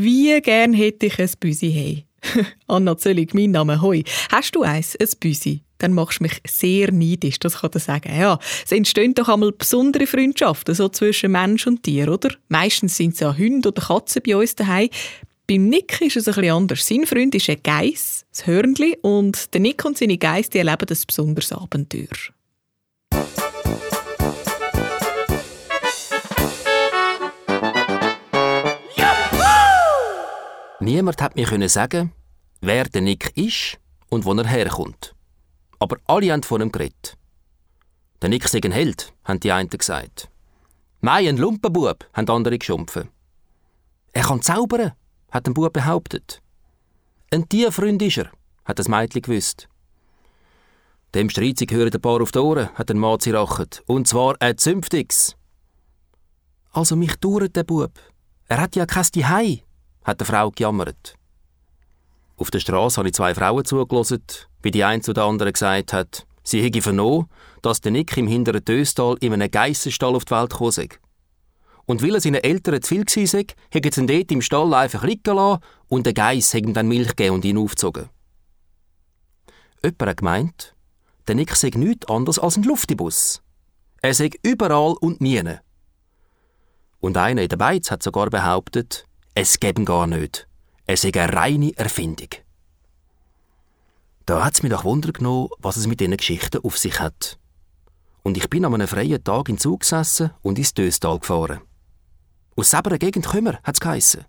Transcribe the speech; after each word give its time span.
Wie 0.00 0.40
gern 0.42 0.74
hätte 0.74 1.06
ich 1.06 1.18
ein 1.18 1.28
Büsi 1.40 1.72
hey. 1.72 2.04
Anna 2.68 2.96
Zöllig, 2.96 3.34
mein 3.34 3.50
Name, 3.50 3.82
hoi. 3.82 4.04
Hast 4.30 4.54
du 4.54 4.62
eins, 4.62 4.94
ein 4.94 5.08
Büsi? 5.18 5.62
Dann 5.78 5.92
machst 5.92 6.20
du 6.20 6.22
mich 6.22 6.40
sehr 6.46 6.92
neidisch, 6.92 7.40
das 7.40 7.58
kann 7.58 7.72
ich 7.74 7.82
sagen. 7.82 8.16
Ja, 8.16 8.38
es 8.64 8.70
entstehen 8.70 9.14
doch 9.14 9.28
einmal 9.28 9.50
besondere 9.50 10.06
Freundschaften, 10.06 10.76
so 10.76 10.88
zwischen 10.88 11.32
Mensch 11.32 11.66
und 11.66 11.82
Tier, 11.82 12.12
oder? 12.12 12.30
Meistens 12.46 12.96
sind 12.96 13.14
es 13.14 13.20
ja 13.20 13.36
Hunde 13.36 13.70
oder 13.70 13.82
Katzen 13.82 14.22
bei 14.24 14.36
uns 14.36 14.54
daheim. 14.54 14.88
Beim 15.48 15.68
Nick 15.68 16.00
ist 16.00 16.16
es 16.16 16.28
ein 16.28 16.34
bisschen 16.34 16.52
anders. 16.52 16.86
Sein 16.86 17.04
Freund 17.04 17.34
ist 17.34 17.50
ein 17.50 17.60
Geiss, 17.64 18.24
das 18.30 18.46
Hörnli, 18.46 18.98
und 19.02 19.52
der 19.52 19.60
Nick 19.60 19.84
und 19.84 19.98
seine 19.98 20.16
Geiss 20.16 20.48
die 20.48 20.58
erleben 20.58 20.86
ein 20.88 20.98
besonderes 21.08 21.50
Abenteuer. 21.50 22.06
Niemand 30.88 31.20
hat 31.20 31.36
mir 31.36 31.68
sagen, 31.68 32.14
wer 32.62 32.84
der 32.84 33.02
Nick 33.02 33.36
ist 33.36 33.78
und 34.08 34.24
wo 34.24 34.32
er 34.32 34.46
herkommt. 34.46 35.14
Aber 35.78 35.98
alle 36.06 36.32
haben 36.32 36.42
von 36.42 36.62
ihm 36.62 36.72
geredet. 36.72 37.18
Der 38.22 38.30
Nick 38.30 38.48
sei 38.48 38.60
ein 38.64 38.72
Held, 38.72 39.12
haben 39.22 39.38
die 39.38 39.52
einen 39.52 39.68
gesagt. 39.68 40.30
Mei, 41.02 41.28
ein 41.28 41.36
Lumpenbub, 41.36 42.06
haben 42.14 42.30
andere 42.30 42.56
geschumpfen. 42.56 43.10
Er 44.14 44.22
kann 44.22 44.40
zaubern, 44.40 44.92
hat 45.30 45.46
ein 45.46 45.52
Bub 45.52 45.74
behauptet. 45.74 46.40
Ein 47.30 47.46
Tierfreund 47.46 48.00
ist 48.00 48.16
er, 48.16 48.32
hat 48.64 48.78
das 48.78 48.88
Mädchen 48.88 49.20
gewusst. 49.20 49.68
Dem 51.14 51.28
Streizig 51.28 51.70
hören 51.70 51.92
ein 51.92 52.00
paar 52.00 52.22
auf 52.22 52.32
die 52.32 52.38
Ohren, 52.38 52.70
hat 52.76 52.90
ein 52.90 52.98
Mann 52.98 53.20
zirachet. 53.20 53.82
Und 53.86 54.08
zwar 54.08 54.36
ein 54.40 54.56
zünftiges. 54.56 55.36
Also 56.70 56.96
mich 56.96 57.16
dauert 57.16 57.56
der 57.56 57.64
Bub. 57.64 57.92
Er 58.46 58.62
hat 58.62 58.74
ja 58.74 58.86
kein 58.86 59.04
Zuhause, 59.04 59.67
hat 60.08 60.20
die 60.22 60.24
Frau 60.24 60.50
gejammert. 60.50 61.14
Auf 62.38 62.50
der 62.50 62.60
Straße 62.60 62.96
habe 62.96 63.08
ich 63.08 63.14
zwei 63.14 63.34
Frauen 63.34 63.64
zugelassen, 63.64 64.24
wie 64.62 64.70
die 64.70 64.82
eine 64.82 65.02
zu 65.02 65.12
der 65.12 65.24
anderen 65.24 65.52
gesagt 65.52 65.92
hat, 65.92 66.26
sie 66.42 66.62
hätte 66.62 66.80
vernommen, 66.80 67.28
dass 67.60 67.82
der 67.82 67.92
Nick 67.92 68.16
im 68.16 68.26
hinteren 68.26 68.64
Döstal 68.64 69.16
in 69.20 69.34
einem 69.34 69.50
Geissenstall 69.50 70.16
auf 70.16 70.24
die 70.24 70.34
Welt 70.34 70.50
gekommen 70.50 70.72
sei. 70.72 70.88
Und 71.84 72.02
weil 72.02 72.14
er 72.14 72.20
seinen 72.22 72.42
Eltern 72.42 72.80
zu 72.80 72.88
viel 72.88 73.04
war, 73.04 73.44
hätte 73.70 73.90
sie 73.92 74.00
ihn 74.00 74.06
dort 74.06 74.32
im 74.32 74.40
Stall 74.42 74.72
einfach 74.72 75.04
liegen 75.04 75.36
lassen 75.36 75.62
und 75.88 76.06
der 76.06 76.14
Geiss 76.14 76.54
hätte 76.54 76.68
ihm 76.68 76.74
dann 76.74 76.88
Milch 76.88 77.08
gegeben 77.08 77.34
und 77.34 77.44
ihn 77.44 77.58
aufgezogen. 77.58 78.08
Jemand 79.82 80.02
hat 80.02 80.16
gemeint, 80.16 80.74
der 81.26 81.34
Nick 81.34 81.54
sei 81.54 81.70
nichts 81.74 82.08
anderes 82.08 82.38
als 82.38 82.56
ein 82.56 82.62
Luftibus. 82.62 83.42
Er 84.00 84.14
sei 84.14 84.30
überall 84.42 84.94
und 85.00 85.20
nie. 85.20 85.42
Und 87.00 87.16
einer 87.16 87.42
in 87.42 87.48
der 87.48 87.56
Beiz 87.58 87.90
hat 87.90 88.02
sogar 88.02 88.30
behauptet, 88.30 89.07
es 89.40 89.60
gäbe 89.60 89.84
gar 89.84 90.08
nicht. 90.08 90.48
Es 90.84 91.02
sei 91.02 91.12
eine 91.14 91.32
reine 91.32 91.72
Erfindung. 91.76 92.30
Da 94.26 94.44
hat 94.44 94.54
es 94.54 94.64
mich 94.64 94.72
doch 94.72 94.82
Wunder 94.82 95.12
genommen, 95.12 95.50
was 95.60 95.76
es 95.76 95.86
mit 95.86 96.00
diesen 96.00 96.16
Geschichten 96.16 96.60
auf 96.64 96.76
sich 96.76 96.98
hat. 96.98 97.38
Und 98.24 98.36
ich 98.36 98.50
bin 98.50 98.64
an 98.64 98.74
einem 98.74 98.88
freien 98.88 99.22
Tag 99.22 99.48
in 99.48 99.56
Zug 99.56 99.80
gesessen 99.80 100.32
und 100.42 100.58
ins 100.58 100.74
Döstal 100.74 101.20
gefahren. 101.20 101.60
Aus 102.56 102.70
selber 102.70 102.98
Gegend 102.98 103.26
kommen 103.26 103.44
wir, 103.44 103.60
hat 103.62 103.76
es 103.76 103.80
geheissen. 103.80 104.24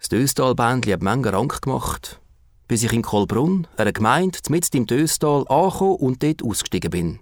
Das 0.00 0.08
Döstal-Bändchen 0.08 0.94
hat 0.94 1.02
Menge 1.02 1.32
Rank 1.32 1.62
gemacht, 1.62 2.20
bis 2.66 2.82
ich 2.82 2.92
in 2.92 3.02
Kolbrunn, 3.02 3.68
einer 3.76 3.92
Gemeinde, 3.92 4.40
mitten 4.48 4.76
im 4.76 4.86
Döstal, 4.86 5.46
angekommen 5.48 5.96
und 5.96 6.22
dort 6.24 6.42
ausgestiegen 6.42 6.90
bin. 6.90 7.20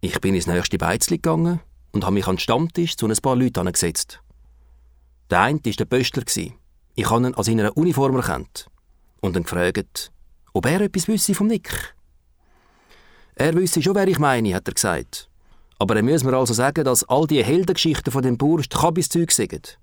Ich 0.00 0.18
bin 0.22 0.34
ins 0.34 0.46
nächste 0.46 0.78
Beizli 0.78 1.18
gegangen 1.18 1.60
und 1.92 2.04
habe 2.04 2.14
mich 2.14 2.26
an 2.26 2.36
den 2.36 2.40
Stammtisch 2.40 2.96
zu 2.96 3.06
ein 3.06 3.16
paar 3.16 3.36
Leuten 3.36 3.60
angesetzt. 3.60 4.22
Der 5.30 5.40
eine 5.40 5.64
war 5.64 5.72
der 5.72 5.84
Pöstler. 5.86 6.22
Ich 6.94 7.10
habe 7.10 7.26
ihn 7.26 7.34
an 7.34 7.42
seiner 7.42 7.76
Uniform 7.76 8.16
erkannt 8.16 8.66
und 9.20 9.36
ihn 9.36 9.42
gefragt, 9.42 10.12
ob 10.52 10.66
er 10.66 10.80
etwas 10.82 11.08
wüsste 11.08 11.34
vom 11.34 11.48
Nick. 11.48 11.94
Er 13.34 13.54
wüsste 13.54 13.82
schon, 13.82 13.96
wer 13.96 14.06
ich 14.06 14.18
meine, 14.18 14.54
hat 14.54 14.68
er 14.68 14.74
gesagt. 14.74 15.28
Aber 15.78 15.96
er 15.96 16.02
muss 16.02 16.24
mir 16.24 16.34
also 16.34 16.54
sagen, 16.54 16.84
dass 16.84 17.04
all 17.04 17.26
die 17.26 17.44
Heldengeschichten 17.44 18.12
von 18.12 18.22
dem 18.22 18.38
Burst 18.38 18.70
Kabiszeug 18.70 19.32
sind. 19.32 19.78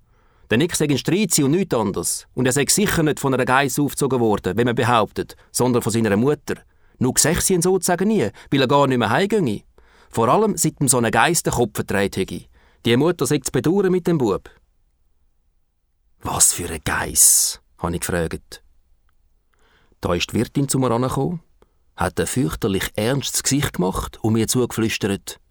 Der 0.49 0.57
Nick 0.57 0.75
sei 0.75 0.85
ein 0.85 0.97
Streitzi 0.97 1.43
und 1.43 1.51
nichts 1.51 1.75
anderes. 1.75 2.25
Und 2.33 2.45
er 2.45 2.53
sei 2.53 2.65
sicher 2.67 3.03
nicht 3.03 3.19
von 3.19 3.33
einer 3.33 3.45
Geiss 3.45 3.77
aufgezogen 3.77 4.19
worden, 4.19 4.57
wie 4.57 4.63
man 4.63 4.75
behauptet, 4.75 5.35
sondern 5.51 5.81
von 5.81 5.91
seiner 5.91 6.15
Mutter. 6.15 6.55
Nur 6.99 7.13
sie 7.17 7.53
ihn 7.53 7.61
sozusagen 7.61 8.07
nie, 8.07 8.29
weil 8.49 8.61
er 8.61 8.67
gar 8.67 8.87
nicht 8.87 8.97
mehr 8.97 9.09
heimgehe. 9.09 9.63
Vor 10.09 10.29
allem, 10.29 10.57
seit 10.57 10.79
ihm 10.79 10.87
so 10.87 10.97
ein 10.99 11.11
Geist 11.11 11.45
den 11.45 11.53
Kopf 11.53 11.75
verdreht 11.75 12.17
hätte. 12.17 12.45
Die 12.85 12.97
Mutter 12.97 13.25
sei 13.25 13.39
zu 13.39 13.51
bedauern 13.51 13.91
mit 13.91 14.07
dem 14.07 14.17
Bub. 14.17 14.49
Was 16.23 16.53
für 16.53 16.69
ein 16.69 16.79
Geiss? 16.85 17.59
habe 17.77 17.93
ich 17.93 17.99
gefragt. 17.99 18.63
Da 19.99 20.13
ist 20.13 20.31
die 20.31 20.35
Wirtin 20.35 20.69
zu 20.69 20.79
mir 20.79 20.89
angekommen, 20.89 21.41
hat 21.97 22.17
ein 22.17 22.27
fürchterlich 22.27 22.91
ernstes 22.95 23.43
Gesicht 23.43 23.73
gemacht 23.73 24.17
und 24.21 24.33
mir 24.33 24.47
zugeflüstert, 24.47 25.41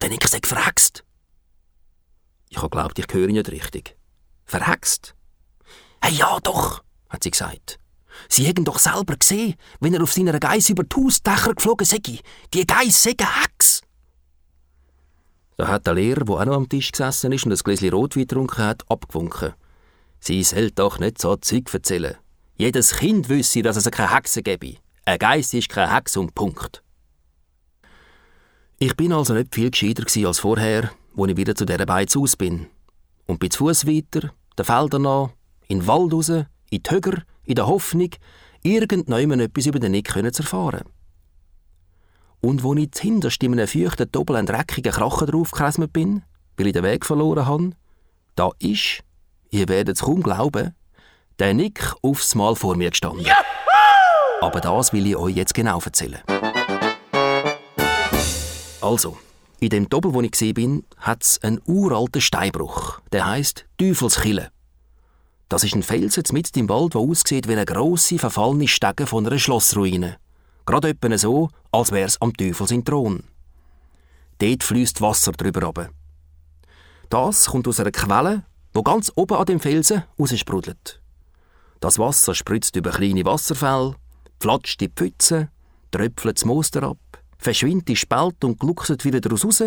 denn 0.00 0.12
ich 0.12 0.26
sei 0.28 0.38
verhext. 0.44 1.02
Ich 2.50 2.58
habe 2.58 2.70
glaubt, 2.70 3.00
ich 3.00 3.06
höre 3.12 3.26
nicht 3.26 3.50
richtig. 3.50 3.96
Verhext? 4.44 5.16
Hey, 6.00 6.14
ja 6.14 6.38
doch, 6.40 6.84
hat 7.08 7.24
sie 7.24 7.32
gesagt. 7.32 7.80
Sie 8.28 8.46
hätten 8.46 8.64
doch 8.64 8.78
selber 8.78 9.16
gesehen, 9.16 9.56
wenn 9.80 9.94
er 9.94 10.04
auf 10.04 10.12
seiner 10.12 10.38
Geiss 10.38 10.68
über 10.68 10.84
die 10.84 10.94
Hausdächer 10.94 11.54
geflogen 11.54 11.86
sei. 11.86 11.98
Die 12.54 12.66
Geiss 12.66 13.02
sei 13.02 13.16
Hex. 13.18 13.80
Da 15.56 15.66
hat 15.66 15.86
der 15.86 15.94
Lehrer, 15.94 16.24
der 16.24 16.34
auch 16.36 16.44
noch 16.44 16.56
am 16.56 16.68
Tisch 16.68 16.92
gesessen 16.92 17.32
ist 17.32 17.44
und 17.44 17.52
ein 17.52 17.58
Gläschen 17.58 17.90
Rotwein 17.90 18.22
getrunken 18.22 18.58
hat, 18.58 18.88
abgewunken. 18.88 19.54
Sie 20.24 20.40
soll 20.44 20.70
doch 20.70 21.00
nicht 21.00 21.20
so 21.20 21.34
Zeug 21.34 21.74
erzählen. 21.74 22.14
Jedes 22.56 22.94
Kind 22.94 23.28
wüsste, 23.28 23.62
dass 23.62 23.74
es 23.74 23.90
keine 23.90 24.14
Hexe 24.14 24.44
gäbe. 24.44 24.76
Ein 25.04 25.18
Geist 25.18 25.52
ist 25.52 25.68
kein 25.68 25.92
Hex 25.92 26.16
und 26.16 26.32
Punkt. 26.36 26.84
Ich 28.78 28.94
bin 28.94 29.12
also 29.12 29.34
nicht 29.34 29.52
viel 29.52 29.72
gescheiter 29.72 30.04
als 30.28 30.38
vorher, 30.38 30.92
wo 31.12 31.26
ich 31.26 31.36
wieder 31.36 31.56
zu 31.56 31.64
dieser 31.64 31.86
Beiz 31.86 32.16
aus 32.16 32.36
bin. 32.36 32.68
Und 33.26 33.40
bin 33.40 33.50
zu 33.50 33.66
Fuß 33.66 33.84
weiter, 33.84 34.32
den 34.56 34.64
Feldern 34.64 35.02
nach, 35.02 35.30
in 35.66 35.80
den 35.80 35.86
Wald 35.88 36.12
raus, 36.12 36.28
in 36.28 36.46
die 36.70 36.82
Höger, 36.88 37.24
in 37.42 37.56
der 37.56 37.66
Hoffnung, 37.66 38.10
irgendjemand 38.62 39.42
etwas 39.42 39.66
über 39.66 39.80
den 39.80 39.90
Nick 39.90 40.12
zu 40.12 40.20
erfahren. 40.20 40.84
Und 42.40 42.62
wo 42.62 42.74
ich 42.74 42.90
hinterst 42.96 43.42
in 43.42 43.54
einem 43.54 43.66
feuchten, 43.66 44.12
doppel 44.12 44.36
und 44.36 44.48
dreckigen 44.48 44.92
Krachen 44.92 45.26
draufgekrasmet 45.26 45.92
bin, 45.92 46.22
weil 46.56 46.68
ich 46.68 46.74
den 46.74 46.84
Weg 46.84 47.06
verloren 47.06 47.46
habe, 47.46 47.70
da 48.36 48.50
ist 48.60 49.02
ihr 49.52 49.68
werdet 49.68 49.96
es 49.96 50.02
kaum 50.02 50.22
glauben, 50.22 50.74
der 51.38 51.54
Nick 51.54 51.94
aufs 52.02 52.34
Mal 52.34 52.56
vor 52.56 52.76
mir 52.76 52.90
gestanden. 52.90 53.20
Juhu! 53.20 53.32
Aber 54.40 54.60
das 54.60 54.92
will 54.92 55.06
ich 55.06 55.16
euch 55.16 55.36
jetzt 55.36 55.54
genau 55.54 55.80
erzählen. 55.80 56.20
Also, 58.80 59.16
in 59.60 59.70
dem 59.70 59.88
Doppel, 59.88 60.12
wo 60.12 60.20
ich 60.22 60.32
gesehen 60.32 60.54
bin, 60.54 60.84
hat 60.96 61.22
es 61.22 61.40
einen 61.44 61.60
uralten 61.66 62.20
Steinbruch. 62.20 63.00
Der 63.12 63.26
heißt 63.26 63.66
Teufelskille. 63.78 64.50
Das 65.48 65.62
ist 65.62 65.76
ein 65.76 65.84
Felsen 65.84 66.24
mitten 66.32 66.58
im 66.58 66.68
Wald, 66.68 66.94
der 66.94 67.02
aussieht 67.02 67.46
wie 67.46 67.52
eine 67.52 67.64
grosse, 67.64 68.18
verfallene 68.18 68.66
Stege 68.66 69.06
von 69.06 69.26
einer 69.26 69.38
Schlossruine. 69.38 70.16
Gerade 70.66 70.88
etwa 70.88 71.16
so, 71.18 71.50
als 71.70 71.92
wäre 71.92 72.06
es 72.06 72.20
am 72.20 72.34
Teufels 72.34 72.72
Thron. 72.84 73.24
Dort 74.38 74.64
fließt 74.64 75.00
Wasser 75.00 75.32
drüber 75.32 75.62
runter. 75.62 75.90
Das 77.10 77.46
kommt 77.46 77.68
aus 77.68 77.78
einer 77.78 77.92
Quelle, 77.92 78.44
wo 78.72 78.82
ganz 78.82 79.12
oben 79.14 79.36
an 79.36 79.46
dem 79.46 79.60
Felsen 79.60 80.04
raussprudelt. 80.18 81.00
Das 81.80 81.98
Wasser 81.98 82.34
spritzt 82.34 82.76
über 82.76 82.90
kleine 82.90 83.24
Wasserfälle, 83.24 83.96
flatscht 84.40 84.80
die 84.80 84.88
Pfütze, 84.88 85.50
tröpfelt 85.90 86.38
das 86.38 86.44
Moster 86.44 86.82
ab, 86.84 86.98
verschwindet 87.38 87.88
die 87.88 87.96
Spalt 87.96 88.44
und 88.44 88.58
gluckset 88.58 89.04
wieder 89.04 89.20
daraus 89.20 89.44
raus, 89.44 89.62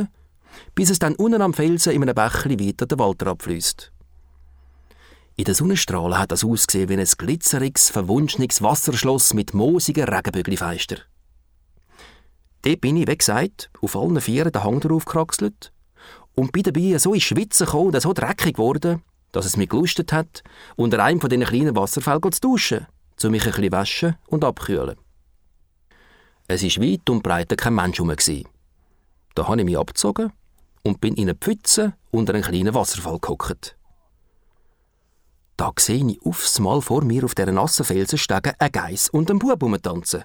bis 0.74 0.90
es 0.90 1.00
dann 1.00 1.16
unten 1.16 1.42
am 1.42 1.54
Felsen 1.54 1.94
in 1.94 2.02
einem 2.02 2.16
Bächli 2.16 2.60
weiter 2.60 2.86
den 2.86 3.00
Wald 3.00 3.22
abfließt. 3.22 3.92
In 5.38 5.44
den 5.44 5.54
Sonnenstrahlen 5.54 6.18
hat 6.18 6.32
das 6.32 6.46
ausgesehen 6.46 6.88
wie 6.88 6.98
ein 6.98 7.06
glitzeriges, 7.06 7.90
verwunschenes 7.90 8.62
Wasserschloss 8.62 9.34
mit 9.34 9.54
moosigen 9.54 10.06
Regenbögelfeister. 10.06 11.00
Dort 12.62 12.82
bin 12.82 12.96
ich, 12.96 13.08
wie 13.08 13.18
gesagt, 13.18 13.70
auf 13.82 13.98
allen 13.98 14.22
Vieren 14.22 14.54
den 14.54 14.64
Hang 14.64 14.80
drauf 14.80 15.04
gekraxelt 15.04 15.74
und 16.36 16.52
bin 16.52 16.64
dabei 16.64 16.98
so 16.98 17.14
ins 17.14 17.24
Schwitzen 17.24 17.66
gekommen 17.66 17.94
und 17.94 18.02
so 18.02 18.14
dreckig 18.14 18.56
geworden, 18.56 19.02
dass 19.32 19.46
es 19.46 19.58
mich 19.58 19.70
gelustet 19.70 20.14
hat, 20.14 20.44
unter 20.76 21.04
einem 21.04 21.20
von 21.20 21.30
diesen 21.30 21.46
kleinen 21.46 21.76
Wasserfällen 21.76 22.32
zu 22.32 22.42
duschen, 22.42 22.88
um 23.24 23.32
mich 23.32 23.46
ein 23.46 23.52
bisschen 23.52 23.72
waschen 23.72 24.16
und 24.28 24.44
abkühlen. 24.44 24.96
Es 26.48 26.64
war 26.64 26.84
weit 26.84 27.10
und 27.10 27.24
breit 27.24 27.58
kein 27.58 27.74
Mensch 27.74 28.00
herum. 28.00 28.14
Da 29.34 29.48
habe 29.48 29.60
ich 29.60 29.66
mich 29.66 29.78
abgezogen 29.78 30.32
und 30.84 31.02
bin 31.02 31.16
in 31.16 31.24
eine 31.24 31.36
Pfütze 31.36 31.94
unter 32.12 32.34
einen 32.34 32.44
kleinen 32.44 32.74
Wasserfall 32.74 33.20
gehockt. 33.20 33.76
Da 35.58 35.72
sehe 35.80 36.06
ich 36.06 36.22
aufs 36.26 36.60
Mal 36.60 36.82
vor 36.82 37.04
mir 37.04 37.24
auf 37.24 37.34
dieser 37.34 37.52
nassen 37.52 37.86
Felsenstege 37.86 38.54
einen 38.60 38.72
Geiss 38.72 39.10
und 39.10 39.30
einen 39.30 39.40
Bub 39.40 39.82
tanzen. 39.82 40.24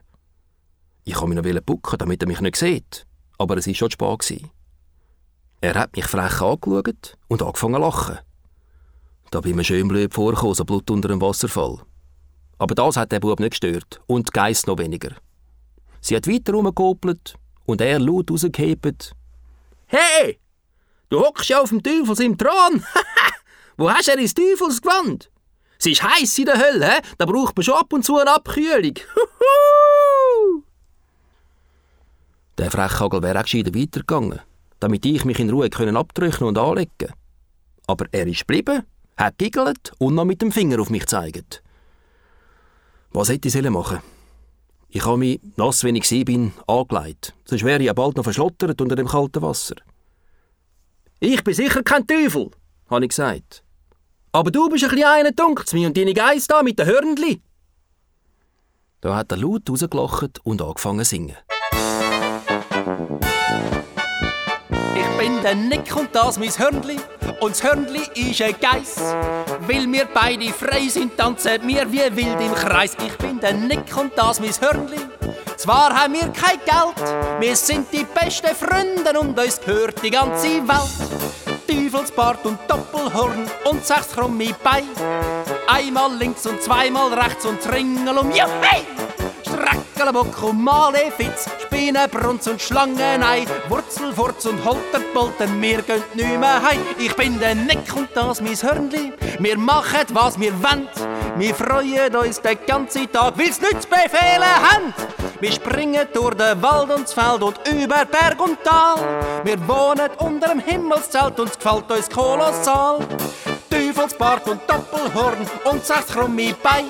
Ich 1.04 1.20
wollte 1.20 1.42
mich 1.42 1.54
noch 1.54 1.62
bucken, 1.62 1.98
damit 1.98 2.22
er 2.22 2.28
mich 2.28 2.40
nicht 2.40 2.56
sieht, 2.56 3.06
aber 3.38 3.56
es 3.56 3.66
war 3.66 3.74
schon 3.74 3.90
spät. 3.90 4.50
Er 5.62 5.74
hat 5.74 5.94
mich 5.94 6.06
frech 6.06 6.40
angeschaut 6.40 7.16
und 7.28 7.42
angefangen 7.42 7.74
zu 7.74 7.80
lachen. 7.80 8.18
Da 9.30 9.40
bin 9.40 9.56
mir 9.56 9.64
schön 9.64 9.88
blöd 9.88 10.14
vorgekommen, 10.14 10.54
so 10.54 10.64
Blut 10.64 10.90
unter 10.90 11.08
dem 11.08 11.20
Wasserfall. 11.20 11.78
Aber 12.58 12.74
das 12.74 12.96
hat 12.96 13.12
der 13.12 13.20
Bub 13.20 13.38
nicht 13.40 13.50
gestört 13.50 14.00
und 14.06 14.28
die 14.28 14.32
Geiss 14.32 14.66
noch 14.66 14.78
weniger. 14.78 15.16
Sie 16.00 16.16
hat 16.16 16.26
weiter 16.26 16.54
rumgekopelt 16.54 17.34
und 17.66 17.80
er 17.80 17.98
laut 17.98 18.30
rausgehebt. 18.30 19.14
Hey! 19.86 20.38
Du 21.10 21.20
hockst 21.20 21.48
ja 21.50 21.60
auf 21.60 21.68
dem 21.68 21.82
Teufels 21.82 22.20
im 22.20 22.38
Thron! 22.38 22.84
Wo 23.76 23.90
hast 23.90 24.08
du 24.08 24.12
ins 24.12 24.34
Teufelsgewand? 24.34 25.30
Es 25.78 25.86
ist 25.86 26.02
heiß 26.02 26.38
in 26.38 26.44
der 26.46 26.58
Hölle, 26.58 26.86
he? 26.86 27.00
da 27.18 27.26
braucht 27.26 27.56
man 27.56 27.64
schon 27.64 27.74
ab 27.74 27.92
und 27.92 28.04
zu 28.04 28.18
eine 28.18 28.34
Abkühlung. 28.34 28.94
der 32.58 32.70
Frechhagel 32.70 33.22
wäre 33.22 33.38
auch 33.38 33.42
gescheiter 33.42 33.74
weitergegangen, 33.74 34.40
damit 34.80 35.06
ich 35.06 35.24
mich 35.24 35.38
in 35.38 35.50
Ruhe 35.50 35.70
können 35.70 35.96
abdrücken 35.96 36.46
und 36.46 36.58
anlegen 36.58 37.12
Aber 37.86 38.06
er 38.12 38.26
ist 38.26 38.40
geblieben 38.40 38.82
hat 39.20 39.38
giggelt 39.38 39.92
und 39.98 40.14
noch 40.14 40.24
mit 40.24 40.42
dem 40.42 40.50
Finger 40.50 40.80
auf 40.80 40.90
mich 40.90 41.02
gezeigt. 41.02 41.62
Was 43.12 43.28
hätte 43.28 43.48
ich 43.48 43.70
machen 43.70 44.00
Ich 44.88 45.04
habe 45.04 45.18
mich, 45.18 45.40
nass 45.56 45.84
wenn 45.84 45.96
ich 45.96 46.24
bin, 46.24 46.52
angelegt. 46.66 47.34
Sonst 47.44 47.64
wäre 47.64 47.80
ich 47.80 47.86
ja 47.86 47.92
bald 47.92 48.16
noch 48.16 48.24
verschlottert 48.24 48.80
unter 48.80 48.96
dem 48.96 49.08
kalten 49.08 49.42
Wasser. 49.42 49.76
Ich 51.18 51.44
bin 51.44 51.54
sicher 51.54 51.82
kein 51.82 52.06
Teufel, 52.06 52.50
habe 52.88 53.04
ich 53.04 53.10
gesagt. 53.10 53.62
Aber 54.32 54.50
du 54.50 54.68
bist 54.68 54.84
ein 54.84 54.90
bisschen 54.90 55.06
einer, 55.06 55.32
dunkelt's 55.32 55.74
mir, 55.74 55.88
und 55.88 55.96
deine 55.96 56.14
Geist 56.14 56.50
da 56.50 56.62
mit 56.62 56.78
den 56.78 56.86
Hörnli. 56.86 57.42
Da 59.00 59.16
hat 59.16 59.32
er 59.32 59.38
laut 59.38 59.68
rausgelacht 59.68 60.38
und 60.44 60.62
angefangen 60.62 61.04
zu 61.04 61.10
singen. 61.10 61.36
Der 65.42 65.54
Nick 65.54 65.96
und 65.96 66.14
das 66.14 66.38
mein 66.38 66.50
Hörnli 66.50 66.98
und 67.40 67.52
das 67.52 67.62
Hörnli 67.62 68.02
ist 68.14 68.42
ein 68.42 68.54
Geiss. 68.60 68.96
Weil 69.60 69.90
wir 69.90 70.06
beide 70.12 70.52
frei 70.52 70.86
sind, 70.88 71.16
tanzen 71.16 71.66
wir 71.66 71.90
wie 71.90 72.14
wild 72.14 72.40
im 72.40 72.54
Kreis. 72.54 72.94
Ich 73.04 73.16
bin 73.16 73.40
der 73.40 73.54
Nick 73.54 73.96
und 73.96 74.12
das 74.16 74.38
mein 74.38 74.52
Hörnli. 74.60 74.98
Zwar 75.56 75.94
haben 75.94 76.12
wir 76.12 76.28
kein 76.28 76.58
Geld, 76.64 77.40
wir 77.40 77.56
sind 77.56 77.86
die 77.92 78.04
besten 78.04 78.54
Freunde 78.54 79.18
und 79.18 79.38
uns 79.38 79.60
gehört 79.60 80.02
die 80.02 80.10
ganze 80.10 80.66
Welt. 80.68 81.66
Teufelsbart 81.66 82.44
und 82.44 82.58
Doppelhorn 82.68 83.46
und 83.64 83.86
sechs 83.86 84.12
krumme 84.12 84.54
Beine. 84.62 84.88
Einmal 85.68 86.14
links 86.16 86.46
und 86.46 86.62
zweimal 86.62 87.14
rechts 87.14 87.46
und 87.46 87.58
Ringel 87.72 88.18
um 88.18 88.30
hey! 88.30 88.84
Streckelbock 89.42 90.42
und 90.42 90.62
Malefitz, 90.62 91.48
Spinnenbrunz 91.62 92.46
und 92.46 92.60
Schlangenei, 92.60 93.46
Wurzelfurz 93.68 94.46
und 94.46 94.64
Holterpolten, 94.64 95.60
wir 95.60 95.82
gehen 95.82 96.02
nicht 96.14 96.38
mehr 96.38 96.62
heim. 96.62 96.80
Ich 96.98 97.14
bin 97.14 97.38
der 97.38 97.54
Nick 97.54 97.94
und 97.94 98.08
das 98.14 98.40
mein 98.40 98.56
Hörnli, 98.56 99.12
wir 99.38 99.58
machen 99.58 100.06
was 100.12 100.38
wir 100.38 100.52
wollen. 100.62 100.88
Wir 101.36 101.54
freuen 101.54 102.14
uns 102.16 102.40
den 102.40 102.58
ganzen 102.66 103.10
Tag, 103.10 103.38
weil's 103.38 103.60
nichts 103.60 103.86
befehlen 103.86 104.42
haben. 104.42 104.94
Wir 105.40 105.52
springen 105.52 106.06
durch 106.12 106.34
den 106.34 106.60
Wald 106.62 106.90
und 106.90 107.04
das 107.04 107.14
Feld 107.14 107.42
und 107.42 107.58
über 107.66 108.04
Berg 108.04 108.38
und 108.40 108.62
Tal. 108.62 108.96
Wir 109.42 109.56
wohnen 109.66 110.10
unter 110.18 110.48
dem 110.48 110.60
Himmelszelt 110.60 111.40
und 111.40 111.48
es 111.48 111.58
gefällt 111.58 111.90
uns 111.90 112.10
kolossal. 112.10 112.98
Teufelsbart 113.70 114.46
und 114.48 114.60
Doppelhorn 114.68 115.46
und 115.64 115.86
sechs 115.86 116.08
krumme 116.08 116.54
Bein. 116.62 116.86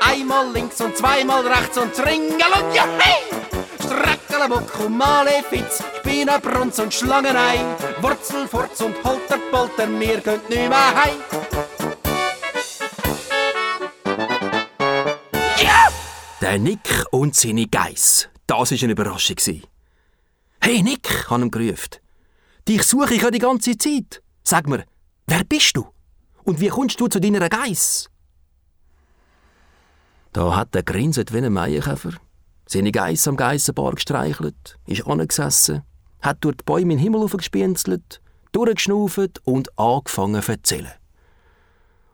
Einmal 0.00 0.52
links 0.52 0.80
und 0.80 0.96
zweimal 0.96 1.46
rechts 1.46 1.78
und 1.78 1.98
Ringel 2.06 2.52
und 2.60 2.74
ja 2.74 2.86
hey! 2.98 3.44
Streckelbuck 3.80 4.80
und 4.80 4.98
Malefiz, 4.98 5.82
Spinnenbrunz 5.98 6.78
und 6.78 6.92
Schlangenei, 6.92 7.60
Wurzelfurz 8.00 8.80
und 8.80 8.96
Holterpolter, 9.04 9.86
gehen 9.86 10.22
nicht 10.48 10.68
mehr 10.68 10.94
heim. 10.94 11.16
Ja! 15.58 15.88
Der 16.40 16.58
Nick 16.58 17.04
und 17.10 17.34
seine 17.34 17.66
Geiss. 17.66 18.28
Das 18.46 18.70
war 18.70 18.78
eine 18.82 18.92
Überraschung. 18.92 19.36
Hey 20.60 20.82
Nick, 20.82 21.30
hat 21.30 21.40
ihm 21.40 21.50
gerufen. 21.50 21.96
Dich 22.68 22.82
suche 22.82 23.14
ich 23.14 23.22
ja 23.22 23.30
die 23.30 23.38
ganze 23.38 23.76
Zeit. 23.76 24.22
Sag 24.42 24.66
mir, 24.66 24.84
wer 25.26 25.44
bist 25.44 25.76
du? 25.76 25.93
Und 26.44 26.60
wie 26.60 26.68
kommst 26.68 27.00
du 27.00 27.08
zu 27.08 27.20
deiner 27.20 27.48
Geiss? 27.48 28.10
Da 30.32 30.56
hat 30.56 30.74
er 30.74 30.82
grinset 30.82 31.32
wie 31.32 31.38
ein 31.38 31.52
Maienkäfer, 31.52 32.12
seine 32.66 32.92
Geiss 32.92 33.26
am 33.28 33.36
Geissenbar 33.36 33.94
gestreichelt, 33.94 34.78
ist 34.86 35.06
angesessen, 35.06 35.82
hat 36.20 36.42
durch 36.42 36.56
die 36.56 36.64
Bäume 36.64 36.92
in 36.92 36.98
den 36.98 36.98
Himmel 36.98 37.22
aufgespienzelt, 37.22 38.20
durchgeschnauft 38.52 39.40
und 39.44 39.78
angefangen 39.78 40.42
zu 40.42 40.52
erzählen. 40.52 40.92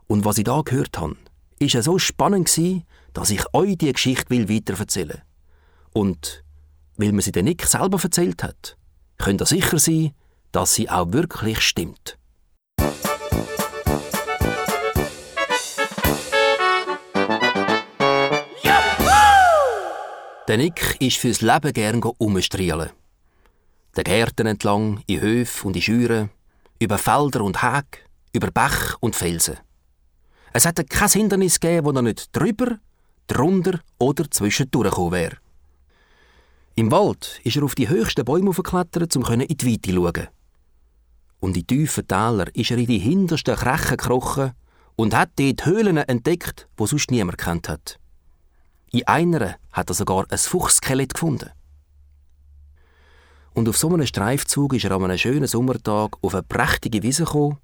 Und 0.07 0.25
was 0.25 0.39
ich 0.39 0.45
da 0.45 0.61
gehört 0.63 0.99
habe, 0.99 1.17
ja 1.61 1.83
so 1.83 1.99
spannend 1.99 2.51
dass 3.13 3.31
ich 3.31 3.43
euch 3.55 3.79
die 3.79 3.93
Geschichte 3.93 4.31
will 4.31 4.49
weiterverzählen. 4.49 5.23
Und 5.93 6.45
weil 6.97 7.13
man 7.13 7.23
sie 7.23 7.33
den 7.33 7.47
Nick 7.47 7.65
selber 7.65 8.01
erzählt 8.01 8.43
hat, 8.43 8.77
könnt 9.19 9.41
ihr 9.43 9.47
sicher 9.47 9.79
sein, 9.79 10.13
dass 10.53 10.75
sie 10.75 10.89
auch 10.89 11.13
wirklich 11.13 11.61
stimmt. 11.61 12.20
Der 20.51 20.59
Nick 20.59 20.97
ist 20.99 21.19
fürs 21.19 21.43
Leben 21.43 21.73
gern 21.73 22.03
umstrielen. 22.03 22.91
Den 23.97 24.03
Gärten 24.03 24.49
entlang, 24.49 25.01
in 25.07 25.21
Höfe 25.21 25.69
und 25.69 25.77
in 25.77 25.83
Scheuren, 25.83 26.31
über 26.81 26.99
Felder 26.99 27.45
und 27.45 27.63
Häge, 27.63 28.01
über 28.33 28.51
Bach 28.51 28.97
und 28.99 29.15
Felsen. 29.15 29.59
Es 30.53 30.65
hätte 30.65 30.83
kein 30.83 31.09
Hindernis 31.09 31.61
gegeben, 31.61 31.87
wo 31.87 31.93
er 31.93 32.03
nicht 32.03 32.37
drüber, 32.37 32.81
drunter 33.29 33.79
oder 34.01 34.29
zwischendurch 34.29 34.91
gekommen 34.91 35.13
wäre. 35.13 35.37
Im 36.75 36.91
Wald 36.91 37.41
ist 37.45 37.55
er 37.55 37.63
auf 37.63 37.77
die 37.77 37.89
höchsten 37.89 38.25
Bäume 38.25 38.51
geklettert, 38.51 39.15
um 39.15 39.25
in 39.27 39.47
die 39.47 39.73
Weite 39.73 39.91
zu 39.91 39.95
schauen. 39.95 40.29
Und 41.39 41.57
in 41.57 41.67
tiefen 41.69 42.09
Tälern 42.09 42.51
ist 42.55 42.73
er 42.73 42.79
in 42.79 42.87
die 42.87 42.99
hintersten 42.99 43.55
Krechen 43.55 43.99
gekrochen 43.99 44.55
und 44.97 45.15
hat 45.15 45.31
dort 45.37 45.65
Höhlen 45.65 45.97
entdeckt, 45.97 46.67
wo 46.77 46.89
sonst 46.89 47.13
niemand 47.13 47.39
kennt 47.39 47.69
hat. 47.69 48.00
In 48.93 49.07
einer 49.07 49.57
hat 49.73 49.89
er 49.89 49.95
sogar 49.95 50.27
ein 50.31 50.39
Fuchsskelett 50.39 51.15
gefunden. 51.15 51.51
Und 53.55 53.69
auf 53.69 53.77
so 53.77 53.89
einem 53.89 54.07
Streifzug 54.07 54.75
ist 54.75 54.85
er 54.85 54.93
an 54.93 55.05
einem 55.05 55.19
schönen 55.19 55.47
Sommertag 55.47 56.17
auf 56.23 56.35
eine 56.35 56.43
prächtige 56.43 57.03
Wiese 57.03 57.25
gekommen 57.25 57.59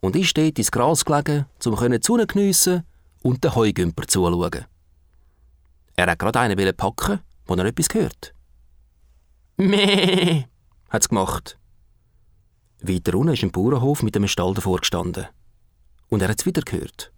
und 0.00 0.16
ist 0.16 0.36
dort 0.36 0.58
ins 0.58 0.70
Gras 0.70 1.04
gelegen, 1.04 1.46
um 1.64 1.90
die 1.90 1.98
Sonne 2.02 2.26
geniessen 2.26 2.84
und 3.22 3.42
den 3.42 3.54
Heugümper 3.54 4.06
zuzuschauen. 4.06 4.66
Er 5.94 6.06
hat 6.10 6.18
gerade 6.18 6.40
einen 6.40 6.76
packen, 6.76 7.20
wo 7.46 7.54
er 7.54 7.66
etwas 7.66 7.88
gehört. 7.88 8.34
Meh, 9.56 10.44
hat's 10.90 11.08
gemacht. 11.08 11.58
Weiter 12.80 13.14
unten 13.14 13.34
ist 13.34 13.42
ein 13.44 13.52
Bauernhof 13.52 14.02
mit 14.02 14.16
einem 14.16 14.28
Stall 14.28 14.54
davor 14.54 14.78
gestanden. 14.78 15.26
Und 16.08 16.22
er 16.22 16.28
hat's 16.28 16.46
wieder 16.46 16.62
gehört. 16.62 17.12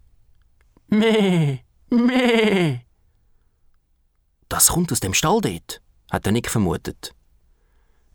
Meh, 0.89 1.61
meh. 1.89 2.84
Das 4.55 4.69
kommt 4.69 4.93
aus 4.93 5.01
dem 5.01 5.15
Stall 5.15 5.41
dort, 5.41 5.83
hat 6.13 6.27
er 6.27 6.31
nicht 6.31 6.49
vermutet. 6.49 7.13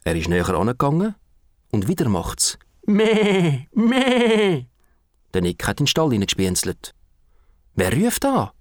Er 0.05 0.15
ist 0.15 0.29
näher 0.29 0.47
angegangen 0.47 1.15
und 1.69 1.89
wieder 1.89 2.07
macht's 2.07 2.57
Meh, 2.85 3.67
meh. 3.73 4.65
Der 5.33 5.41
Nick 5.41 5.67
hat 5.67 5.81
in 5.81 5.83
den 5.83 5.87
Stall 5.87 6.11
hineingespienzelt. 6.11 6.95
Wer 7.75 7.91
ruft 7.91 8.23
da? 8.23 8.53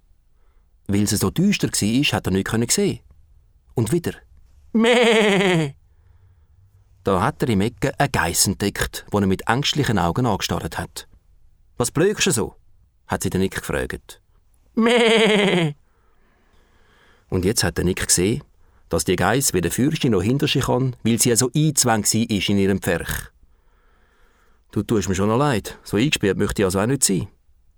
Weil 0.89 1.05
es 1.05 1.11
so 1.11 1.31
düster 1.31 1.69
war, 1.69 2.17
hat 2.17 2.27
er 2.27 2.33
nichts 2.33 2.75
sehen 2.75 2.99
Und 3.77 3.93
wieder 3.93 4.15
Meh. 4.73 5.75
Da 7.05 7.23
hat 7.23 7.41
er 7.45 7.49
im 7.49 7.61
Ecke 7.61 7.93
einen 8.01 8.11
Geiss 8.11 8.49
entdeckt, 8.49 9.07
den 9.13 9.23
er 9.23 9.29
mit 9.29 9.47
ängstlichen 9.49 10.01
Augen 10.01 10.27
angestarrt 10.27 10.79
hat. 10.79 11.07
Was 11.77 11.93
blökst 11.93 12.27
du 12.27 12.33
so? 12.33 12.57
hat 13.07 13.23
sie 13.23 13.31
den 13.31 13.41
Nick 13.41 13.55
gefragt. 13.55 14.21
Meh. 14.75 15.75
Und 17.29 17.45
jetzt 17.45 17.65
hat 17.65 17.77
der 17.77 17.85
Nick 17.85 18.07
gesehen, 18.07 18.43
dass 18.89 19.05
die 19.05 19.17
Geiss 19.17 19.53
weder 19.53 19.71
Fürstin 19.71 20.13
noch 20.13 20.23
hinter 20.23 20.49
sich 20.49 20.65
kann, 20.65 20.97
weil 21.03 21.21
sie 21.21 21.35
so 21.37 21.51
eingezwängt 21.55 22.13
war 22.13 22.49
in 22.49 22.59
ihrem 22.59 22.81
Pferch. 22.81 23.31
Du 24.71 24.83
tust 24.83 25.09
mir 25.09 25.15
schon 25.15 25.29
noch 25.29 25.39
leid, 25.39 25.79
so 25.83 25.97
eingesperrt 25.97 26.39
möchte 26.39 26.63
ich 26.63 26.67
also 26.67 26.81
auch 26.81 26.87
nicht 26.87 27.05
sein, 27.05 27.29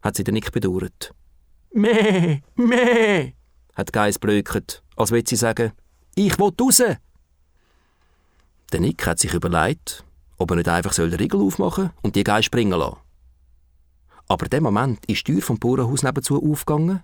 hat 0.03 0.17
sie 0.17 0.25
den 0.25 0.35
Nick 0.35 0.53
bedauert. 0.53 1.15
Meh, 1.73 2.41
meh, 2.57 3.33
hat 3.75 3.89
die 3.89 3.93
Geiss 3.93 4.19
blöket, 4.19 4.83
als 4.97 5.11
würde 5.11 5.29
sie 5.29 5.37
sagen, 5.37 5.73
ich 6.15 6.39
will 6.39 6.51
raus. 6.61 6.83
Der 8.73 8.81
Nick 8.81 9.07
hat 9.07 9.19
sich 9.19 9.35
überlegt, 9.35 10.05
ob 10.37 10.51
er 10.51 10.57
nicht 10.57 10.69
einfach 10.69 10.95
den 10.95 11.15
Riegel 11.15 11.41
aufmachen 11.41 11.91
und 12.03 12.17
die 12.17 12.25
Geiss 12.25 12.45
springen 12.45 12.79
lassen. 12.79 12.99
Aber 14.27 14.47
in 14.47 14.51
dem 14.51 14.63
Moment 14.63 15.05
ist 15.07 15.27
die 15.27 15.33
Tür 15.33 15.43
vom 15.43 15.59
Bauernhaus 15.59 16.03
nebenzu 16.03 16.41
aufgegangen 16.41 17.03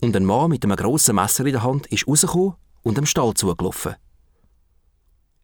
und 0.00 0.16
ein 0.16 0.24
Mann 0.24 0.50
mit 0.50 0.64
einem 0.64 0.76
grossen 0.76 1.16
Messer 1.16 1.44
in 1.46 1.52
der 1.52 1.62
Hand 1.62 1.86
ist 1.88 2.06
rausgekommen 2.06 2.54
und 2.82 2.96
dem 2.96 3.06
Stall 3.06 3.34
zugelaufen. 3.34 3.96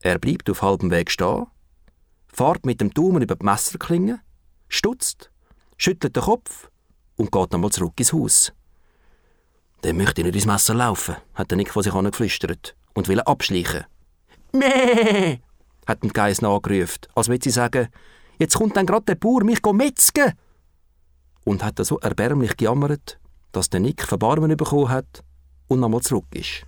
Er 0.00 0.18
bleibt 0.18 0.48
auf 0.50 0.62
halbem 0.62 0.90
Weg 0.90 1.10
stehen, 1.10 1.46
fährt 2.28 2.66
mit 2.66 2.80
dem 2.80 2.92
Daumen 2.92 3.22
über 3.22 3.36
die 3.36 3.44
Messerklinge, 3.44 4.20
stutzt, 4.68 5.30
schüttelt 5.76 6.16
den 6.16 6.22
Kopf 6.22 6.70
und 7.16 7.32
geht 7.32 7.52
nochmal 7.52 7.70
zurück 7.70 7.94
ins 7.98 8.12
Haus. 8.12 8.52
Dann 9.82 9.96
möchte 9.96 10.20
ich 10.20 10.26
nicht 10.26 10.36
ins 10.36 10.46
Messer 10.46 10.74
laufen, 10.74 11.16
hat 11.34 11.50
der 11.50 11.56
Nick 11.56 11.70
vor 11.70 11.82
sich 11.82 11.92
geflüstert 11.92 12.76
und 12.94 13.08
will 13.08 13.20
abschleichen. 13.20 13.84
Meh! 14.52 15.38
hat 15.86 16.02
der 16.02 16.10
Geiss 16.10 16.40
nachgerufen, 16.40 17.00
als 17.14 17.28
würde 17.28 17.44
sie 17.44 17.50
sagen, 17.50 17.88
jetzt 18.38 18.56
kommt 18.56 18.76
dann 18.76 18.86
gerade 18.86 19.04
der 19.04 19.16
Bauer 19.16 19.44
mich 19.44 19.60
metzgen. 19.72 20.32
Und 21.44 21.62
hat 21.62 21.84
so 21.84 21.98
erbärmlich 21.98 22.56
gejammert, 22.56 23.18
dass 23.56 23.70
der 23.70 23.80
Nick 23.80 24.02
Verbarmen 24.02 24.56
bekommen 24.56 24.88
hat 24.88 25.24
und 25.68 25.80
nochmal 25.80 26.02
zurück 26.02 26.26
ist. 26.34 26.66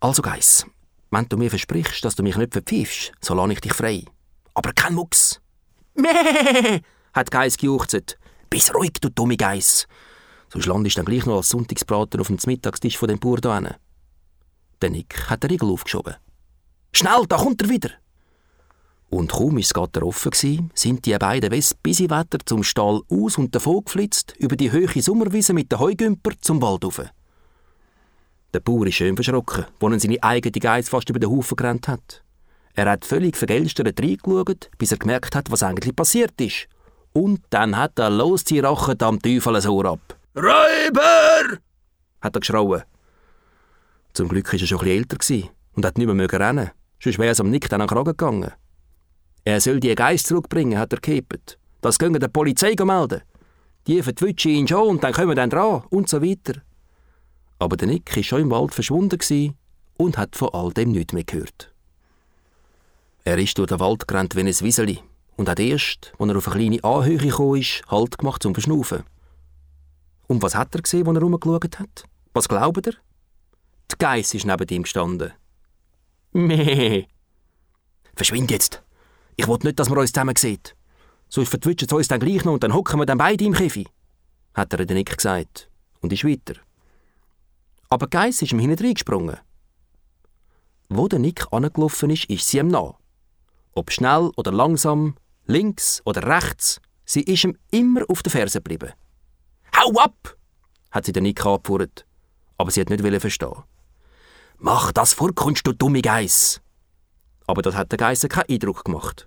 Also 0.00 0.22
Geiss, 0.22 0.66
wenn 1.10 1.28
du 1.28 1.36
mir 1.36 1.50
versprichst, 1.50 2.04
dass 2.04 2.14
du 2.14 2.22
mich 2.22 2.36
nicht 2.36 2.52
verpfiffst, 2.52 3.12
so 3.20 3.34
lasse 3.34 3.52
ich 3.52 3.60
dich 3.60 3.72
frei. 3.72 4.04
Aber 4.54 4.72
kein 4.72 4.94
Mucks. 4.94 5.40
Meh! 5.94 6.80
hat 7.12 7.30
Geiss 7.30 7.56
gejuchzt. 7.56 8.18
Bist 8.50 8.74
ruhig, 8.74 8.92
du 9.00 9.08
dumme 9.10 9.36
Geiss. 9.36 9.86
Sonst 10.48 10.66
landest 10.66 10.96
du 10.96 11.02
dann 11.02 11.12
gleich 11.12 11.26
noch 11.26 11.38
als 11.38 11.48
Sonntagsbraten 11.48 12.20
auf 12.20 12.28
dem 12.28 12.38
Mittagstisch 12.46 12.96
von 12.96 13.08
dem 13.08 13.18
Bauer 13.18 13.38
da. 13.38 13.60
Der 14.80 14.90
Nick 14.90 15.28
hat 15.28 15.42
den 15.42 15.50
Riegel 15.50 15.70
aufgeschoben. 15.70 16.14
Schnell, 16.92 17.26
da 17.28 17.36
kommt 17.36 17.62
er 17.62 17.68
wieder! 17.68 17.90
Und 19.14 19.30
kaum 19.30 19.54
war 19.54 19.60
das 19.60 19.72
Gatter 19.72 20.04
offen, 20.04 20.32
gewesen, 20.32 20.70
sind 20.74 21.06
die 21.06 21.16
beiden 21.16 21.52
Wesp-Bisiwetter 21.52 22.38
zum 22.44 22.64
Stall 22.64 23.00
aus 23.08 23.38
und 23.38 23.54
davon 23.54 23.84
geflitzt, 23.84 24.34
über 24.38 24.56
die 24.56 24.72
hohe 24.72 25.00
Sommerwiese 25.00 25.52
mit 25.52 25.70
den 25.70 25.78
Heugümper 25.78 26.32
zum 26.40 26.60
Wald 26.60 26.84
rauf. 26.84 27.00
Der 28.52 28.58
Bauer 28.58 28.88
ist 28.88 28.96
schön 28.96 29.14
verschrocken, 29.14 29.66
als 29.80 29.92
er 29.92 30.00
seine 30.00 30.20
eigene 30.20 30.58
Geiz 30.58 30.88
fast 30.88 31.08
über 31.10 31.20
den 31.20 31.30
Haufen 31.30 31.54
gerannt 31.54 31.86
hat. 31.86 32.24
Er 32.74 32.90
hat 32.90 33.04
völlig 33.04 33.36
vergelstert 33.36 34.00
reingeschaut, 34.00 34.68
bis 34.78 34.90
er 34.90 34.98
gemerkt 34.98 35.36
hat, 35.36 35.48
was 35.48 35.62
eigentlich 35.62 35.94
passiert 35.94 36.40
ist. 36.40 36.66
Und 37.12 37.40
dann 37.50 37.76
hat 37.76 37.96
er 38.00 38.10
los 38.10 38.42
die 38.42 38.58
Rache 38.58 38.96
am 38.98 39.22
Teufel 39.22 39.54
ein 39.54 39.66
Ohr 39.68 39.84
ab. 39.92 40.18
«Räuber!» 40.34 41.58
hat 42.20 42.34
er 42.34 42.40
geschrauen. 42.40 42.82
Zum 44.12 44.28
Glück 44.28 44.52
war 44.52 44.58
er 44.58 44.66
schon 44.66 44.84
etwas 44.84 45.30
älter 45.30 45.48
und 45.74 45.86
hat 45.86 45.98
nicht 45.98 46.12
mehr 46.12 46.32
rennen 46.32 46.72
sonst 47.00 47.18
wäre 47.18 47.30
es 47.30 47.40
am 47.40 47.50
Nick 47.50 47.68
dann 47.68 47.80
an 47.80 47.86
den 47.86 47.94
Kragen 47.94 48.16
gegangen. 48.16 48.52
Er 49.44 49.60
soll 49.60 49.80
die 49.80 49.94
Geist 49.94 50.26
zurückbringen, 50.26 50.78
hat 50.78 50.92
er 50.92 51.00
gehebt. 51.00 51.58
Das 51.80 51.98
können 51.98 52.18
der 52.18 52.28
Polizei 52.28 52.74
melden. 52.82 53.22
Die 53.86 54.02
vertwitschen 54.02 54.52
ihn 54.52 54.68
schon 54.68 54.88
und 54.88 55.04
dann 55.04 55.12
kommen 55.12 55.28
wir 55.28 55.34
dann 55.34 55.50
dran 55.50 55.82
und 55.90 56.08
so 56.08 56.22
weiter. 56.22 56.62
Aber 57.58 57.76
der 57.76 57.88
Nick 57.88 58.16
war 58.16 58.22
schon 58.22 58.40
im 58.40 58.50
Wald 58.50 58.74
verschwunden 58.74 59.54
und 59.96 60.16
hat 60.16 60.36
von 60.36 60.48
all 60.52 60.72
dem 60.72 60.92
nichts 60.92 61.12
mehr 61.12 61.24
gehört. 61.24 61.72
Er 63.24 63.38
ist 63.38 63.56
durch 63.58 63.68
den 63.68 63.80
Wald 63.80 64.08
gerannt 64.08 64.34
wie 64.34 64.40
ein 64.40 64.46
Wieseli 64.46 65.00
und 65.36 65.48
hat 65.48 65.60
erst, 65.60 66.12
als 66.18 66.30
er 66.30 66.36
auf 66.36 66.48
eine 66.48 66.56
kleine 66.56 66.84
Anhöhe 66.84 67.18
gekommen 67.18 67.60
ist, 67.60 67.82
Halt 67.88 68.18
gemacht 68.18 68.42
zum 68.42 68.54
Verschnaufen. 68.54 69.02
Und 70.26 70.42
was 70.42 70.54
hat 70.54 70.74
er 70.74 70.82
gesehen, 70.82 71.06
als 71.06 71.16
er 71.16 71.22
rumgeschaut 71.22 71.78
hat? 71.78 72.04
Was 72.32 72.48
glaubt 72.48 72.86
er? 72.86 72.94
Die 73.90 73.96
Geiss 73.98 74.34
ist 74.34 74.46
neben 74.46 74.68
ihm 74.68 74.82
gestanden. 74.82 75.32
Meh. 76.32 77.06
Verschwind 78.14 78.50
jetzt. 78.50 78.83
Ich 79.36 79.48
will 79.48 79.58
nicht, 79.62 79.78
dass 79.78 79.88
man 79.88 79.98
uns 79.98 80.12
zusammen 80.12 80.36
sieht. 80.36 80.76
Sonst 81.28 81.48
vertwitschen 81.48 81.88
sie 81.88 81.96
uns 81.96 82.08
dann 82.08 82.20
gleich 82.20 82.44
noch 82.44 82.52
und 82.52 82.62
dann 82.62 82.74
hocken 82.74 83.00
wir 83.00 83.06
dann 83.06 83.18
beide 83.18 83.44
im 83.44 83.54
Käfig. 83.54 83.88
Hat 84.54 84.72
er 84.72 84.84
den 84.84 84.96
Nick 84.96 85.16
gesagt 85.16 85.68
und 86.00 86.12
ist 86.12 86.24
weiter. 86.24 86.54
Aber 87.88 88.06
Geiss 88.06 88.42
ist 88.42 88.52
ihm 88.52 88.58
hinten 88.58 88.84
reingesprungen. 88.84 89.38
Wo 90.88 91.08
der 91.08 91.18
Nick 91.18 91.46
angelaufen 91.50 92.10
ist, 92.10 92.26
ist 92.26 92.46
sie 92.46 92.58
ihm 92.58 92.68
nach. 92.68 92.94
Ob 93.74 93.90
schnell 93.90 94.30
oder 94.36 94.52
langsam, 94.52 95.16
links 95.46 96.02
oder 96.04 96.24
rechts, 96.26 96.80
sie 97.04 97.22
ist 97.22 97.44
ihm 97.44 97.56
immer 97.70 98.02
auf 98.08 98.22
den 98.22 98.30
Fersen 98.30 98.62
geblieben. 98.62 98.92
Hau 99.76 99.92
ab! 99.98 100.36
hat 100.90 101.06
sie 101.06 101.12
den 101.12 101.24
Nick 101.24 101.44
angepfurrt. 101.44 102.06
Aber 102.56 102.70
sie 102.70 102.80
hat 102.80 102.90
nicht 102.90 103.20
verstehen. 103.20 103.64
Mach 104.58 104.92
das 104.92 105.12
vorkommst, 105.12 105.66
du 105.66 105.72
dumme 105.72 106.00
Geiss! 106.00 106.60
Aber 107.46 107.62
das 107.62 107.74
hat 107.74 107.92
der 107.92 107.98
Geiss 107.98 108.26
keinen 108.28 108.48
Eindruck 108.48 108.84
gemacht. 108.84 109.26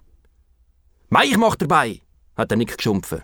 Mei, 1.09 1.25
ich 1.25 1.38
mach 1.38 1.55
dabei! 1.55 2.01
hat 2.36 2.51
der 2.51 2.57
Nick 2.57 2.77
geschumpfen. 2.77 3.24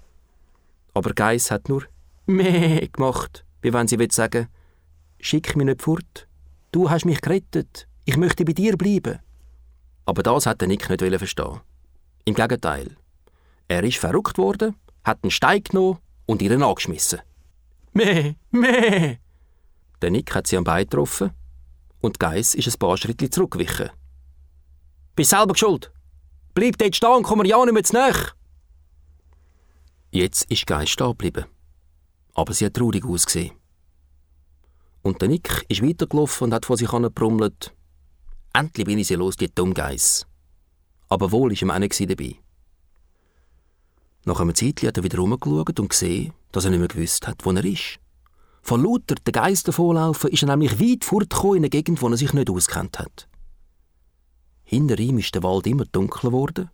Aber 0.93 1.13
Geiss 1.13 1.51
hat 1.51 1.69
nur 1.69 1.83
meh 2.25 2.87
gemacht, 2.87 3.45
wie 3.61 3.73
wenn 3.73 3.87
sie 3.87 3.99
will 3.99 4.11
sagen, 4.11 4.47
schick 5.19 5.55
mich 5.55 5.65
nicht 5.65 5.81
fort. 5.81 6.27
Du 6.71 6.89
hast 6.89 7.05
mich 7.05 7.21
gerettet. 7.21 7.87
Ich 8.05 8.17
möchte 8.17 8.45
bei 8.45 8.53
dir 8.53 8.75
bleiben. 8.77 9.19
Aber 10.05 10.23
das 10.23 10.45
hat 10.45 10.61
der 10.61 10.67
Nick 10.67 10.89
nicht 10.89 11.17
verstehen. 11.17 11.61
Im 12.25 12.33
Gegenteil. 12.33 12.97
Er 13.67 13.83
ist 13.83 13.97
verrückt 13.97 14.37
worden, 14.37 14.75
hat 15.03 15.19
einen 15.23 15.31
Stein 15.31 15.63
genommen 15.63 15.99
und 16.25 16.41
ihr 16.41 16.59
angeschmissen. 16.59 17.21
Meh, 17.93 18.35
meh! 18.51 19.17
Der 20.01 20.11
Nick 20.11 20.33
hat 20.35 20.47
sie 20.47 20.57
am 20.57 20.63
Bein 20.63 20.83
getroffen 20.83 21.31
und 22.01 22.19
Geiss 22.19 22.55
ist 22.55 22.67
ein 22.67 22.79
paar 22.79 22.97
Schritte 22.97 23.29
zurückgewichen. 23.29 23.89
Bist 25.15 25.29
selber 25.29 25.55
schuld. 25.55 25.91
Bleib 26.53 26.77
dort 26.77 26.95
stehen 26.95 27.09
und 27.09 27.23
komm 27.23 27.39
mir 27.39 27.47
ja 27.47 27.63
nicht 27.63 27.73
mehr 27.73 27.83
zu 27.83 27.93
nach. 27.93 28.35
Jetzt 30.11 30.45
ist 30.51 30.65
Geiss 30.65 30.89
stehen 30.89 31.09
geblieben. 31.09 31.45
Aber 32.33 32.53
sie 32.53 32.65
hat 32.65 32.73
traurig 32.73 33.05
ausgesehen. 33.05 33.51
Und 35.03 35.21
der 35.21 35.29
Nick 35.29 35.65
ist 35.67 35.83
weitergelaufen 35.83 36.45
und 36.45 36.53
hat 36.53 36.65
vor 36.65 36.77
sich 36.77 36.89
hin 36.89 37.03
gebrummelt. 37.03 37.73
Endlich 38.53 38.85
bin 38.85 38.99
ich 38.99 39.07
sie 39.07 39.15
los, 39.15 39.35
die 39.35 39.53
Dummgeiss. 39.53 40.25
Aber 41.09 41.31
wohl 41.31 41.51
war 41.51 41.75
ihm 41.75 41.79
nicht 41.81 42.09
dabei. 42.09 42.35
Nach 44.25 44.39
einem 44.39 44.55
Zeitchen 44.55 44.87
hat 44.87 44.97
er 44.97 45.03
wieder 45.03 45.17
herumgeschaut 45.17 45.79
und 45.79 45.89
gesehen, 45.89 46.33
dass 46.51 46.65
er 46.65 46.71
nicht 46.71 46.79
mehr 46.79 46.87
gewusst 46.87 47.27
hat, 47.27 47.45
wo 47.45 47.51
er 47.51 47.65
ist. 47.65 47.99
Von 48.61 48.81
lauter 48.81 49.15
den 49.15 49.31
Geist 49.33 49.67
davonlaufen 49.67 50.31
ist 50.31 50.43
er 50.43 50.55
nämlich 50.55 50.79
weit 50.79 51.03
fortgekommen 51.03 51.57
in 51.57 51.63
eine 51.63 51.69
Gegend, 51.69 52.01
wo 52.01 52.07
er 52.07 52.17
sich 52.17 52.31
nicht 52.33 52.49
auskennt 52.49 52.97
hat. 52.97 53.27
Hinter 54.73 54.97
ihm 54.97 55.19
ist 55.19 55.35
der 55.35 55.43
Wald 55.43 55.67
immer 55.67 55.85
dunkler 55.85 56.31
geworden 56.31 56.71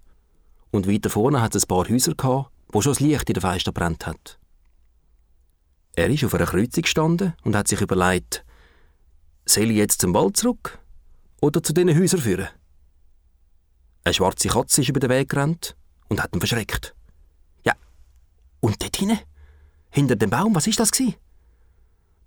und 0.72 0.88
weiter 0.88 1.10
vorne 1.10 1.42
hat 1.42 1.54
es 1.54 1.66
ein 1.66 1.68
paar 1.68 1.90
Häuser 1.90 2.16
gehabt, 2.16 2.50
wo 2.70 2.82
schon 2.82 2.94
das 2.94 3.02
Licht 3.02 3.30
in 3.30 3.34
der 3.34 3.42
Fenster 3.42 3.74
brennt 3.74 4.08
hat. 4.08 4.40
Er 5.98 6.10
ist 6.10 6.24
auf 6.24 6.34
einer 6.34 6.46
Kreuzung 6.46 6.84
gestanden 6.84 7.34
und 7.44 7.58
hat 7.58 7.68
sich 7.68 7.82
überlegt, 7.82 8.46
soll 9.46 9.72
ich 9.72 9.76
jetzt 9.76 10.00
zum 10.00 10.14
Wald 10.14 10.38
zurück 10.38 10.80
oder 11.42 11.62
zu 11.62 11.74
diesen 11.74 11.94
Häusern 11.94 12.22
führen? 12.22 12.48
Eine 14.06 14.14
schwarze 14.14 14.48
Katze 14.48 14.80
ist 14.80 14.88
über 14.88 15.02
den 15.02 15.10
Weg 15.10 15.28
gerannt 15.28 15.76
und 16.08 16.24
hat 16.24 16.34
ihn 16.34 16.40
verschreckt. 16.40 16.96
Ja, 17.66 17.74
und 18.62 18.82
dort 18.82 18.96
hinten? 18.96 19.20
Hinter 19.90 20.16
dem 20.16 20.30
Baum, 20.30 20.56
was 20.56 20.68
ist 20.68 20.80
das 20.80 20.92
gewesen? 20.92 21.16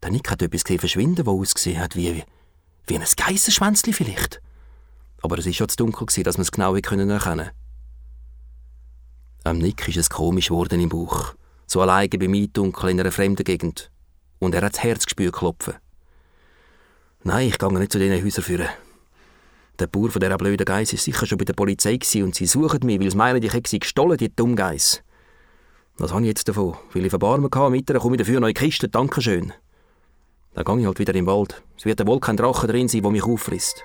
Der 0.03 0.11
Nick 0.11 0.31
hat 0.31 0.43
etwas 0.43 0.65
gesehen 0.65 0.81
verschwinden, 0.81 1.25
das 1.25 1.29
ausgesehen 1.29 1.81
hat 1.81 1.97
wie, 1.97 2.23
wie 2.89 2.95
ein 2.95 3.07
Geissenschwänzli 3.17 3.95
vielleicht. 3.95 4.43
Aber 5.23 5.39
es 5.39 5.47
war 5.47 5.53
schon 5.53 5.69
zu 5.69 5.77
dunkel, 5.77 6.25
dass 6.25 6.37
man 6.37 6.43
es 6.43 6.53
genau 6.53 6.75
erkennen 6.75 7.19
konnte. 7.19 7.53
Am 9.45 9.59
Nick 9.59 9.89
ist 9.89 9.97
es 9.97 10.11
komisch 10.11 10.49
geworden 10.49 10.81
im 10.81 10.89
Bauch. 10.89 11.35
So 11.67 11.81
alleine 11.81 12.09
beim 12.11 12.35
Eindunkeln 12.35 12.93
in 12.93 13.01
einer 13.01 13.13
fremden 13.13 13.45
Gegend. 13.45 13.91
Und 14.39 14.55
er 14.55 14.63
hat 14.63 14.75
das 14.75 14.83
Herz 14.83 15.05
gespürt 15.05 15.35
klopfen. 15.35 15.75
Nein, 17.25 17.49
ich 17.49 17.59
gehe 17.59 17.73
nicht 17.79 17.93
zu 17.93 17.99
diesen 17.99 18.25
Häusern 18.25 18.45
führen. 18.45 18.69
Der 19.79 19.87
Bauer 19.87 20.11
von 20.11 20.21
dieser 20.21 20.37
blöden 20.37 20.65
Geiss 20.65 20.93
war 20.93 20.99
sicher 20.99 21.27
schon 21.27 21.39
bei 21.39 21.45
der 21.45 21.55
Polizei 21.55 21.99
und 22.23 22.35
sie 22.35 22.47
suchen 22.47 22.85
mich, 22.85 23.01
weil 23.01 23.11
sie 23.11 23.17
meinen, 23.17 23.43
ich 23.43 23.53
hätte 23.53 23.79
gestohlen, 23.79 24.19
die 24.19 24.35
dumme 24.35 24.55
Geiss. 24.55 25.03
Was 25.97 26.13
habe 26.13 26.23
ich 26.23 26.29
jetzt 26.29 26.49
davon? 26.49 26.77
Weil 26.93 27.05
ich 27.05 27.11
verbarmen 27.11 27.51
hatte, 27.53 27.71
mit 27.71 27.87
komme 27.87 28.17
ich 28.17 28.19
dafür 28.19 28.41
neue 28.41 28.55
Kiste, 28.55 28.89
Dankeschön. 28.89 29.53
Dann 30.55 30.65
gehe 30.65 30.81
ich 30.81 30.87
halt 30.87 30.99
wieder 30.99 31.15
im 31.15 31.27
Wald. 31.27 31.63
Es 31.79 31.85
wird 31.85 32.07
wohl 32.07 32.21
kein 32.21 32.37
Drache 32.37 32.67
drin 32.67 32.89
sein, 32.89 33.03
der 33.03 33.11
mich 33.11 33.25
auffrisst. 33.25 33.85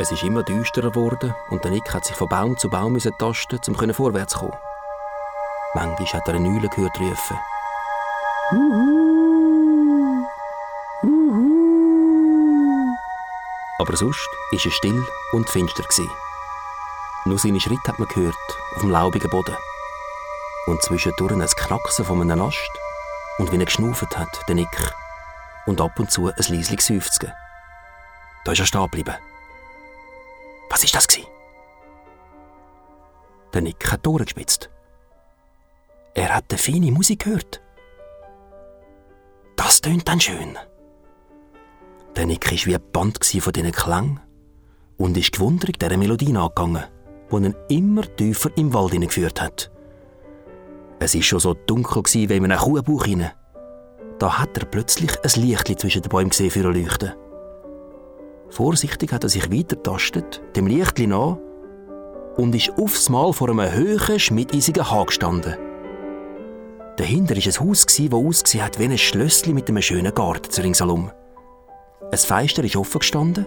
Es 0.00 0.10
ist 0.10 0.22
immer 0.22 0.42
düsterer 0.42 0.92
geworden 0.92 1.34
und 1.50 1.62
der 1.62 1.70
Nick 1.70 1.92
hat 1.92 2.06
sich 2.06 2.16
von 2.16 2.26
Baum 2.26 2.56
zu 2.56 2.70
Baum 2.70 2.98
tasten, 2.98 3.60
um 3.68 3.92
vorwärts 3.92 4.32
zu 4.32 4.38
kommen. 4.38 4.56
Manchmal 5.74 6.08
hat 6.14 6.26
er 6.26 6.36
eine 6.36 6.48
Eule 6.48 6.70
gehört 6.70 6.98
rufen. 6.98 7.38
Uhu. 8.52 10.24
Uhu. 11.02 12.96
Aber 13.78 13.94
sonst 13.94 14.26
war 14.50 14.58
es 14.64 14.72
still 14.72 15.06
und 15.32 15.50
finster. 15.50 15.84
Nur 17.26 17.38
seine 17.38 17.60
Schritte 17.60 17.86
hat 17.86 17.98
man 17.98 18.08
gehört, 18.08 18.34
auf 18.76 18.80
dem 18.80 18.90
laubigen 18.90 19.28
Boden 19.28 19.56
und 20.66 20.82
zwischendurch 20.82 21.32
ein 21.32 21.46
Knacksen 21.46 22.06
von 22.06 22.22
einem 22.22 22.40
Ast 22.40 22.70
und 23.36 23.52
wie 23.52 23.58
er 23.58 23.66
geschnauft 23.66 24.16
hat, 24.16 24.48
der 24.48 24.54
Nick, 24.54 24.94
und 25.66 25.78
ab 25.78 25.98
und 25.98 26.10
zu 26.10 26.28
ein 26.28 26.34
leisliches 26.38 26.86
Seufzen. 26.86 27.30
Da 28.46 28.52
ist 28.52 28.60
er 28.60 28.66
stehen 28.66 28.80
geblieben. 28.84 29.14
Was 30.80 30.84
ist 30.84 30.94
das 30.94 31.08
gewesen? 31.08 31.28
Der 33.52 33.60
Nick 33.60 33.92
hat 33.92 34.06
durchgespitzt. 34.06 34.70
Er 36.14 36.34
hat 36.34 36.46
eine 36.48 36.56
feine 36.56 36.90
Musik 36.90 37.24
gehört. 37.24 37.60
Das 39.56 39.82
tönt 39.82 40.08
dann 40.08 40.22
schön. 40.22 40.56
Der 42.16 42.24
Nick 42.24 42.50
war 42.50 42.58
wie 42.64 42.74
ein 42.74 42.92
Band 42.92 43.22
von 43.22 43.52
diesen 43.52 43.72
Klang 43.72 44.20
und 44.96 45.18
ist 45.18 45.32
gewundert 45.32 45.82
dieser 45.82 45.98
Melodie 45.98 46.34
angegangen. 46.34 46.84
wo 47.28 47.36
ihn 47.36 47.54
immer 47.68 48.02
tiefer 48.16 48.50
im 48.56 48.72
Wald 48.72 48.92
hineingeführt 48.92 49.38
hat. 49.38 49.70
Es 50.98 51.14
war 51.14 51.22
schon 51.22 51.40
so 51.40 51.52
dunkel 51.52 52.02
wie 52.04 52.24
in 52.24 52.44
einem 52.44 52.58
Kuhbauch 52.58 53.04
hinein. 53.04 53.32
Da 54.18 54.38
hat 54.38 54.56
er 54.56 54.64
plötzlich 54.64 55.12
ein 55.22 55.42
Licht 55.42 55.78
zwischen 55.78 56.00
den 56.00 56.08
Bäumen 56.08 56.30
gesehen 56.30 56.50
für 56.50 56.62
leuchten. 56.62 57.12
Vorsichtig 58.50 59.12
hat 59.12 59.24
er 59.24 59.30
sich 59.30 59.50
weiter 59.52 59.80
tastet, 59.82 60.42
dem 60.56 60.66
Licht 60.66 60.98
nach, 60.98 61.38
und 62.36 62.54
ist 62.54 62.72
aufs 62.76 63.08
Mal 63.08 63.32
vor 63.32 63.48
einem 63.48 63.60
hohen, 63.60 64.18
schmiedeisigen 64.18 64.90
Hag 64.90 65.08
gestanden. 65.08 65.56
Dahinter 66.96 67.36
war 67.36 67.42
ein 67.42 67.68
Haus, 67.68 67.86
das 67.86 68.12
ausgesehen 68.12 68.64
hat 68.64 68.78
wie 68.78 68.84
ein 68.84 68.98
Schlösschen 68.98 69.54
mit 69.54 69.68
einem 69.68 69.82
schönen 69.82 70.14
Garten 70.14 70.50
zu 70.50 70.62
ringsherum. 70.62 71.10
Ein 72.10 72.18
Fenster 72.18 72.64
ist 72.64 72.76
offen 72.76 72.98
gestanden 72.98 73.46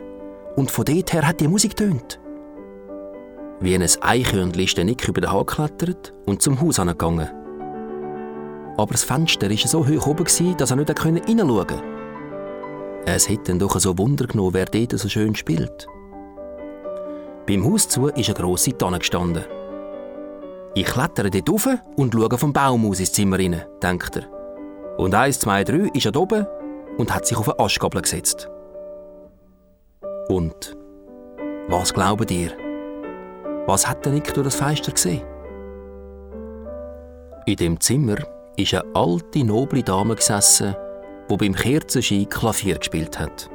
und 0.55 0.71
von 0.71 0.85
dort 0.85 1.13
her 1.13 1.27
hat 1.27 1.39
die 1.39 1.47
Musik 1.47 1.75
tönt. 1.75 2.19
Wie 3.59 3.75
ein 3.75 3.85
Eichhörnchen 4.01 4.63
ist 4.63 4.77
der 4.77 4.85
Nick 4.85 5.07
über 5.07 5.21
den 5.21 5.31
Hag 5.31 5.47
geklettert 5.47 6.13
und 6.25 6.41
zum 6.41 6.59
Haus 6.61 6.79
angegangen. 6.79 7.29
Aber 8.77 8.91
das 8.91 9.03
Fenster 9.03 9.49
war 9.49 9.57
so 9.57 9.87
hoch 9.87 10.07
oben, 10.07 10.25
dass 10.57 10.71
er 10.71 10.77
nicht 10.77 10.99
hineinschauen 11.03 11.67
konnte. 11.67 11.92
Es 13.05 13.27
hätte 13.27 13.55
doch 13.55 13.79
so 13.79 13.97
Wunder 13.97 14.27
genommen, 14.27 14.53
wer 14.53 14.65
dort 14.65 14.97
so 14.97 15.09
schön 15.09 15.35
spielt. 15.35 15.87
Beim 17.45 17.65
Haus 17.65 17.89
zu 17.89 18.07
ist 18.07 18.29
eine 18.29 18.35
grosse 18.35 18.77
Tanne 18.77 18.99
gestanden. 18.99 19.43
Ich 20.75 20.85
klettere 20.85 21.29
dort 21.29 21.49
rauf 21.49 21.67
und 21.97 22.13
schaue 22.13 22.37
vom 22.37 22.53
Baum 22.53 22.89
aus 22.89 22.99
ins 22.99 23.11
Zimmer 23.11 23.37
rein, 23.37 23.61
denkt 23.81 24.15
er. 24.15 24.23
Und 24.97 25.13
eins, 25.13 25.39
zwei, 25.39 25.63
drei 25.63 25.89
ist 25.93 26.05
er 26.05 26.15
oben 26.15 26.47
und 26.97 27.13
hat 27.13 27.27
sich 27.27 27.37
auf 27.37 27.49
eine 27.49 27.59
Aschgabel 27.59 28.01
gesetzt. 28.01 28.49
Und 30.29 30.77
was 31.67 31.93
glaubt 31.93 32.31
ihr? 32.31 32.51
Was 33.65 33.87
hat 33.87 34.05
der 34.05 34.13
Nick 34.13 34.33
durch 34.33 34.45
das 34.45 34.55
Fenster 34.55 34.91
gesehen? 34.91 35.21
In 37.45 37.57
dem 37.57 37.79
Zimmer 37.79 38.15
ist 38.55 38.73
eine 38.73 38.83
alte, 38.95 39.43
noble 39.43 39.83
Dame 39.83 40.15
gesessen, 40.15 40.75
die 41.29 41.37
beim 41.37 41.55
Kerzenschein 41.55 42.29
Klavier 42.29 42.77
gespielt 42.77 43.19
hat. 43.19 43.49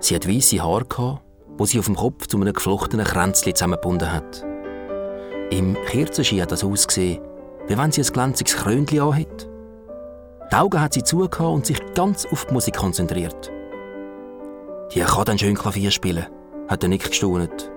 Sie 0.00 0.14
hat 0.14 0.28
weiße 0.28 0.62
Haare, 0.62 1.20
wo 1.56 1.66
sie 1.66 1.78
auf 1.78 1.86
dem 1.86 1.96
Kopf 1.96 2.26
zu 2.26 2.36
einem 2.40 2.52
geflochtenen 2.52 3.06
Kränzchen 3.06 3.54
zusammengebunden 3.54 4.12
hat. 4.12 4.44
Im 5.50 5.76
Kerzenschein 5.86 6.42
hat 6.42 6.52
das 6.52 6.64
ausgesehen, 6.64 7.20
wie 7.66 7.76
wenn 7.76 7.92
sie 7.92 8.02
ein 8.02 8.12
glänziges 8.12 8.56
Krönchen 8.56 9.00
anhat. 9.00 9.48
Die 10.50 10.56
Augen 10.56 10.80
hat 10.80 10.94
sie 10.94 11.02
zugehört 11.02 11.54
und 11.54 11.66
sich 11.66 11.80
ganz 11.94 12.26
auf 12.26 12.46
die 12.46 12.54
Musik 12.54 12.76
konzentriert. 12.76 13.50
Die 14.94 15.00
kann 15.00 15.24
dann 15.24 15.38
schön 15.38 15.56
Klavier 15.56 15.90
spielen, 15.90 16.26
hat 16.68 16.82
der 16.82 16.88
Nick 16.88 17.08
gestaunt 17.08 17.70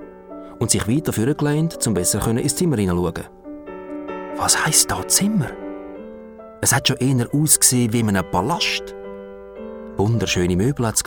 und 0.59 0.71
sich 0.71 0.87
weiter 0.87 1.11
vorgelehnt, 1.11 1.85
um 1.85 1.93
besser 1.93 2.25
ins 2.27 2.55
Zimmer 2.55 2.77
hineinschauen. 2.77 3.25
Was 4.37 4.65
heisst 4.65 4.89
da 4.89 5.05
Zimmer? 5.07 5.49
Es 6.63 6.75
hat 6.75 6.87
schon 6.87 6.97
eher 6.97 7.27
ausgesehen 7.33 7.91
wie 7.91 8.01
in 8.01 8.09
einem 8.09 8.29
Palast. 8.29 8.93
Wunderschöne 9.97 10.55
Möbel 10.55 10.85
hat 10.85 10.95
es 10.95 11.03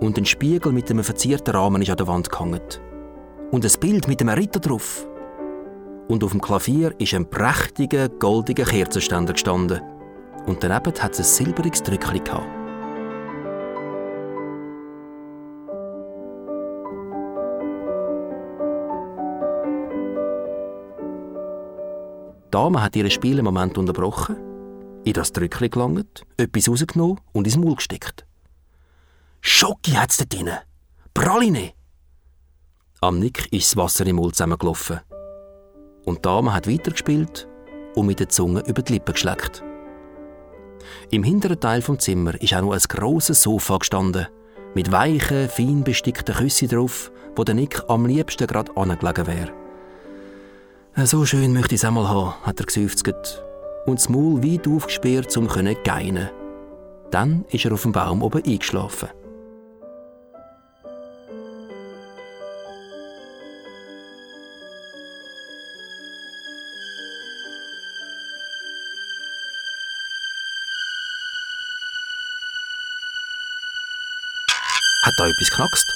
Und 0.00 0.18
ein 0.18 0.26
Spiegel 0.26 0.72
mit 0.72 0.90
einem 0.90 1.02
verzierten 1.02 1.54
Rahmen 1.54 1.80
ist 1.80 1.88
an 1.88 1.96
der 1.96 2.06
Wand 2.06 2.28
gehangen. 2.28 2.60
Und 3.50 3.64
ein 3.64 3.80
Bild 3.80 4.08
mit 4.08 4.20
einem 4.20 4.34
Ritter 4.34 4.60
drauf. 4.60 5.08
Und 6.08 6.22
auf 6.22 6.32
dem 6.32 6.42
Klavier 6.42 6.94
ist 6.98 7.14
ein 7.14 7.30
prächtiger, 7.30 8.10
goldiger 8.10 8.64
Kerzenständer 8.64 9.32
gestanden. 9.32 9.80
Und 10.44 10.62
daneben 10.62 11.02
hat 11.02 11.12
es 11.12 11.18
ein 11.18 11.46
silbriges 11.46 11.82
Drückchen 11.82 12.22
gehabt. 12.22 12.46
Die 22.44 22.50
Dame 22.50 22.82
hat 22.82 22.96
ihren 22.96 23.10
Spiel 23.10 23.38
im 23.38 23.46
Moment 23.46 23.78
unterbrochen, 23.78 24.36
in 25.08 25.14
das 25.14 25.32
Drückchen 25.32 25.70
gelangt, 25.70 26.26
etwas 26.36 26.68
rausgenommen 26.68 27.20
und 27.32 27.46
ins 27.46 27.56
Maul 27.56 27.76
gesteckt. 27.76 28.26
Schoki 29.40 29.92
hat's 29.92 30.18
da 30.18 30.24
drin! 30.24 30.50
Praline! 31.14 31.72
Am 33.00 33.18
Nick 33.18 33.50
ist 33.52 33.70
das 33.70 33.76
Wasser 33.76 34.06
im 34.06 34.16
Mund 34.16 34.34
zusammengelaufen. 34.34 35.00
Und 36.04 36.18
die 36.18 36.22
Dame 36.22 36.52
hat 36.52 36.70
weitergespielt 36.70 37.48
und 37.94 38.06
mit 38.06 38.20
der 38.20 38.28
Zunge 38.28 38.62
über 38.66 38.82
die 38.82 38.94
Lippen 38.94 39.14
geschleckt. 39.14 39.62
Im 41.10 41.22
hinteren 41.22 41.60
Teil 41.60 41.80
vom 41.80 41.98
Zimmer 41.98 42.40
ist 42.42 42.52
auch 42.54 42.60
noch 42.60 42.72
ein 42.72 42.82
grosses 42.88 43.42
Sofa 43.42 43.78
gestanden, 43.78 44.26
mit 44.74 44.92
weichen, 44.92 45.48
fein 45.48 45.84
bestickten 45.84 46.34
Küssen 46.34 46.68
drauf, 46.68 47.10
wo 47.34 47.44
der 47.44 47.54
Nick 47.54 47.82
am 47.88 48.04
liebsten 48.04 48.46
gerade 48.46 48.76
angelegen 48.76 49.26
wäre. 49.26 49.52
So 51.06 51.24
schön 51.24 51.52
möchte 51.54 51.74
ich 51.74 51.80
es 51.80 51.84
einmal 51.86 52.08
haben, 52.08 52.34
hat 52.44 52.60
er 52.60 52.66
geseufzt 52.66 53.04
und 53.88 53.98
das 53.98 54.08
Maul 54.08 54.42
weit 54.42 54.68
aufgesperrt, 54.68 55.36
um 55.36 55.48
zu 55.48 55.74
geinen. 55.82 56.30
Dann 57.10 57.44
ist 57.50 57.64
er 57.64 57.72
auf 57.72 57.82
dem 57.82 57.92
Baum 57.92 58.22
oben 58.22 58.44
eingeschlafen. 58.44 59.08
Hat 75.02 75.14
da 75.16 75.26
etwas 75.26 75.50
knackst? 75.50 75.94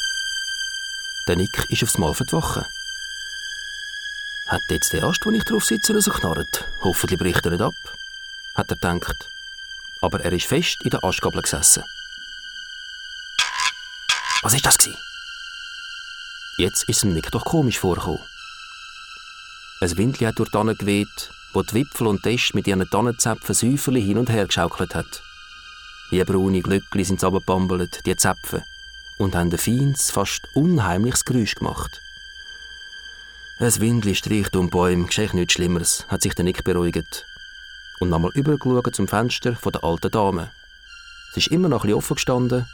Der 1.28 1.36
Nick 1.36 1.70
ist 1.70 1.82
aufs 1.82 1.98
Mal 1.98 2.14
verdwachen. 2.14 2.64
Hat 4.52 4.60
jetzt 4.68 4.92
der 4.92 5.04
Ast, 5.04 5.24
wo 5.24 5.30
ich 5.30 5.44
drauf 5.44 5.64
sitze, 5.64 5.98
so 5.98 6.10
knarrt? 6.10 6.68
Hoffentlich 6.82 7.18
bricht 7.18 7.42
er 7.46 7.52
nicht 7.52 7.62
ab, 7.62 7.72
hat 8.54 8.68
er 8.68 8.76
gedacht. 8.76 9.30
Aber 10.02 10.20
er 10.20 10.30
ist 10.30 10.44
fest 10.44 10.76
in 10.84 10.90
der 10.90 11.02
Astgabel 11.02 11.40
gesessen. 11.40 11.82
Was 14.42 14.52
ist 14.52 14.66
das 14.66 14.76
gewesen? 14.76 14.98
Jetzt 16.58 16.86
ist 16.86 17.02
ihm 17.02 17.14
nicht 17.14 17.34
doch 17.34 17.46
komisch 17.46 17.78
vorgekommen. 17.78 18.20
Ein 19.80 19.96
Windli 19.96 20.26
hat 20.26 20.38
durch 20.38 20.50
die 20.50 20.58
Tanne 20.58 20.76
geweht, 20.76 21.30
wo 21.54 21.62
die 21.62 21.72
Wipfel 21.72 22.06
und 22.06 22.22
Test 22.22 22.54
mit 22.54 22.66
ihren 22.66 22.86
Tannenzäpfen 22.90 23.54
Säuferli 23.54 24.02
hin 24.02 24.18
und 24.18 24.28
her 24.28 24.44
geschaukelt 24.44 24.94
hat. 24.94 25.22
Wie 26.10 26.22
braune 26.24 26.60
Glöckli 26.60 27.04
sind 27.04 27.20
sie 27.20 27.88
die 28.04 28.16
Zäpfe, 28.16 28.64
und 29.16 29.34
haben 29.34 29.50
ein 29.50 29.56
feines, 29.56 30.10
fast 30.10 30.46
unheimliches 30.54 31.24
Geräusch 31.24 31.54
gemacht. 31.54 32.02
Ein 33.58 33.80
Windli 33.80 34.14
streicht 34.14 34.56
um 34.56 34.70
Bäume, 34.70 35.06
geschieht 35.06 35.34
nichts 35.34 35.52
Schlimmeres, 35.52 36.06
hat 36.08 36.22
sich 36.22 36.34
der 36.34 36.44
Nick 36.44 36.64
beruhigt. 36.64 37.26
Und 38.00 38.08
nochmal 38.08 38.32
übergeschaut 38.34 38.94
zum 38.94 39.06
Fenster 39.06 39.54
von 39.54 39.72
der 39.72 39.84
alten 39.84 40.10
Dame. 40.10 40.50
Es 41.30 41.36
ist 41.36 41.48
immer 41.48 41.68
noch 41.68 41.84
ein 41.84 41.92
offen 41.92 42.16
gestanden, 42.16 42.66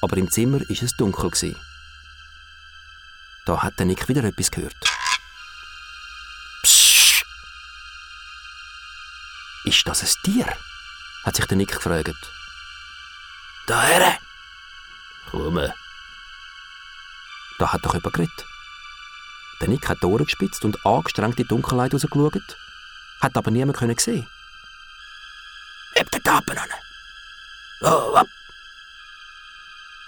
aber 0.00 0.16
im 0.16 0.30
Zimmer 0.30 0.60
ist 0.68 0.82
es 0.82 0.96
dunkel. 0.96 1.30
Gewesen. 1.30 1.56
Da 3.46 3.62
hat 3.62 3.78
der 3.78 3.86
Nick 3.86 4.08
wieder 4.08 4.24
etwas 4.24 4.50
gehört. 4.50 4.74
Psst! 6.62 7.24
Ist 9.64 9.86
das 9.86 10.02
ein 10.02 10.22
Tier? 10.24 10.46
hat 11.24 11.36
sich 11.36 11.46
der 11.46 11.56
Nick 11.56 11.72
gefragt. 11.72 12.16
Daher! 13.66 14.18
Komm. 15.30 15.60
Da 17.58 17.72
hat 17.72 17.84
doch 17.84 17.94
jemand 17.94 18.14
geredet. 18.14 18.51
Nick 19.68 19.88
hat 19.88 20.02
die 20.02 20.06
Ohren 20.06 20.24
gespitzt 20.24 20.64
und 20.64 20.84
angestrengt 20.84 21.38
in 21.38 21.44
die 21.44 21.48
Dunkelheit 21.48 21.94
rausgeschaut, 21.94 22.56
hat 23.20 23.36
aber 23.36 23.50
niemand 23.50 24.00
sehen. 24.00 24.26
Heb 25.94 26.10
den 26.10 26.22
Tapen 26.22 26.58
an! 26.58 26.68
Oh, 27.82 28.14
ab! 28.14 28.26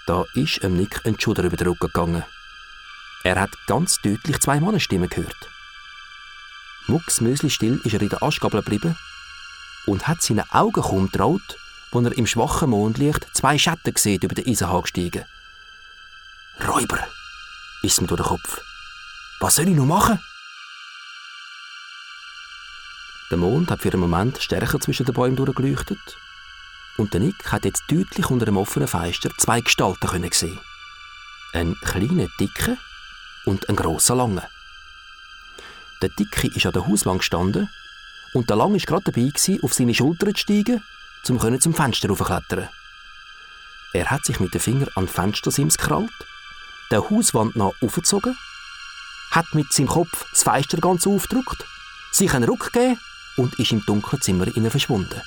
Da 0.07 0.23
ist 0.33 0.61
dem 0.63 0.77
Nick 0.77 1.05
ein 1.05 1.19
Schuder 1.19 1.43
über 1.43 1.57
den 1.57 1.67
Rücken 1.67 1.87
gegangen. 1.87 2.23
Er 3.23 3.39
hat 3.39 3.51
ganz 3.67 3.99
deutlich 4.01 4.39
zwei 4.39 4.59
Mannenstimmen 4.59 5.09
gehört. 5.09 5.49
Mucksmösli 6.87 7.49
still 7.49 7.81
ist 7.83 7.93
er 7.93 8.01
in 8.01 8.09
der 8.09 8.21
Aschgabel 8.21 8.61
geblieben 8.61 8.95
und 9.87 10.07
hat 10.07 10.21
seinen 10.21 10.49
Augen 10.51 10.81
kaum 10.81 11.11
traut, 11.11 11.57
wo 11.91 12.01
er 12.01 12.15
im 12.17 12.27
schwachen 12.27 12.69
Mondlicht 12.69 13.27
zwei 13.33 13.57
Schatten 13.57 13.95
sieht 13.95 14.23
über 14.23 14.35
den 14.35 14.47
Eisenhang 14.47 14.83
gestiegen. 14.83 15.25
Räuber, 16.67 17.07
ist 17.81 17.99
ihm 17.99 18.07
durch 18.07 18.21
den 18.21 18.27
Kopf. 18.27 18.64
Was 19.45 19.57
soll 19.57 19.69
ich 19.69 19.75
noch 19.75 19.85
machen? 19.85 20.19
Der 23.29 23.37
Mond 23.37 23.69
hat 23.69 23.79
für 23.79 23.91
einen 23.91 24.01
Moment 24.01 24.41
stärker 24.41 24.79
zwischen 24.79 25.05
den 25.05 25.13
Bäumen 25.13 25.35
durchgeleuchtet 25.35 25.99
und 26.97 27.13
der 27.13 27.19
Nick 27.21 27.51
hat 27.51 27.63
jetzt 27.63 27.83
deutlich 27.87 28.31
unter 28.31 28.47
dem 28.47 28.57
offenen 28.57 28.87
Fenster 28.87 29.29
zwei 29.37 29.61
Gestalten 29.61 30.07
können 30.07 30.31
sehen. 30.31 30.59
Ein 31.53 31.75
kleiner 31.75 32.25
Dicke 32.39 32.79
und 33.45 33.69
ein 33.69 33.75
grosser 33.75 34.15
Lange. 34.15 34.49
Der 36.01 36.09
Dicke 36.09 36.47
ist 36.47 36.65
an 36.65 36.73
der 36.73 36.87
Hauswand 36.87 37.19
gestanden 37.19 37.69
und 38.33 38.49
der 38.49 38.57
Lange 38.57 38.79
war 38.79 38.99
gerade 38.99 39.11
dabei, 39.11 39.59
auf 39.61 39.75
seine 39.75 39.93
Schulter 39.93 40.33
zu 40.33 40.37
steigen, 40.37 40.81
um 41.29 41.61
zum 41.61 41.75
Fenster 41.75 42.09
raufzuklettern. 42.09 42.69
Er 43.93 44.09
hat 44.09 44.25
sich 44.25 44.39
mit 44.39 44.55
den 44.55 44.61
Fingern 44.61 44.89
an 44.95 45.05
die 45.05 45.13
Fenstersims 45.13 45.77
gekrallt, 45.77 46.09
der 46.89 47.07
Hauswand 47.11 47.55
nach 47.55 47.73
aufgezogen 47.79 48.35
hat 49.35 49.53
mit 49.53 49.71
seinem 49.73 49.87
Kopf 49.87 50.25
das 50.31 50.43
Fenster 50.43 50.77
ganz 50.77 51.05
aufgedrückt, 51.05 51.65
sich 52.11 52.33
einen 52.33 52.49
Ruck 52.49 52.71
gegeben 52.71 52.99
und 53.35 53.59
ist 53.59 53.73
im 53.73 53.85
dunklen 53.85 54.21
Zimmer 54.21 54.47
verschwunden. 54.71 55.21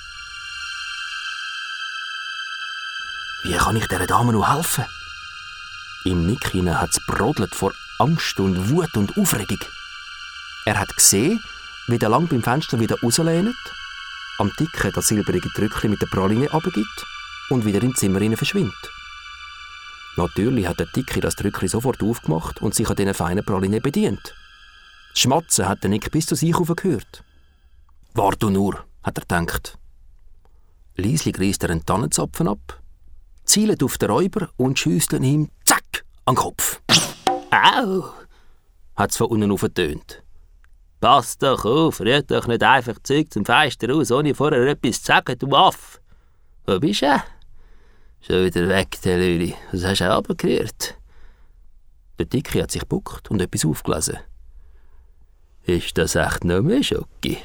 Wie 3.43 3.55
kann 3.55 3.75
ich 3.75 3.87
dieser 3.87 4.07
Dame 4.07 4.33
noch 4.33 4.51
helfen? 4.51 4.85
Im 6.05 6.25
Nick 6.25 6.53
hat 6.53 6.89
es 6.89 6.99
brodelt 7.05 7.53
vor 7.55 7.71
Angst 7.99 8.39
und 8.39 8.69
Wut 8.69 8.97
und 8.97 9.15
Aufregung. 9.17 9.59
Er 10.65 10.79
hat 10.79 10.95
gesehen, 10.95 11.41
wie 11.87 11.99
der 11.99 12.09
lang 12.09 12.27
beim 12.27 12.43
Fenster 12.43 12.79
wieder 12.79 12.99
rauslehnt, 13.01 13.55
am 14.39 14.51
Dicken 14.59 14.91
das 14.91 15.07
silbrige 15.07 15.49
Drückchen 15.49 15.91
mit 15.91 16.01
der 16.01 16.07
Praline 16.07 16.51
abgibt 16.51 17.05
und 17.49 17.65
wieder 17.65 17.81
im 17.83 17.95
Zimmer 17.95 18.35
verschwindet. 18.35 18.91
Natürlich 20.19 20.67
hat 20.67 20.81
der 20.81 20.87
Dicke 20.87 21.21
das 21.21 21.37
Drückchen 21.37 21.69
sofort 21.69 22.03
aufgemacht 22.03 22.61
und 22.61 22.75
sich 22.75 22.89
an 22.89 22.97
diesen 22.97 23.13
feinen 23.13 23.45
Praline 23.45 23.79
bedient. 23.79 24.35
Das 25.13 25.21
Schmatzen 25.21 25.69
hat 25.69 25.81
der 25.81 25.89
Nick 25.89 26.11
bis 26.11 26.25
zu 26.25 26.35
sich 26.35 26.51
gehört. 26.51 27.23
Warte 28.15 28.51
nur, 28.51 28.83
hat 29.01 29.17
er 29.17 29.21
gedacht. 29.21 29.77
Liesli 30.97 31.31
reißt 31.31 31.63
er 31.63 31.69
einen 31.69 31.85
Tannenzapfen 31.85 32.49
ab, 32.49 32.81
zielt 33.45 33.81
auf 33.81 33.97
den 33.97 34.11
Räuber 34.11 34.49
und 34.57 34.77
schießt 34.77 35.13
ihm 35.13 35.51
zack 35.63 36.03
an 36.25 36.35
den 36.35 36.41
Kopf. 36.41 36.81
Au! 37.51 38.03
hat 38.97 39.11
es 39.11 39.17
von 39.17 39.27
unten 39.27 39.53
aufgetönt. 39.53 40.21
Pass 40.99 41.37
doch 41.37 41.63
auf, 41.63 42.01
rührt 42.01 42.29
doch 42.29 42.45
nicht 42.45 42.61
einfach 42.61 42.99
Zeug 43.03 43.31
zum 43.31 43.45
Fenster 43.45 43.95
aus, 43.95 44.11
ohne 44.11 44.35
vorher 44.35 44.67
etwas 44.67 45.01
zu 45.01 45.13
sagen, 45.13 45.39
du 45.39 45.55
Aff. 45.55 46.01
Wo 46.65 46.77
bist 46.77 47.03
du? 47.03 47.23
Schon 48.21 48.45
wieder 48.45 48.67
weg, 48.67 48.99
der 49.03 49.17
Lüli. 49.17 49.55
Was 49.71 49.85
hast 49.85 50.01
du 50.01 50.13
runtergerührt? 50.13 50.95
Der 52.17 52.25
Dicke 52.25 52.61
hat 52.61 52.71
sich 52.71 52.81
gebuckt 52.81 53.31
und 53.31 53.41
etwas 53.41 53.65
aufgelesen. 53.65 54.17
Ist 55.63 55.97
das 55.97 56.15
echt 56.15 56.43
nur 56.43 56.61
mehr 56.61 56.83
Schoki? 56.83 57.37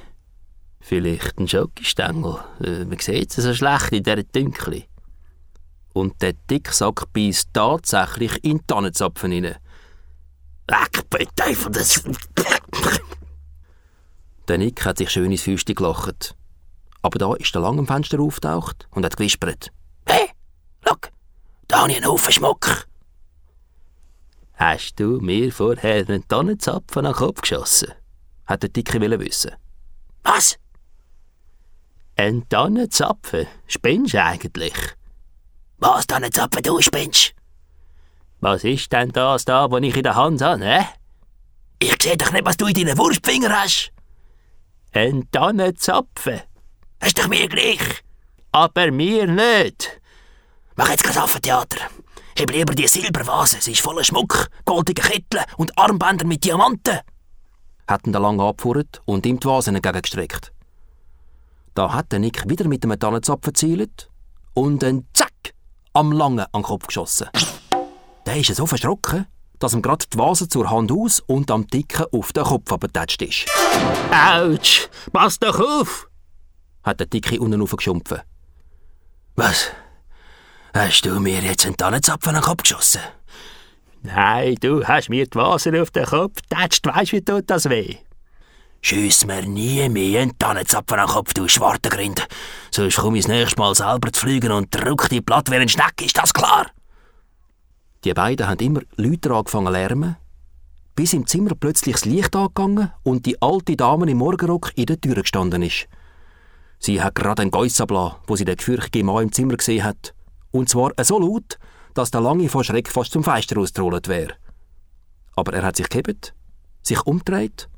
Vielleicht 0.80 1.38
ein 1.38 1.48
Schokistängel. 1.48 2.38
Äh, 2.60 2.84
man 2.84 2.98
sieht 2.98 3.30
es 3.30 3.44
so 3.44 3.54
schlecht 3.54 3.92
in 3.92 4.02
dieser 4.02 4.22
Dünkli. 4.22 4.86
Und 5.92 6.20
der 6.20 6.32
Dicksack 6.50 7.12
beißt 7.12 7.50
tatsächlich 7.52 8.42
in 8.42 8.58
den 8.58 8.66
Tannenzapfen 8.66 9.30
hinein. 9.30 9.56
Weg, 10.66 11.08
bitte, 11.08 11.54
von 11.54 11.72
das... 11.72 12.02
Der 14.48 14.58
Nick 14.58 14.84
hat 14.84 14.98
sich 14.98 15.08
schön 15.10 15.30
ins 15.30 15.42
Füßchen 15.42 15.74
gelacht. 15.74 16.34
Aber 17.00 17.18
da 17.18 17.34
ist 17.34 17.54
der 17.54 17.62
lang 17.62 17.78
am 17.78 17.86
Fenster 17.86 18.20
auftaucht 18.20 18.88
und 18.90 19.04
hat 19.04 19.16
gewispert. 19.16 19.70
Da 21.74 21.80
habe 21.80 21.90
ich 21.90 21.96
einen 21.96 22.06
Haufen 22.06 22.32
Schmuck. 22.32 22.86
Hast 24.54 25.00
du 25.00 25.18
mir 25.20 25.50
vorher 25.50 26.06
einen 26.06 26.28
Tannenzapfen 26.28 27.04
an 27.04 27.12
den 27.12 27.16
Kopf 27.16 27.40
geschossen? 27.40 27.92
Hat 28.46 28.62
der 28.62 28.70
Dicke 28.70 29.00
wissen. 29.18 29.50
Was? 30.22 30.56
Ein 32.14 32.48
Tannenzapfen? 32.48 33.48
Spinnst 33.66 34.14
du 34.14 34.22
eigentlich? 34.22 34.72
Was 35.78 36.06
Tannenzapfen, 36.06 36.62
du 36.62 36.80
spinnst? 36.80 37.34
Was 38.38 38.62
ist 38.62 38.92
denn 38.92 39.10
das 39.10 39.44
da, 39.44 39.68
was 39.68 39.82
ich 39.82 39.96
in 39.96 40.04
der 40.04 40.14
Hand 40.14 40.42
habe, 40.42 40.64
hä? 40.64 40.86
Ich 41.80 41.96
sehe 42.00 42.16
doch 42.16 42.30
nicht, 42.30 42.44
was 42.44 42.56
du 42.56 42.66
in 42.66 42.74
deinen 42.74 42.96
Wurstfinger 42.96 43.50
hast. 43.50 43.90
Ein 44.92 45.28
Tannenzapfen? 45.32 46.40
Ist 47.04 47.18
doch 47.18 47.26
mir 47.26 47.48
gleich. 47.48 48.04
Aber 48.52 48.92
mir 48.92 49.26
nicht. 49.26 50.00
Mach 50.76 50.88
jetzt 50.90 51.04
kein 51.04 51.16
Affentheater. 51.16 51.78
Heb 52.36 52.50
lieber 52.50 52.74
die 52.74 52.88
Silbervase, 52.88 53.58
sie 53.60 53.72
ist 53.72 53.80
voller 53.80 54.02
Schmuck, 54.02 54.48
goldige 54.64 55.02
Kittel 55.02 55.42
und 55.56 55.76
Armbänder 55.78 56.26
mit 56.26 56.44
Diamanten. 56.44 56.98
Hat 57.86 58.06
ihn 58.06 58.12
der 58.12 58.20
Lang 58.20 58.40
abgefuhrt 58.40 59.02
und 59.04 59.24
ihm 59.24 59.38
die 59.38 59.46
Vase 59.46 59.70
entgegengestreckt. 59.70 60.52
Da 61.74 61.92
hat 61.92 62.10
der 62.12 62.18
Nick 62.18 62.48
wieder 62.48 62.66
mit 62.66 62.84
einem 62.84 62.98
Tannenzapfen 62.98 63.52
gezielt 63.52 64.10
und 64.54 64.82
ein 64.82 65.06
Zack 65.12 65.54
am 65.92 66.10
Langen 66.12 66.40
an 66.40 66.48
den 66.52 66.62
Kopf 66.62 66.86
geschossen. 66.86 67.28
Der 68.26 68.36
ist 68.36 68.54
so 68.54 68.66
verschrocken, 68.66 69.26
dass 69.60 69.74
ihm 69.74 69.82
gerade 69.82 70.06
die 70.12 70.18
Vase 70.18 70.48
zur 70.48 70.70
Hand 70.70 70.90
aus 70.90 71.20
und 71.20 71.50
am 71.50 71.66
Dicken 71.66 72.06
auf 72.12 72.32
den 72.32 72.44
Kopf 72.44 72.72
abgetatscht 72.72 73.22
ist. 73.22 73.46
Autsch! 74.10 74.88
Pass 75.12 75.38
doch 75.38 75.60
auf! 75.60 76.08
hat 76.82 77.00
der 77.00 77.06
Dicke 77.06 77.40
unten 77.40 77.62
aufgeschumpfen. 77.62 78.20
Was? 79.36 79.70
Hast 80.74 81.06
du 81.06 81.20
mir 81.20 81.40
jetzt 81.40 81.66
einen 81.66 81.76
Tannenzapfen 81.76 82.30
an 82.30 82.40
den 82.40 82.42
Kopf 82.42 82.64
geschossen? 82.64 83.00
Nein, 84.02 84.56
du 84.60 84.84
hast 84.84 85.08
mir 85.08 85.24
die 85.24 85.38
Vase 85.38 85.80
auf 85.80 85.92
den 85.92 86.04
Kopf 86.04 86.42
getatscht. 86.42 86.84
Weisst 86.84 87.12
wie 87.12 87.20
tut 87.20 87.48
das 87.48 87.70
weh? 87.70 87.98
Schiess 88.80 89.24
mir 89.24 89.42
nie 89.42 89.88
mehr 89.88 90.22
einen 90.22 90.36
Tannenzapfen 90.36 90.98
an 90.98 91.06
den 91.06 91.14
Kopf, 91.14 91.32
du 91.32 91.46
Schwartengrind. 91.46 92.26
Sonst 92.72 92.96
komme 92.96 93.18
ich 93.18 93.24
das 93.24 93.32
nächste 93.32 93.60
Mal 93.60 93.72
selber 93.76 94.10
zu 94.10 94.22
fliegen 94.22 94.50
und 94.50 94.74
drück 94.74 95.08
die 95.10 95.20
Platte 95.20 95.52
wie 95.52 95.56
ein 95.58 95.68
Schneck, 95.68 96.02
ist 96.02 96.18
das 96.18 96.34
klar? 96.34 96.66
Die 98.02 98.12
beiden 98.12 98.48
haben 98.48 98.58
immer 98.58 98.80
Leute 98.96 99.32
angefangen 99.32 99.66
zu 99.66 99.72
lärmen, 99.72 100.16
bis 100.96 101.12
im 101.12 101.28
Zimmer 101.28 101.52
plötzlich 101.54 101.94
das 101.94 102.04
Licht 102.04 102.34
angegangen 102.34 102.90
und 103.04 103.26
die 103.26 103.40
alte 103.40 103.76
Dame 103.76 104.10
im 104.10 104.18
Morgenrock 104.18 104.72
in 104.74 104.86
der 104.86 105.00
Tür 105.00 105.22
gestanden 105.22 105.62
ist. 105.62 105.86
Sie 106.80 107.00
hat 107.00 107.14
gerade 107.14 107.42
einen 107.42 107.52
Geiss 107.52 107.80
wo 107.80 108.34
sie 108.34 108.44
den 108.44 108.56
gefürchtigen 108.56 109.06
Mann 109.06 109.22
im 109.22 109.32
Zimmer 109.32 109.56
gesehen 109.56 109.84
hat. 109.84 110.14
Und 110.54 110.68
zwar 110.68 110.92
so 111.02 111.18
laut, 111.18 111.58
dass 111.94 112.12
der 112.12 112.20
Lange 112.20 112.48
vor 112.48 112.62
Schreck 112.62 112.88
fast 112.88 113.10
zum 113.10 113.24
Fenster 113.24 113.58
ausgerollt 113.58 114.06
wäre. 114.06 114.34
Aber 115.34 115.52
er 115.52 115.64
hat 115.64 115.74
sich 115.74 115.88
gehebt, 115.88 116.32
sich 116.80 117.04
umdreht, 117.06 117.68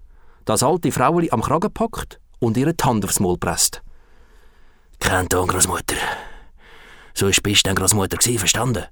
das 0.44 0.62
alte 0.62 0.92
Fraueli 0.92 1.30
am 1.30 1.40
Kragen 1.40 1.72
packt 1.72 2.20
und 2.38 2.58
ihre 2.58 2.74
Hand 2.82 3.02
aufs 3.06 3.18
Maul 3.18 3.38
presst. 3.38 3.82
Kein 5.00 5.26
Ton, 5.26 5.48
Großmutter. 5.48 5.96
So 7.14 7.28
bist 7.28 7.46
du 7.46 7.70
denn 7.70 7.76
Großmutter 7.76 8.18
gewesen, 8.18 8.40
verstanden? 8.40 8.84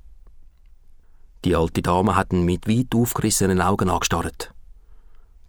Die 1.45 1.55
alte 1.55 1.83
Dame 1.83 2.17
hat 2.17 2.33
ihn 2.33 2.47
mit 2.47 2.67
weit 2.67 2.95
aufgerissenen 2.95 3.61
Augen 3.61 3.91
angestarrt. 3.91 4.55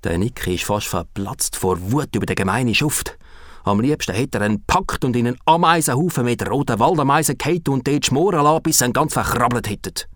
Der 0.04 0.18
Nick 0.18 0.46
ist 0.48 0.66
fast 0.66 0.88
verplatzt 0.88 1.56
vor 1.56 1.78
Wut 1.90 2.14
über 2.14 2.26
den 2.26 2.36
gemeinen 2.36 2.76
Schuft. 2.76 3.18
Am 3.66 3.80
liebsten 3.80 4.14
hätte 4.14 4.38
er 4.38 4.46
ihn 4.46 4.64
packt 4.66 5.04
und 5.04 5.16
in 5.16 5.26
einen 5.26 5.40
Ameisenhaufen 5.46 6.24
mit 6.24 6.48
roten 6.48 6.80
Waldameisen 6.80 7.36
gehalten 7.36 7.72
und 7.72 7.88
dort 7.88 8.06
schmoren 8.06 8.44
lassen, 8.44 8.62
bis 8.62 8.78
sie 8.78 8.86
ihn 8.86 8.94
ganz 8.94 9.14
verkrabbelt 9.14 9.68
hätten. 9.68 10.08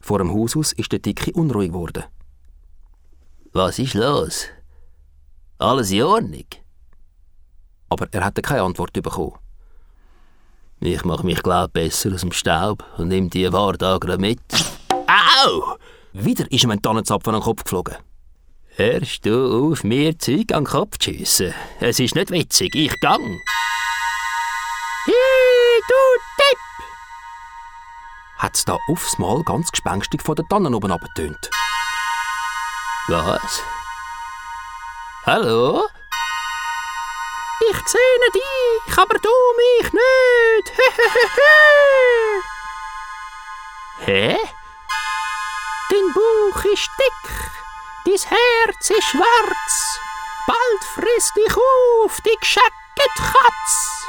Vor 0.00 0.18
dem 0.18 0.32
Haus 0.32 0.56
aus 0.56 0.72
ist 0.72 0.90
der 0.90 1.00
Dicke 1.00 1.32
unruhig 1.32 1.68
geworden. 1.68 2.04
Was 3.52 3.78
ist 3.78 3.92
los? 3.92 4.46
Alles 5.58 5.90
in 5.90 6.02
Ordnung? 6.02 6.46
Aber 7.90 8.08
er 8.10 8.24
hatte 8.24 8.40
keine 8.40 8.62
Antwort 8.62 8.94
bekommen. 8.94 9.34
Ich 10.80 11.04
mache 11.04 11.26
mich, 11.26 11.42
glaub 11.42 11.74
besser 11.74 12.12
aus 12.14 12.22
dem 12.22 12.32
Staub 12.32 12.84
und 12.96 13.08
nehme 13.08 13.28
die 13.28 13.52
Ware 13.52 13.76
da 13.76 13.98
mit. 14.16 14.40
Au! 14.90 15.76
Wieder 16.14 16.50
ist 16.50 16.64
ihm 16.64 16.70
ein 16.70 16.80
Tannenzapfen 16.80 17.34
an 17.34 17.40
den 17.40 17.44
Kopf 17.44 17.64
geflogen. 17.64 17.96
Hörst 18.84 19.24
du 19.26 19.70
auf, 19.70 19.84
mir 19.84 20.18
Zeug 20.18 20.50
an 20.50 20.64
den 20.64 20.70
Kopf 20.72 20.98
zu 20.98 21.12
schiessen? 21.12 21.54
Es 21.78 22.00
ist 22.00 22.16
nicht 22.16 22.32
witzig, 22.32 22.74
ich 22.74 22.98
gang. 22.98 23.40
Hi, 25.06 25.80
du 25.86 25.94
Depp! 26.40 26.58
Hat's 28.38 28.64
da 28.64 28.76
aufs 28.88 29.20
Mal 29.20 29.40
ganz 29.44 29.70
gespenstig 29.70 30.20
von 30.20 30.34
den 30.34 30.48
Tannen 30.48 30.74
oben 30.74 30.90
abgetönt. 30.90 31.48
Was? 33.06 33.62
Hallo? 35.26 35.86
Ich 37.70 37.76
sehe 37.86 38.30
dich, 38.34 38.98
aber 38.98 39.16
du 39.20 39.30
mich 39.58 39.92
nicht. 39.92 40.72
Hä? 44.06 44.36
Dein 45.88 46.12
Bauch 46.14 46.64
ist 46.64 46.90
dick. 46.98 47.51
Dein 48.04 48.14
Herz 48.14 48.90
ist 48.90 49.04
schwarz, 49.04 50.00
bald 50.48 50.84
frisst 50.94 51.36
dich 51.36 51.56
auf, 51.56 52.20
die 52.20 52.36
gescheckte 52.40 53.08
Katz. 53.16 54.06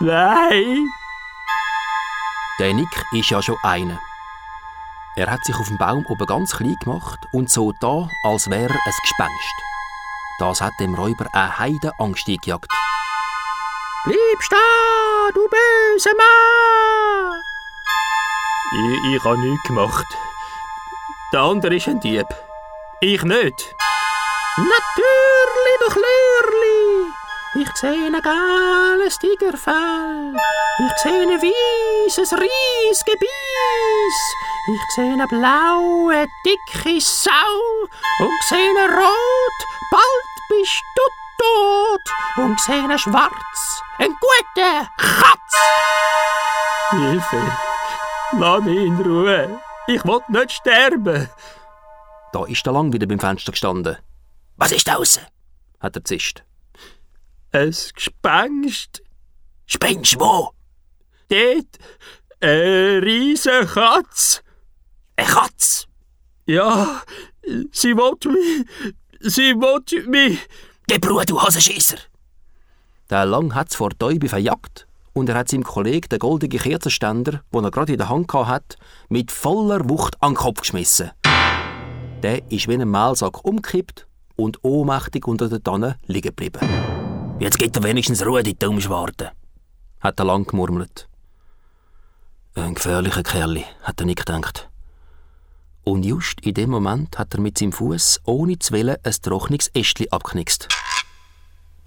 Nein. 0.00 0.86
Der 2.58 2.74
Nick 2.74 3.04
ist 3.12 3.30
ja 3.30 3.40
schon 3.40 3.56
einer. 3.62 3.98
Er 5.16 5.30
hat 5.30 5.42
sich 5.46 5.56
auf 5.56 5.68
dem 5.68 5.78
Baum 5.78 6.04
oben 6.06 6.26
ganz 6.26 6.54
klein 6.54 6.76
gemacht 6.82 7.20
und 7.32 7.50
so 7.50 7.72
da, 7.72 8.10
als 8.22 8.50
wäre 8.50 8.68
er 8.68 8.86
ein 8.86 8.92
Gespenst. 9.02 9.54
Das 10.38 10.60
hat 10.60 10.74
dem 10.78 10.94
Räuber 10.94 11.26
eine 11.32 11.58
heide 11.58 11.92
Angst 11.98 12.28
eingejagt. 12.28 12.70
Bleib 14.04 14.42
stehen, 14.42 15.32
du 15.32 15.48
böse 15.48 16.10
Mann! 16.14 17.42
Ich, 18.72 19.14
ich 19.14 19.24
habe 19.24 19.38
nichts 19.38 19.66
gemacht. 19.66 20.06
Der 21.32 21.40
andere 21.40 21.76
ist 21.76 21.88
ein 21.88 22.00
Dieb. 22.00 22.26
Ich 23.00 23.22
nicht. 23.22 23.74
Natürlich, 24.56 25.78
du 25.80 25.88
Klörli. 25.92 27.12
Ich 27.60 27.68
sehe 27.76 28.06
ein 28.06 28.22
geiles 28.22 29.18
Tigerfell. 29.18 30.34
Ich 30.78 31.02
sehe 31.02 31.22
ein 31.22 31.28
weißes 31.28 32.32
Reisgebiss. 32.32 33.28
Ich 34.72 34.94
sehe 34.94 35.12
eine 35.12 35.26
blaue, 35.26 36.26
dicke 36.46 36.98
Sau. 36.98 37.60
Und 38.18 38.42
sehe 38.48 38.72
rot, 38.72 39.58
bald 39.90 40.48
bist 40.48 40.82
du 40.96 41.02
tot. 41.44 42.44
Und 42.46 42.58
sehe 42.60 42.98
schwarz, 42.98 43.82
ein 43.98 44.16
guter 44.18 44.88
Katz. 44.96 45.54
Hilfe, 46.92 47.42
lass 48.32 48.62
mich 48.62 48.78
in 48.78 49.02
Ruhe. 49.02 49.60
Ich 49.86 50.02
will 50.04 50.22
nicht 50.28 50.52
sterben. 50.52 51.28
Da 52.36 52.44
ist 52.44 52.66
der 52.66 52.74
Lang 52.74 52.92
wieder 52.92 53.06
beim 53.06 53.18
Fenster 53.18 53.50
gestanden. 53.50 53.96
Was 54.56 54.70
ist 54.70 54.86
da 54.86 54.96
aussen? 54.96 55.22
hat 55.80 55.96
er 55.96 56.04
zischt. 56.04 56.44
Ein 57.50 57.74
Gespenst. 57.94 59.02
Spinnst 59.64 60.20
wo? 60.20 60.50
Dort. 61.30 61.78
Eine 62.40 63.00
riesige 63.02 63.64
Katz. 63.64 64.42
Eine 65.16 65.28
Katz? 65.28 65.86
Ja, 66.44 67.00
sie 67.72 67.96
will 67.96 68.30
mich. 68.30 68.66
Sie 69.20 69.54
will 69.54 70.06
mich. 70.06 70.38
Geh 70.88 70.98
Bruder, 70.98 71.24
du 71.24 71.40
Hasenschisser! 71.40 71.96
Der 73.08 73.24
Lang 73.24 73.54
hat's 73.54 73.76
vor 73.76 73.96
Täube 73.98 74.28
verjagt 74.28 74.86
und 75.14 75.30
er 75.30 75.36
hat 75.36 75.48
seinem 75.48 75.64
Kollegen 75.64 76.10
den 76.10 76.18
goldenen 76.18 76.58
Kerzenständer, 76.58 77.40
den 77.54 77.64
er 77.64 77.70
gerade 77.70 77.92
in 77.92 77.98
der 77.98 78.10
Hand 78.10 78.30
hat, 78.34 78.76
mit 79.08 79.32
voller 79.32 79.88
Wucht 79.88 80.22
an 80.22 80.32
den 80.32 80.36
Kopf 80.36 80.60
geschmissen. 80.60 81.12
Der 82.22 82.50
ist 82.50 82.66
wie 82.68 82.74
ein 82.74 82.90
Mehlsack 82.90 83.44
umgekippt 83.44 84.06
und 84.36 84.64
ohnmächtig 84.64 85.26
unter 85.26 85.48
der 85.48 85.62
Tanne 85.62 85.98
liegen 86.06 86.28
geblieben. 86.28 86.60
Jetzt 87.38 87.58
gibt 87.58 87.76
er 87.76 87.82
wenigstens 87.82 88.24
Ruhe, 88.24 88.42
die 88.42 88.58
Dummschwarte, 88.58 89.32
hat 90.00 90.18
er 90.18 90.24
lang 90.24 90.46
gemurmelt. 90.46 91.08
Ein 92.54 92.74
gefährlicher 92.74 93.22
Kerl, 93.22 93.62
hat 93.82 94.00
er 94.00 94.06
nicht 94.06 94.24
gedacht. 94.24 94.70
Und 95.84 96.04
just 96.04 96.40
in 96.40 96.54
dem 96.54 96.70
Moment 96.70 97.18
hat 97.18 97.34
er 97.34 97.40
mit 97.40 97.58
seinem 97.58 97.72
Fuß 97.72 98.22
ohne 98.24 98.58
zu 98.58 98.72
wollen 98.72 98.96
ein 99.02 99.12
trockenes 99.22 99.68
Ästchen 99.74 100.10
abknickst. 100.10 100.68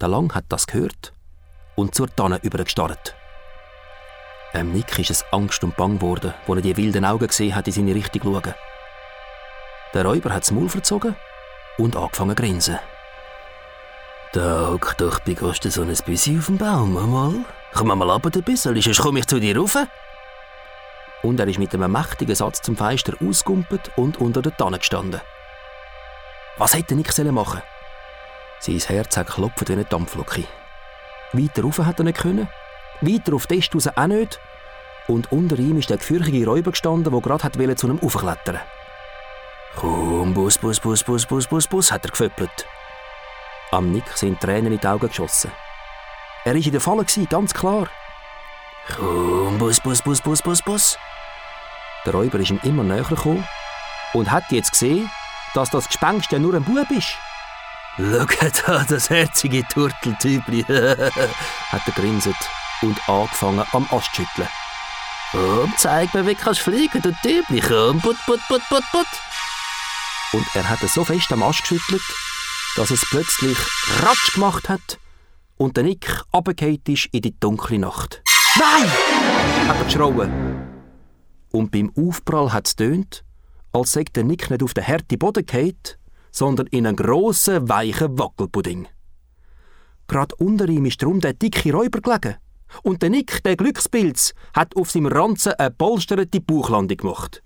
Der 0.00 0.08
Lang 0.08 0.32
hat 0.34 0.44
das 0.48 0.66
gehört 0.66 1.12
und 1.74 1.94
zur 1.94 2.14
Tanne 2.14 2.38
übergestarrt. 2.42 3.14
Em 4.52 4.72
Nick 4.72 4.98
ist 4.98 5.10
es 5.10 5.24
Angst 5.32 5.62
und 5.64 5.76
Bang 5.76 5.98
geworden, 5.98 6.32
als 6.46 6.56
er 6.56 6.62
die 6.62 6.76
wilden 6.76 7.04
Augen 7.04 7.26
gesehen 7.26 7.54
hat 7.54 7.66
in 7.66 7.72
seine 7.72 7.94
Richtung 7.94 8.22
schauen. 8.22 8.54
Der 9.92 10.04
Räuber 10.04 10.32
hat 10.32 10.42
das 10.42 10.52
Maul 10.52 10.68
verzogen 10.68 11.16
und 11.76 11.96
angefangen 11.96 12.36
zu 12.36 12.42
grinsen. 12.42 12.78
Da 14.32 14.68
hockt 14.68 15.00
doch 15.00 15.18
bei 15.20 15.34
Kosten 15.34 15.72
so 15.72 15.82
ein 15.82 15.92
Büssi 16.06 16.38
auf 16.38 16.46
dem 16.46 16.58
Baum, 16.58 16.92
mal. 16.92 17.34
Komm 17.74 17.88
mal 17.88 18.10
ab 18.10 18.26
ein 18.26 18.42
bisschen, 18.44 18.80
sonst 18.80 19.00
komme 19.00 19.18
ich 19.18 19.26
zu 19.26 19.40
dir 19.40 19.56
rauf. 19.56 19.76
Und 21.22 21.40
er 21.40 21.48
ist 21.48 21.58
mit 21.58 21.74
einem 21.74 21.90
mächtigen 21.90 22.36
Satz 22.36 22.62
zum 22.62 22.76
Fenster 22.76 23.14
ausgumpelt 23.20 23.90
und 23.96 24.20
unter 24.20 24.40
der 24.40 24.56
Tanne 24.56 24.78
gestanden. 24.78 25.20
Was 26.56 26.74
hätte 26.74 26.94
Nick 26.94 27.12
machen 27.32 27.62
Sein 28.60 28.78
Herz 28.78 29.16
hat 29.16 29.26
geklopft 29.26 29.68
wie 29.68 29.72
eine 29.72 29.84
Dampflocke. 29.84 30.44
Weiter 31.32 31.62
rauf 31.62 31.78
hat 31.78 31.98
er 31.98 32.04
nicht 32.04 32.18
können, 32.18 32.48
weiter 33.00 33.34
auf 33.34 33.48
Test 33.48 33.74
auch 33.74 34.06
nicht. 34.06 34.40
Und 35.08 35.32
unter 35.32 35.58
ihm 35.58 35.78
ist 35.78 35.90
der 35.90 35.96
gefürchtige 35.96 36.46
Räuber 36.46 36.70
gestanden, 36.70 37.12
der 37.12 37.20
gerade 37.20 37.76
zu 37.76 37.88
einem 37.88 37.98
aufklettern 37.98 38.60
Komm, 39.76 40.34
Bus, 40.34 40.58
Bus, 40.58 40.80
Bus, 40.80 41.02
Bus, 41.02 41.24
Bus, 41.24 41.46
Bus, 41.46 41.66
Bus, 41.66 41.92
hat 41.92 42.04
er 42.04 42.10
geföppelt. 42.10 42.66
Am 43.70 43.92
Nick 43.92 44.04
sind 44.16 44.40
Tränen 44.40 44.72
in 44.72 44.80
die 44.80 44.86
Augen 44.86 45.08
geschossen. 45.08 45.52
Er 46.44 46.54
war 46.54 46.60
in 46.60 46.72
der 46.72 46.80
Falle, 46.80 47.04
ganz 47.28 47.54
klar. 47.54 47.88
Komm, 48.96 49.58
Bus, 49.58 49.80
Bus, 49.80 50.02
Bus, 50.02 50.20
Bus, 50.20 50.42
Bus, 50.42 50.62
Bus. 50.62 50.98
Der 52.04 52.14
Räuber 52.14 52.38
ist 52.40 52.50
ihm 52.50 52.60
immer 52.62 52.82
näher 52.82 53.04
gekommen 53.04 53.46
und 54.14 54.30
hat 54.30 54.44
jetzt 54.50 54.72
gesehen, 54.72 55.10
dass 55.54 55.70
das 55.70 55.86
Gespenst 55.86 56.32
ja 56.32 56.38
nur 56.38 56.54
ein 56.54 56.64
Bub 56.64 56.90
ist. 56.90 57.14
Schau 57.96 58.26
da, 58.66 58.84
das 58.88 59.10
herzige 59.10 59.62
Turteltübli, 59.68 60.62
hat 60.62 61.82
er 61.86 61.92
grinset 61.92 62.36
und 62.82 62.98
angefangen 63.08 63.64
am 63.72 63.86
Ast 63.90 64.14
zu 64.14 64.22
schütteln. 64.22 64.48
Komm, 65.32 65.72
zeig 65.76 66.12
mir, 66.14 66.26
wie 66.26 66.34
kannst 66.34 66.60
fliegen, 66.60 67.02
du 67.02 67.12
Tübli, 67.22 67.60
komm, 67.60 68.00
put, 68.00 68.16
put, 68.26 68.40
put, 68.48 68.62
put, 68.68 68.84
put. 68.90 69.06
Und 70.32 70.46
er 70.54 70.68
hat 70.68 70.82
es 70.82 70.94
so 70.94 71.04
fest 71.04 71.32
am 71.32 71.42
Ast 71.42 71.62
geschüttelt, 71.62 72.02
dass 72.76 72.90
es 72.90 73.04
plötzlich 73.10 73.58
Ratsch 74.00 74.34
gemacht 74.34 74.68
hat 74.68 74.98
und 75.56 75.76
der 75.76 75.84
Nick 75.84 76.22
runtergefallen 76.32 76.80
ist 76.86 77.06
in 77.12 77.22
die 77.22 77.38
dunkle 77.38 77.78
Nacht. 77.78 78.22
Nein! 78.58 78.88
hat 79.68 79.76
er 79.76 79.84
geschrauen. 79.84 80.30
Und 81.50 81.70
beim 81.72 81.92
Aufprall 81.96 82.52
hat 82.52 82.68
es 82.68 82.76
tönt, 82.76 83.24
als 83.72 83.92
sei 83.92 84.04
der 84.04 84.24
Nick 84.24 84.50
nicht 84.50 84.62
auf 84.62 84.74
den 84.74 84.86
harten 84.86 85.18
Boden 85.18 85.44
gefallen, 85.44 85.76
sondern 86.30 86.66
in 86.68 86.86
einen 86.86 86.96
grossen, 86.96 87.68
weichen 87.68 88.18
Wackelpudding. 88.18 88.88
Gerade 90.06 90.34
unter 90.36 90.68
ihm 90.68 90.86
ist 90.86 91.02
drum 91.02 91.20
der 91.20 91.34
dicke 91.34 91.72
Räuber 91.72 92.00
gelegen. 92.00 92.36
Und 92.82 93.02
der 93.02 93.10
Nick, 93.10 93.42
der 93.42 93.56
Glückspilz, 93.56 94.32
hat 94.54 94.76
auf 94.76 94.90
seinem 94.90 95.06
Ranzen 95.06 95.54
eine 95.54 95.70
polsterte 95.72 96.40
Bauchlandung 96.40 96.96
gemacht. 96.96 97.42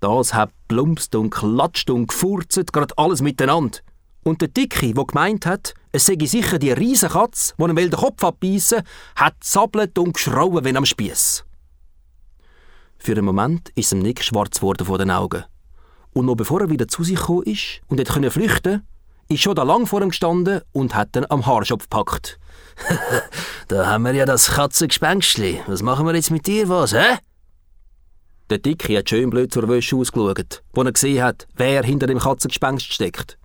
Das 0.00 0.34
hat 0.34 0.50
plumpst 0.68 1.14
und 1.14 1.30
klatscht 1.30 1.90
und 1.90 2.08
gefurzt, 2.08 2.72
gerade 2.72 2.96
alles 2.96 3.22
miteinander. 3.22 3.78
Und 4.22 4.40
der 4.40 4.48
Dicke, 4.48 4.92
der 4.92 5.04
gemeint 5.04 5.46
hat, 5.46 5.74
es 5.92 6.06
sei 6.06 6.16
sicher 6.24 6.58
die 6.58 6.72
Riesenkatze, 6.72 7.54
die 7.58 7.62
ihm 7.62 7.76
den 7.76 7.90
Kopf 7.90 8.24
abbeissen 8.24 8.82
hat 9.14 9.34
zappelt 9.40 9.98
und 9.98 10.14
geschrauen 10.14 10.64
wie 10.64 10.76
am 10.76 10.84
Spieß. 10.84 11.44
Für 12.98 13.12
einen 13.12 13.24
Moment 13.24 13.70
ist 13.76 13.92
ihm 13.92 14.00
Nick 14.00 14.24
schwarz 14.24 14.56
geworden 14.56 14.84
vor 14.84 14.98
den 14.98 15.10
Augen. 15.10 15.44
Und 16.12 16.26
noch 16.26 16.34
bevor 16.34 16.62
er 16.62 16.70
wieder 16.70 16.88
zu 16.88 17.04
sich 17.04 17.16
gekommen 17.18 17.44
ist 17.44 17.80
und 17.88 18.00
hätte 18.00 18.30
flüchten 18.30 18.82
ist 19.28 19.42
schon 19.42 19.54
da 19.54 19.62
lang 19.62 19.86
vor 19.86 20.02
ihm 20.02 20.10
gestanden 20.10 20.60
und 20.72 20.94
hat 20.94 21.16
ihn 21.16 21.26
am 21.28 21.46
Haarschopf 21.46 21.84
gepackt. 21.84 22.38
da 23.68 23.86
haben 23.86 24.04
wir 24.04 24.12
ja 24.12 24.24
das 24.24 24.52
Katzengespenstli. 24.52 25.60
Was 25.66 25.82
machen 25.82 26.06
wir 26.06 26.14
jetzt 26.14 26.30
mit 26.30 26.46
dir, 26.46 26.68
was, 26.68 26.92
hä? 26.92 27.18
Der 28.48 28.58
Dicke 28.58 28.96
hat 28.96 29.10
schön 29.10 29.30
blöd 29.30 29.52
zur 29.52 29.68
Wäsche 29.68 29.96
ausgeschaut, 29.96 30.62
wo 30.72 30.82
er 30.82 30.92
gesehen 30.92 31.22
hat, 31.22 31.48
wer 31.56 31.82
hinter 31.82 32.06
dem 32.06 32.20
Katzengespenst 32.20 32.92
steckt. 32.92 33.38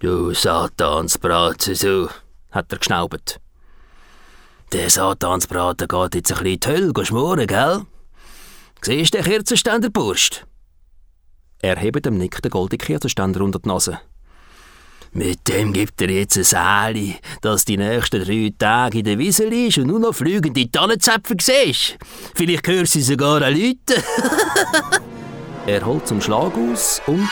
Du 0.00 0.32
Satansbraten, 0.32 1.74
so, 1.74 2.08
hat 2.50 2.72
er 2.72 2.78
geschnaubt. 2.78 3.40
Der 4.72 4.88
Satansbraten 4.88 5.86
geht 5.86 6.14
jetzt 6.14 6.32
ein 6.32 6.44
bisschen 6.44 6.46
in 6.46 6.60
die 6.60 6.68
Hölle 6.68 7.04
schmoren, 7.04 7.46
gell? 7.46 7.82
Siehst 8.80 9.12
du 9.12 9.18
den 9.18 9.26
Kerzenständer, 9.26 9.90
Burst? 9.90 10.46
Er 11.60 11.76
hebt 11.76 12.06
dem 12.06 12.16
Nick 12.16 12.40
den 12.40 12.50
goldenen 12.50 12.78
Kerzenständer 12.78 13.42
unter 13.42 13.58
die 13.58 13.68
Nase. 13.68 14.00
Mit 15.12 15.48
dem 15.48 15.72
gibt 15.72 16.00
er 16.02 16.10
jetzt 16.10 16.36
ein 16.36 16.44
Säli, 16.44 17.16
dass 17.40 17.64
die 17.64 17.76
nächsten 17.76 18.24
drei 18.24 18.52
Tage 18.58 18.98
in 18.98 19.04
der 19.04 19.18
Wiesel 19.18 19.52
ist 19.52 19.78
und 19.78 19.86
nur 19.86 20.00
noch 20.00 20.14
fliegende 20.14 20.70
Tannenzäpfe 20.70 21.34
siehst. 21.40 21.96
Vielleicht 22.34 22.66
hörst 22.66 22.94
du 22.94 23.00
sogar 23.00 23.42
an 23.42 23.54
Leute. 23.54 24.02
er 25.66 25.84
holt 25.86 26.06
zum 26.06 26.20
Schlag 26.20 26.52
aus 26.56 27.00
und 27.06 27.28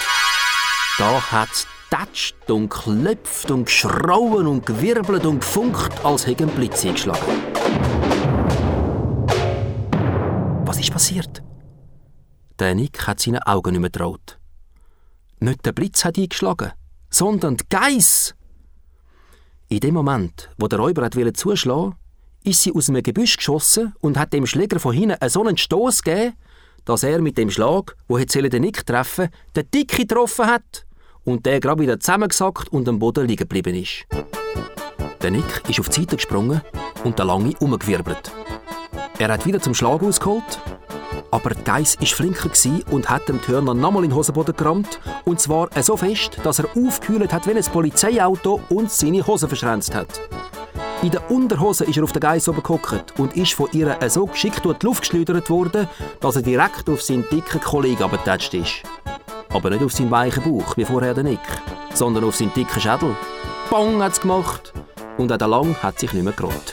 da 0.98 1.20
hat's 1.30 1.66
tätscht 1.90 2.50
und 2.50 2.70
klopft 2.70 3.50
und 3.50 3.66
geschrauen 3.66 4.46
und 4.46 4.64
gewirbelt 4.64 5.26
und 5.26 5.40
gefunkt, 5.40 6.04
als 6.04 6.26
hätte 6.26 6.44
ein 6.44 6.50
Blitz 6.50 6.84
eingeschlagen. 6.84 7.20
Was 10.64 10.80
ist 10.80 10.90
passiert? 10.90 11.42
Der 12.58 12.74
Nick 12.74 13.06
hat 13.06 13.20
seine 13.20 13.46
Augen 13.46 13.72
nicht 13.72 13.80
mehr 13.80 13.92
traut. 13.92 14.38
Nicht 15.38 15.66
der 15.66 15.72
Blitz 15.72 16.04
hat 16.04 16.16
eingeschlagen, 16.16 16.72
sondern 17.16 17.56
die 17.56 17.64
Geiss. 17.70 18.34
In 19.68 19.80
dem 19.80 19.94
Moment, 19.94 20.50
wo 20.58 20.68
der 20.68 20.78
Räuber 20.78 21.02
wollte 21.02 21.32
zuschlagen, 21.32 21.94
ist 22.44 22.62
sie 22.62 22.72
aus 22.74 22.88
einem 22.88 23.02
Gebüsch 23.02 23.38
geschossen 23.38 23.94
und 24.00 24.18
hat 24.18 24.32
dem 24.32 24.46
Schläger 24.46 24.78
von 24.78 24.94
hinten 24.94 25.16
so 25.28 25.42
einen 25.42 25.56
Stoß 25.56 26.02
gegeben, 26.02 26.34
dass 26.84 27.02
er 27.02 27.20
mit 27.20 27.38
dem 27.38 27.50
Schlag, 27.50 27.96
wo 28.06 28.18
den 28.18 28.62
Nick 28.62 28.86
treffen, 28.86 29.30
den 29.56 29.70
Dicke 29.70 30.02
getroffen 30.02 30.46
hat 30.46 30.86
und 31.24 31.46
der 31.46 31.58
gerade 31.58 31.80
wieder 31.80 31.98
zusammengesackt 31.98 32.68
und 32.68 32.86
am 32.88 32.98
Boden 32.98 33.26
liegen 33.26 33.48
geblieben 33.48 33.74
ist. 33.74 34.04
Der 35.22 35.30
Nick 35.30 35.62
ist 35.68 35.80
auf 35.80 35.88
die 35.88 36.00
Seite 36.00 36.16
gesprungen 36.16 36.60
und 37.02 37.18
der 37.18 37.24
Lange 37.24 37.54
umgewirbelt. 37.58 38.30
Er 39.18 39.32
hat 39.32 39.46
wieder 39.46 39.60
zum 39.60 39.74
Schlag 39.74 40.02
ausgeholt, 40.02 40.60
aber 41.36 41.50
Geiss 41.54 42.00
war 42.00 42.06
flinker 42.06 42.48
und 42.90 43.10
hat 43.10 43.28
dem 43.28 43.42
Turner 43.42 43.74
nochmal 43.74 44.04
in 44.04 44.10
den 44.10 44.16
Hosenboden 44.16 44.56
gerammt, 44.56 44.98
und 45.26 45.38
zwar 45.38 45.68
so 45.82 45.94
fest, 45.94 46.38
dass 46.42 46.60
er 46.60 46.68
aufgekühlt 46.74 47.30
hat 47.30 47.46
wie 47.46 47.50
ein 47.50 47.62
Polizeiauto 47.62 48.62
und 48.70 48.90
seine 48.90 49.26
Hosen 49.26 49.48
verschränzt 49.48 49.94
hat. 49.94 50.18
In 51.02 51.10
der 51.10 51.30
Unterhose 51.30 51.84
ist 51.84 51.98
er 51.98 52.04
auf 52.04 52.12
den 52.12 52.20
Geiss 52.20 52.48
oben 52.48 52.62
gehockt 52.62 53.18
und 53.18 53.36
ist 53.36 53.52
von 53.52 53.68
ihr 53.72 53.98
so 54.08 54.24
geschickt 54.24 54.64
durch 54.64 54.78
die 54.78 54.86
Luft 54.86 55.02
geschleudert 55.02 55.50
worden, 55.50 55.88
dass 56.20 56.36
er 56.36 56.42
direkt 56.42 56.88
auf 56.88 57.02
seinen 57.02 57.28
dicken 57.28 57.60
Kollegen 57.60 58.02
abgetatscht 58.02 58.54
ist. 58.54 58.82
Aber 59.50 59.68
nicht 59.68 59.84
auf 59.84 59.92
seinen 59.92 60.10
weichen 60.10 60.42
Bauch, 60.42 60.74
wie 60.78 60.86
vorher 60.86 61.12
der 61.12 61.24
Nick, 61.24 61.40
sondern 61.92 62.24
auf 62.24 62.36
seinen 62.36 62.54
dicken 62.54 62.80
Schädel. 62.80 63.14
Bong 63.68 64.02
hat's 64.02 64.22
gemacht. 64.22 64.72
und 65.18 65.30
auch 65.30 65.36
der 65.36 65.48
Lang 65.48 65.76
hat 65.82 65.98
sich 65.98 66.14
nicht 66.14 66.24
mehr 66.24 66.32
geroht. 66.32 66.72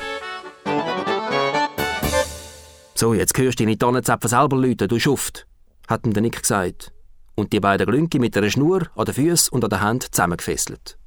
So, 2.95 3.13
jetzt 3.13 3.37
hörst 3.37 3.59
du 3.59 3.63
deine 3.63 3.77
Tannenzäpfe 3.77 4.27
selber 4.27 4.55
läuten, 4.55 4.87
du 4.87 4.99
Schuft, 4.99 5.47
hat 5.87 6.05
ihm 6.05 6.13
der 6.13 6.21
Nick 6.21 6.41
gesagt. 6.41 6.93
Und 7.35 7.51
die 7.51 7.59
beiden 7.59 7.87
Glünki 7.87 8.19
mit 8.19 8.37
einer 8.37 8.51
Schnur 8.51 8.87
an 8.95 9.05
den 9.05 9.15
Füßen 9.15 9.51
und 9.51 9.63
an 9.63 9.69
der 9.71 9.81
Hand 9.81 10.13
zusammengefesselt. 10.13 10.99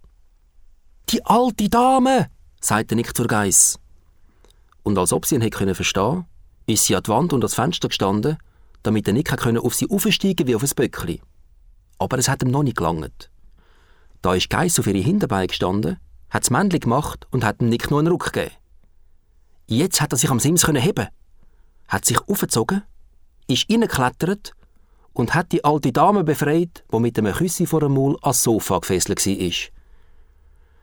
Die 1.11 1.25
alte 1.25 1.69
Dame, 1.69 2.29
sagte 2.61 2.97
Nick 2.97 3.17
zur 3.17 3.29
Geiss. 3.29 3.79
Und 4.83 4.99
als 4.99 5.13
ob 5.13 5.27
sie 5.27 5.37
ihn 5.37 5.41
hätte 5.41 5.75
verstehen 5.75 6.25
ist 6.69 6.87
sie 6.87 6.97
an 6.97 7.05
die 7.05 7.11
Wand 7.11 7.33
und 7.33 7.43
ans 7.43 7.55
Fenster 7.55 7.87
gestanden, 7.87 8.39
damit 8.83 9.07
der 9.07 9.15
Nick 9.15 9.33
auf 9.33 9.75
sie 9.77 9.89
aufsteigen 9.89 10.49
wie 10.49 10.57
auf 10.57 10.65
ein 10.65 10.71
Böckli. 10.75 11.23
Aber 11.99 12.19
es 12.19 12.29
hat 12.29 12.43
ihm 12.43 12.51
noch 12.51 12.65
nicht 12.65 12.77
gelangt. 12.77 13.31
Da 14.21 14.35
ist 14.35 14.51
Geiss 14.51 14.81
auf 14.81 14.89
ihre 14.89 14.99
Hinterbeine 14.99 15.47
gestanden, 15.47 15.99
hat 16.31 16.43
das 16.43 16.51
Männchen 16.51 16.81
gemacht 16.81 17.29
und 17.31 17.45
hat 17.45 17.61
dem 17.61 17.69
Nick 17.69 17.89
nur 17.93 18.01
einen 18.01 18.09
Ruck 18.09 18.33
gegeben. 18.33 18.55
Jetzt 19.69 20.01
hat 20.01 20.13
er 20.13 20.19
sich 20.19 20.31
am 20.31 20.41
Sims 20.41 20.67
heben 20.67 21.07
hat 21.89 22.05
sich 22.05 22.19
aufgezogen, 22.29 22.83
ist 23.49 23.71
reingeklettert 23.71 24.53
und 25.13 25.35
hat 25.35 25.53
die 25.53 25.65
alte 25.65 25.93
Dame 25.93 26.25
befreit, 26.25 26.85
die 26.93 27.01
mit 27.01 27.19
einem 27.19 27.35
Küssi 27.35 27.67
vor 27.67 27.81
dem 27.81 27.95
Maul 27.95 28.17
ans 28.23 28.43
Sofa 28.43 28.79
gefesselt 28.79 29.25
war. 29.25 29.51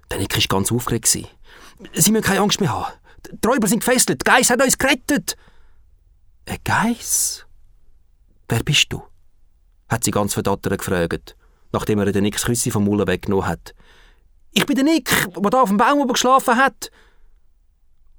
Der 0.09 0.17
Nick 0.19 0.35
war 0.35 0.57
ganz 0.57 0.71
aufgeregt. 0.71 1.07
Sie 1.07 1.27
müssen 1.93 2.21
keine 2.21 2.41
Angst 2.41 2.59
mehr 2.59 2.71
haben. 2.71 2.93
Die 3.31 3.47
Räuber 3.47 3.67
sind 3.67 3.79
gefesselt. 3.79 4.25
Der 4.25 4.33
Geiss 4.33 4.49
hat 4.49 4.61
uns 4.61 4.77
gerettet. 4.77 5.37
Ein 6.45 6.57
Geiss? 6.63 7.45
Wer 8.47 8.63
bist 8.63 8.91
du? 8.91 9.03
hat 9.89 10.03
sie 10.03 10.11
ganz 10.11 10.33
verdattert 10.33 10.79
gefragt, 10.79 11.35
nachdem 11.71 11.99
er 11.99 12.11
den 12.11 12.23
Nick 12.23 12.33
das 12.33 12.45
Küssi 12.45 12.71
vom 12.71 12.85
Maul 12.85 13.05
weggenommen 13.05 13.45
hat. 13.47 13.73
Ich 14.51 14.65
bin 14.65 14.75
der 14.75 14.85
Nick, 14.85 15.09
der 15.35 15.49
da 15.49 15.61
auf 15.61 15.69
dem 15.69 15.77
Baum 15.77 16.07
geschlafen 16.07 16.57
hat. 16.57 16.91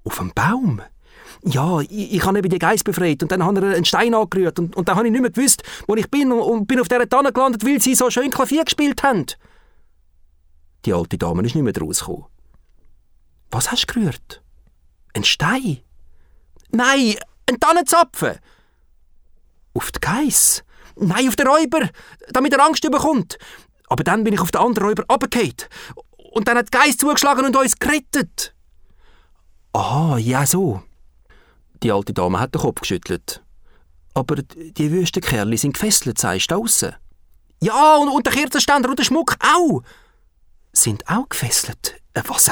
Auf 0.05 0.19
dem 0.19 0.33
Baum? 0.33 0.83
Ja, 1.47 1.81
ich, 1.81 2.15
ich 2.15 2.25
habe 2.25 2.39
eben 2.39 2.49
die 2.49 2.59
Geist 2.59 2.85
befreit 2.85 3.23
und 3.23 3.31
dann 3.31 3.45
hat 3.45 3.57
er 3.57 3.75
einen 3.75 3.85
Stein 3.85 4.15
angerührt 4.15 4.59
und, 4.59 4.75
und 4.77 4.89
dann 4.89 4.97
habe 4.97 5.07
ich 5.07 5.13
nicht 5.13 5.21
mehr 5.21 5.31
gewusst, 5.31 5.63
wo 5.87 5.95
ich 5.95 6.11
bin 6.11 6.33
und, 6.33 6.41
und 6.41 6.67
bin 6.67 6.81
auf 6.81 6.89
dieser 6.89 7.09
Tanne 7.09 7.33
gelandet, 7.33 7.65
weil 7.65 7.81
sie 7.81 7.95
so 7.95 8.11
schön 8.11 8.31
Klavier 8.31 8.65
gespielt 8.65 9.03
haben. 9.03 9.27
Die 10.85 10.93
alte 10.93 11.19
Dame 11.19 11.43
ist 11.43 11.55
nicht 11.55 11.65
mehr 11.65 11.77
rausgekommen. 11.79 12.25
Was 13.51 13.71
hast 13.71 13.89
du 13.89 13.95
gerührt? 13.95 14.43
Ein 15.15 15.25
Stein? 15.25 15.81
Nein, 16.71 17.17
ein 17.49 17.61
Tannenzapfen. 17.61 18.39
Auf 19.75 19.93
die 19.93 20.01
Geiss? 20.01 20.65
Nein, 20.97 21.29
auf 21.29 21.37
den 21.37 21.47
Räuber, 21.47 21.89
damit 22.33 22.53
er 22.53 22.65
Angst 22.65 22.83
bekommt. 22.83 23.39
Aber 23.89 24.03
dann 24.03 24.25
bin 24.25 24.35
ich 24.35 24.41
auf 24.41 24.51
den 24.51 24.61
anderen 24.61 24.89
Räuber 24.89 25.05
runtergefallen. 25.11 25.55
Und 26.33 26.49
dann 26.49 26.59
hat 26.59 26.73
die 26.73 26.79
Geiss 26.79 26.97
zugeschlagen 26.97 27.45
und 27.45 27.57
uns 27.57 27.79
gerettet. 27.79 28.55
Ah, 29.73 30.17
ja 30.19 30.47
so. 30.47 30.83
Die 31.85 31.93
alte 31.93 32.15
Dame 32.15 32.41
hat 32.41 32.55
den 32.55 32.63
Kopf 32.63 32.81
geschüttelt. 32.81 33.43
Aber 34.15 34.37
die 34.37 34.91
Wüstenkerle 34.91 35.59
sind 35.59 35.75
gefesselt, 35.75 36.19
sagst 36.19 36.51
du 36.51 36.55
aussen. 36.55 36.95
Ja, 37.61 37.97
und, 37.97 38.09
und 38.09 38.25
der 38.25 38.33
Kerzenständer 38.33 38.89
und 38.89 38.99
der 38.99 39.05
Schmuck 39.05 39.37
auch. 39.41 39.83
Sind 40.73 41.07
auch 41.07 41.29
gefesselt? 41.29 42.01
Äh, 42.15 42.23
was? 42.27 42.51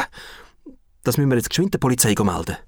Das 1.02 1.16
müssen 1.16 1.30
wir 1.30 1.36
jetzt 1.36 1.48
geschwind 1.48 1.72
der 1.72 1.78
Polizei 1.78 2.14
melden. 2.22 2.58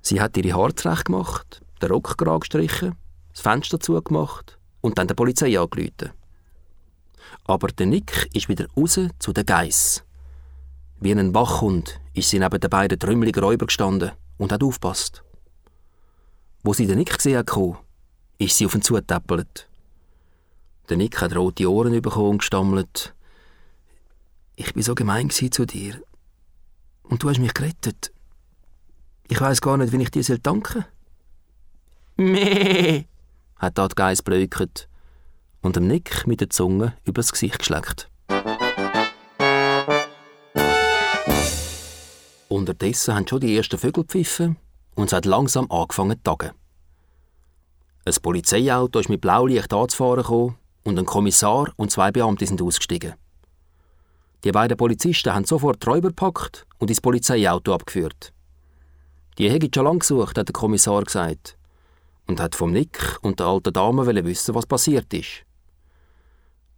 Sie 0.00 0.22
hat 0.22 0.36
ihre 0.38 0.54
Haare 0.56 0.74
zurecht 0.74 1.04
gemacht, 1.04 1.60
den 1.82 1.90
Rock 1.90 2.16
gerade 2.16 2.40
gestrichen, 2.40 2.96
das 3.32 3.42
Fenster 3.42 3.78
zugemacht 3.78 4.58
und 4.80 4.96
dann 4.96 5.06
der 5.06 5.14
Polizei 5.14 5.58
angerufen. 5.58 6.12
Aber 7.44 7.68
der 7.68 7.86
Nick 7.86 8.30
ist 8.32 8.48
wieder 8.48 8.68
raus 8.74 8.98
zu 9.18 9.32
den 9.34 9.44
Geiss. 9.44 10.02
Wie 10.98 11.12
ein 11.12 11.34
Wachhund 11.34 12.00
ist 12.14 12.30
sie 12.30 12.38
neben 12.38 12.58
den 12.58 12.70
beiden 12.70 12.98
trümmeligen 12.98 13.44
Räuber 13.44 13.66
gestanden 13.66 14.12
und 14.38 14.50
hat 14.50 14.62
aufpasst. 14.62 15.22
Wo 16.62 16.72
sie 16.72 16.86
den 16.86 16.98
Nick 16.98 17.16
gesehen 17.16 17.38
hat, 17.38 17.50
ist 18.38 18.56
sie 18.56 18.66
auf 18.66 18.74
ihn 18.74 18.82
zugetäppelt. 18.82 19.68
Der 20.88 20.96
Nick 20.96 21.20
hat 21.20 21.34
rote 21.34 21.70
Ohren 21.70 22.00
bekommen 22.00 22.30
und 22.30 22.38
gestammelt. 22.38 23.14
Ich 24.54 24.72
bin 24.72 24.82
so 24.82 24.94
gemein 24.94 25.30
zu 25.30 25.66
dir. 25.66 26.00
Und 27.02 27.22
du 27.22 27.30
hast 27.30 27.38
mich 27.38 27.54
gerettet. 27.54 28.12
Ich 29.28 29.40
weiß 29.40 29.60
gar 29.60 29.76
nicht, 29.76 29.92
wie 29.92 30.02
ich 30.02 30.10
dir 30.10 30.38
danken 30.38 30.84
soll. 32.16 32.26
Meh, 32.26 33.04
hat 33.56 33.78
da 33.78 33.88
die 33.88 33.94
Geiss 33.94 34.22
blöket 34.22 34.88
und 35.62 35.76
dem 35.76 35.86
Nick 35.86 36.26
mit 36.26 36.40
der 36.40 36.50
Zunge 36.50 36.94
übers 37.04 37.32
Gesicht 37.32 37.58
geschleckt. 37.58 38.08
Unterdessen 42.48 43.14
haben 43.14 43.26
schon 43.26 43.40
die 43.40 43.56
ersten 43.56 43.78
Vögel 43.78 44.04
pfiffen 44.04 44.58
und 44.94 45.06
es 45.06 45.12
hat 45.12 45.26
langsam 45.26 45.70
angefangen 45.70 46.16
zu 46.16 46.22
tagen. 46.22 46.50
Ein 48.04 48.14
Polizeiauto 48.20 48.98
ist 48.98 49.08
mit 49.08 49.20
Blaulicht 49.20 49.72
anzufahren 49.72 50.56
und 50.84 50.98
ein 50.98 51.06
Kommissar 51.06 51.72
und 51.76 51.90
zwei 51.90 52.10
Beamte 52.10 52.46
sind 52.46 52.60
ausgestiegen. 52.60 53.14
Die 54.44 54.50
beiden 54.50 54.76
Polizisten 54.76 55.32
haben 55.32 55.44
sofort 55.44 55.82
die 55.82 55.88
Räuber 55.88 56.08
gepackt 56.08 56.66
und 56.78 56.90
ins 56.90 57.00
Polizeiauto 57.00 57.72
abgeführt. 57.72 58.32
Die 59.38 59.48
hätte 59.48 59.68
schon 59.72 59.84
lange 59.84 60.00
gesucht, 60.00 60.36
hat 60.36 60.48
der 60.48 60.52
Kommissar 60.52 61.04
gesagt. 61.04 61.56
Und 62.26 62.40
hat 62.40 62.54
vom 62.54 62.72
Nick 62.72 63.18
und 63.22 63.40
der 63.40 63.46
alten 63.46 63.72
Dame 63.72 64.06
wissen, 64.24 64.54
was 64.54 64.66
passiert 64.66 65.12
ist. 65.14 65.44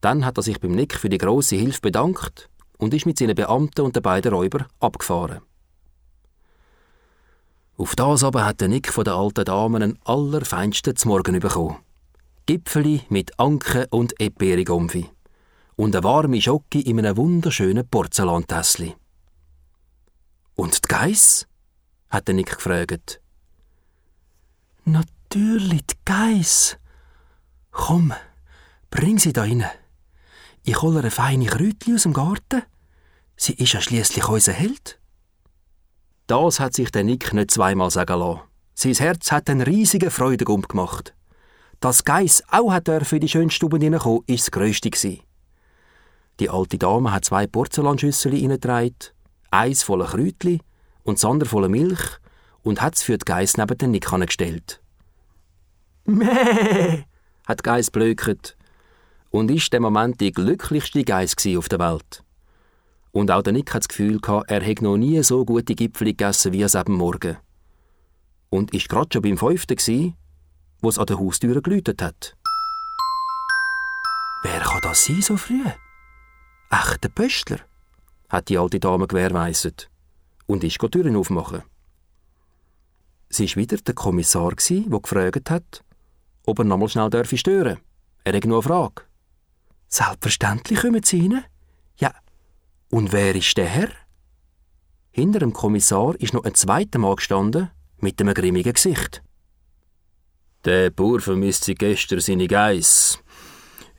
Dann 0.00 0.24
hat 0.24 0.36
er 0.36 0.42
sich 0.42 0.60
beim 0.60 0.72
Nick 0.72 0.94
für 0.94 1.08
die 1.08 1.18
große 1.18 1.56
Hilfe 1.56 1.80
bedankt 1.80 2.50
und 2.78 2.92
ist 2.92 3.06
mit 3.06 3.18
seinen 3.18 3.34
Beamten 3.34 3.80
und 3.80 3.96
den 3.96 4.02
beiden 4.02 4.32
Räubern 4.34 4.66
abgefahren. 4.80 5.40
Auf 7.76 7.96
das 7.96 8.22
aber 8.22 8.44
hat 8.44 8.60
der 8.60 8.68
Nick 8.68 8.92
von 8.92 9.04
der 9.04 9.14
alten 9.14 9.44
Dame 9.44 9.78
einen 9.78 9.98
allerfeinsten 10.04 10.94
Morgen 11.06 11.40
bekommen. 11.40 11.78
Gipfeli 12.46 13.02
mit 13.08 13.38
Anke 13.40 13.88
und 13.90 14.20
Eperigomfi. 14.20 15.10
Und 15.76 15.96
eine 15.96 16.04
warme 16.04 16.40
Schocke 16.40 16.80
in 16.80 17.00
einem 17.00 17.16
wunderschönen 17.16 17.88
Porzellantässli. 17.88 18.94
Und 20.54 20.84
die 20.84 20.88
Geiss? 20.88 21.48
hat 22.10 22.28
der 22.28 22.36
Nick 22.36 22.54
gefragt. 22.54 23.20
Natürlich, 24.84 25.84
die 25.84 25.94
Geiss. 26.04 26.76
Komm, 27.72 28.12
bring 28.90 29.18
sie 29.18 29.32
da 29.32 29.42
rein. 29.42 29.64
Ich 30.62 30.80
hole 30.80 31.00
eine 31.00 31.10
feine 31.10 31.46
Kräutli 31.46 31.94
aus 31.94 32.04
dem 32.04 32.12
Garten. 32.12 32.62
Sie 33.36 33.54
ist 33.54 33.72
ja 33.72 33.80
schliesslich 33.80 34.28
unser 34.28 34.52
Held. 34.52 35.00
Das 36.26 36.58
hat 36.58 36.74
sich 36.74 36.90
der 36.90 37.04
Nick 37.04 37.32
nicht 37.34 37.50
zweimal 37.50 37.90
sagen 37.90 38.18
lassen. 38.18 38.40
Sein 38.74 38.94
Herz 38.94 39.30
hat 39.30 39.50
einen 39.50 39.60
riesigen 39.60 40.10
Freudengump 40.10 40.68
gemacht. 40.68 41.14
Dass 41.80 42.04
Geiss 42.04 42.42
auch 42.50 42.72
hat 42.72 42.88
in 42.88 43.20
die 43.20 43.28
schöne 43.28 43.50
Stube 43.50 43.78
hineinkommen, 43.78 44.20
war 44.26 44.36
das 44.36 44.50
Größte. 44.50 44.90
Die 46.40 46.50
alte 46.50 46.78
Dame 46.78 47.12
hat 47.12 47.26
zwei 47.26 47.46
Porzellanschüssel 47.46 48.32
hineingetragen, 48.32 48.96
eins 49.50 49.82
voller 49.82 50.06
Kräutli 50.06 50.60
und 51.02 51.18
das 51.18 51.24
andere 51.24 51.48
voller 51.48 51.68
Milch 51.68 52.18
und 52.62 52.80
hat 52.80 52.96
es 52.96 53.02
für 53.02 53.18
die 53.18 53.24
Geiss 53.24 53.56
neben 53.56 53.78
den 53.78 53.90
Nick 53.90 54.10
gestellt. 54.10 54.80
Meh, 56.06 57.04
hat 57.46 57.62
Geiss 57.62 57.90
blöket 57.90 58.56
und 59.30 59.50
ist 59.50 59.72
der 59.72 59.80
Moment 59.80 60.20
die 60.20 60.32
glücklichste 60.32 61.04
Geiss 61.04 61.36
auf 61.56 61.68
der 61.68 61.78
Welt. 61.78 62.23
Und 63.14 63.30
auch 63.30 63.42
der 63.42 63.52
Nick 63.52 63.72
hat 63.72 63.82
das 63.82 63.88
Gefühl 63.88 64.20
gehabt, 64.20 64.50
er 64.50 64.60
hätte 64.60 64.82
noch 64.82 64.96
nie 64.96 65.22
so 65.22 65.44
gute 65.44 65.76
Gipfel 65.76 66.08
gegessen 66.08 66.52
wie 66.52 66.64
an 66.64 66.70
eben 66.74 66.94
Morgen. 66.94 67.36
Und 68.50 68.74
ist 68.74 68.88
gerade 68.88 69.08
schon 69.12 69.22
beim 69.22 69.38
fünften 69.38 69.76
gsi, 69.76 70.14
wo 70.80 70.88
es 70.88 70.98
an 70.98 71.06
der 71.06 71.20
Haustür 71.20 71.62
geläutet 71.62 72.02
hat. 72.02 72.36
Wer 74.42 74.60
kann 74.60 74.80
das 74.82 75.04
sein 75.04 75.22
so 75.22 75.36
früh? 75.36 75.62
Ach, 76.70 76.96
der 76.96 77.08
Pöstler, 77.08 77.60
hat 78.28 78.48
die 78.48 78.58
alte 78.58 78.80
Dame 78.80 79.06
gewährweisset 79.06 79.88
und 80.46 80.64
ist 80.64 80.82
die 80.82 80.88
Türen 80.88 81.14
aufmachen. 81.16 81.62
Sie 83.28 83.48
war 83.48 83.56
wieder 83.56 83.76
der 83.76 83.94
Kommissar, 83.94 84.54
der 84.56 85.00
gefragt 85.00 85.50
hat, 85.50 85.84
ob 86.46 86.58
er 86.58 86.64
nochmal 86.64 86.88
schnell 86.88 87.24
stören 87.24 87.74
darf. 87.74 87.82
Er 88.24 88.34
hat 88.34 88.44
nur 88.44 88.58
eine 88.58 88.62
Frage. 88.62 89.02
Selbstverständlich 89.86 90.80
kommen 90.80 91.02
Sie 91.04 91.20
rein. 91.20 91.44
Ja, 91.96 92.12
und 92.94 93.10
wer 93.10 93.34
ist 93.34 93.56
der 93.56 93.66
Herr? 93.66 93.88
Hinter 95.10 95.40
dem 95.40 95.52
Kommissar 95.52 96.14
ist 96.20 96.32
noch 96.32 96.44
ein 96.44 96.54
zweiter 96.54 97.00
Mann 97.00 97.16
gestanden, 97.16 97.72
mit 97.98 98.20
einem 98.20 98.34
grimmigen 98.34 98.72
Gesicht. 98.72 99.20
Der 100.64 100.90
Bauer 100.90 101.18
vermisst 101.18 101.64
seit 101.64 101.80
gestern 101.80 102.20
seine 102.20 102.46
Geiss. 102.46 103.18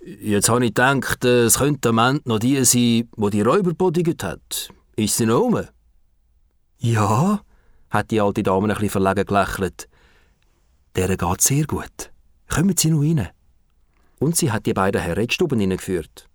Jetzt 0.02 0.48
habe 0.48 0.64
ich 0.64 0.74
gedacht, 0.74 1.26
es 1.26 1.58
könnte 1.58 1.90
am 1.90 1.98
Ende 1.98 2.22
noch 2.24 2.40
die 2.40 2.64
sein, 2.64 3.10
die 3.18 3.30
die 3.32 3.42
Räuber 3.42 3.74
bodigt 3.74 4.24
hat. 4.24 4.70
Ist 4.96 5.18
sie 5.18 5.26
noch 5.26 5.42
rum? 5.42 5.62
Ja, 6.78 7.42
hat 7.90 8.12
die 8.12 8.22
alte 8.22 8.44
Dame 8.44 8.68
ein 8.68 8.76
bisschen 8.76 8.92
verlegen 8.92 9.26
gelächelt. 9.26 9.90
Der 10.96 11.18
geht 11.18 11.42
sehr 11.42 11.66
gut. 11.66 12.14
Kommen 12.48 12.78
Sie 12.78 12.92
noch 12.92 13.02
rein. 13.02 13.28
Und 14.20 14.38
sie 14.38 14.54
hat 14.54 14.66
die 14.66 14.74
beiden 14.74 15.02
Herren 15.02 15.24
in 15.24 15.28
die 15.28 15.34
Stuben 15.34 15.60
hineingeführt. 15.60 16.30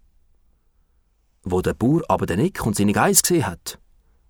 Wo 1.42 1.62
der 1.62 1.74
Bauer 1.74 2.02
aber 2.08 2.26
den 2.26 2.40
Nick 2.40 2.64
und 2.64 2.76
seine 2.76 2.92
Geiss 2.92 3.22
gesehen 3.22 3.46
hat, 3.46 3.78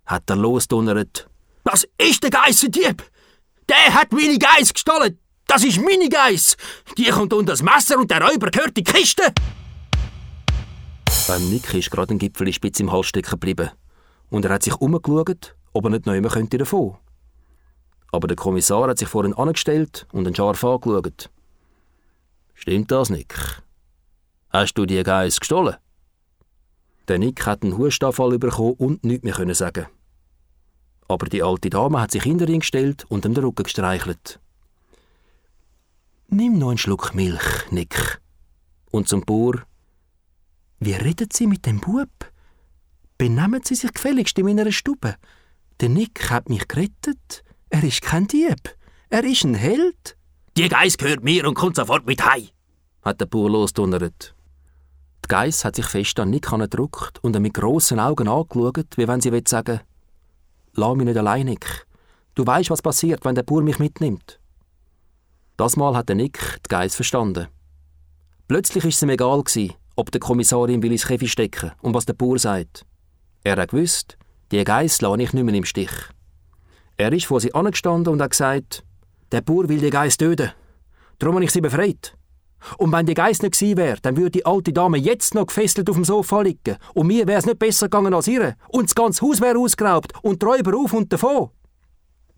hat 0.05 0.29
er 0.29 0.35
losdonnert. 0.35 1.29
Das 1.63 1.85
ist 1.97 2.23
der 2.23 2.29
Geissendieb! 2.29 3.03
Der 3.67 3.93
hat 3.93 4.11
meine 4.11 4.37
Geiss 4.37 4.73
gestohlen! 4.73 5.19
Das 5.47 5.63
ist 5.63 5.81
meine 5.81 6.09
Geiss! 6.09 6.55
Die 6.97 7.09
kommt 7.09 7.33
unter 7.33 7.53
das 7.53 7.61
Messer 7.61 7.99
und 7.99 8.09
der 8.09 8.21
Räuber 8.21 8.49
gehört 8.49 8.77
die 8.77 8.83
Kiste! 8.83 9.33
Beim 11.27 11.49
Nick 11.49 11.73
ist 11.73 11.91
gerade 11.91 12.13
ein 12.13 12.19
Gipfel 12.19 12.51
spitz 12.51 12.79
im 12.79 12.91
Hals 12.91 13.07
stecken 13.07 13.31
geblieben. 13.31 13.69
Und 14.29 14.45
er 14.45 14.53
hat 14.53 14.63
sich 14.63 14.75
umgeschaut, 14.75 15.55
ob 15.73 15.85
er 15.85 15.91
nicht 15.91 16.07
immer 16.07 16.29
könnte 16.29 16.57
davon. 16.57 16.97
Aber 18.11 18.27
der 18.27 18.37
Kommissar 18.37 18.89
hat 18.89 18.97
sich 18.97 19.07
vor 19.07 19.25
ihn 19.25 19.33
angestellt 19.33 20.07
und 20.11 20.27
ihn 20.27 20.35
scharf 20.35 20.63
angeschaut. 20.63 21.29
Stimmt 22.53 22.91
das, 22.91 23.09
Nick? 23.09 23.35
Hast 24.49 24.73
du 24.73 24.85
die 24.85 25.01
Geiss 25.03 25.39
gestohlen? 25.39 25.75
Der 27.11 27.19
Nick 27.19 27.45
hat 27.45 27.63
einen 27.63 27.77
Hustanfall 27.77 28.39
bekommen 28.39 28.75
und 28.77 29.03
nichts 29.03 29.25
mehr 29.25 29.33
können 29.33 29.53
sagen. 29.53 29.87
Aber 31.09 31.25
die 31.25 31.43
alte 31.43 31.69
Dame 31.69 31.99
hat 31.99 32.11
sich 32.11 32.23
hinter 32.23 32.47
ihn 32.47 32.61
gestellt 32.61 33.03
und 33.09 33.25
ihm 33.25 33.33
den 33.33 33.43
Rücken 33.43 33.63
gestreichelt. 33.63 34.39
Nimm 36.29 36.57
noch 36.57 36.69
einen 36.69 36.77
Schluck 36.77 37.13
Milch, 37.13 37.69
Nick. 37.69 38.21
Und 38.91 39.09
zum 39.09 39.23
Bauer. 39.23 39.55
Wie 40.79 40.93
reden 40.93 41.27
Sie 41.33 41.47
mit 41.47 41.65
dem 41.65 41.81
Bub? 41.81 42.07
Benehmen 43.17 43.59
Sie 43.61 43.75
sich 43.75 43.91
gefälligst 43.93 44.39
in 44.39 44.45
meiner 44.45 44.71
Stube. 44.71 45.17
Der 45.81 45.89
Nick 45.89 46.29
hat 46.29 46.47
mich 46.47 46.65
gerettet. 46.65 47.43
Er 47.69 47.83
ist 47.83 48.03
kein 48.03 48.27
Dieb. 48.27 48.73
Er 49.09 49.25
ist 49.25 49.43
ein 49.43 49.55
Held. 49.55 50.15
Die 50.55 50.69
Geiss 50.69 50.95
gehört 50.95 51.25
mir 51.25 51.45
und 51.45 51.55
kommt 51.55 51.75
sofort 51.75 52.05
mit 52.05 52.25
heim, 52.25 52.47
hat 53.01 53.19
der 53.19 53.25
Bauer 53.25 53.49
losdonnert. 53.49 54.33
Die 55.23 55.27
Geiss 55.27 55.63
hat 55.63 55.75
sich 55.75 55.85
fest 55.85 56.19
an 56.19 56.29
Nick 56.29 56.49
gedrückt 56.49 57.19
und 57.21 57.35
ihn 57.35 57.41
mit 57.41 57.53
grossen 57.53 57.99
Augen 57.99 58.27
angeschaut, 58.27 58.97
wie 58.97 59.07
wenn 59.07 59.21
sie 59.21 59.41
sagen 59.45 59.79
will, 59.79 59.81
Lass 60.73 60.95
mich 60.95 61.05
nicht 61.05 61.17
allein, 61.17 61.45
Nick. 61.45 61.85
Du 62.35 62.45
weißt, 62.45 62.69
was 62.69 62.81
passiert, 62.81 63.25
wenn 63.25 63.35
der 63.35 63.43
Bauer 63.43 63.61
mich 63.61 63.79
mitnimmt. 63.79 64.39
Das 65.57 65.75
Mal 65.75 65.95
hat 65.95 66.09
Nick 66.09 66.59
die 66.65 66.69
Geiss 66.69 66.95
verstanden. 66.95 67.47
Plötzlich 68.47 68.83
war 68.83 68.89
es 68.89 69.01
ihm 69.01 69.09
egal, 69.09 69.43
ob 69.95 70.11
der 70.11 70.21
Kommissar 70.21 70.69
ihm 70.69 70.81
ins 70.81 71.05
Käfig 71.05 71.31
stecken 71.31 71.71
und 71.81 71.93
was 71.93 72.05
der 72.05 72.13
Bauer 72.13 72.39
sagt. 72.39 72.85
Er 73.43 73.57
hat 73.57 73.71
gewusst, 73.71 74.17
die 74.51 74.63
Geiss 74.63 75.01
lasse 75.01 75.21
ich 75.21 75.33
nicht 75.33 75.43
mehr 75.43 75.55
im 75.55 75.65
Stich. 75.65 75.91
Er 76.97 77.11
ist 77.11 77.25
vor 77.25 77.41
sie 77.41 77.53
angestanden 77.53 78.13
und 78.13 78.21
hat 78.21 78.31
gesagt, 78.31 78.83
der 79.31 79.41
Bauer 79.41 79.67
will 79.69 79.79
die 79.79 79.89
Geiss 79.89 80.17
töten. 80.17 80.51
Darum 81.19 81.35
habe 81.35 81.45
ich 81.45 81.51
sie 81.51 81.61
befreit. 81.61 82.15
Und 82.77 82.91
wenn 82.91 83.05
die 83.05 83.13
Geiss 83.13 83.41
nicht 83.41 83.57
gewesen 83.57 83.77
wäre, 83.77 83.97
dann 84.01 84.17
würde 84.17 84.31
die 84.31 84.45
alte 84.45 84.73
Dame 84.73 84.97
jetzt 84.97 85.35
noch 85.35 85.47
gefesselt 85.47 85.89
auf 85.89 85.95
dem 85.95 86.05
Sofa 86.05 86.41
liegen. 86.41 86.77
Und 86.93 87.07
mir 87.07 87.27
wäre 87.27 87.39
es 87.39 87.45
nicht 87.45 87.59
besser 87.59 87.87
gegangen 87.87 88.13
als 88.13 88.27
ihr. 88.27 88.55
Und 88.69 88.85
das 88.85 88.95
ganze 88.95 89.25
Haus 89.25 89.41
wäre 89.41 89.57
ausgeraubt 89.57 90.13
und 90.21 90.41
die 90.41 90.45
Räuber 90.45 90.77
auf 90.77 90.93
und 90.93 91.11
davon. 91.11 91.49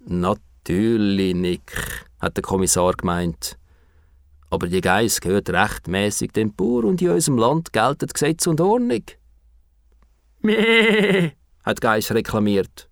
Natürlich, 0.06 1.36
Nick, 1.36 2.06
hat 2.20 2.38
der 2.38 2.44
Kommissar 2.44 2.94
gemeint. 2.94 3.58
Aber 4.50 4.68
die 4.68 4.82
Geiss 4.82 5.20
gehört 5.20 5.50
rechtmäßig 5.50 6.32
dem 6.32 6.54
Bauer 6.54 6.84
und 6.84 7.02
in 7.02 7.10
unserem 7.10 7.38
Land 7.38 7.74
gelten 7.74 8.08
Gesetz 8.08 8.46
und 8.46 8.62
Ordnung. 8.62 9.04
Meh, 10.42 11.32
hat 11.64 11.82
Geiss 11.82 12.12
reklamiert. 12.12 12.90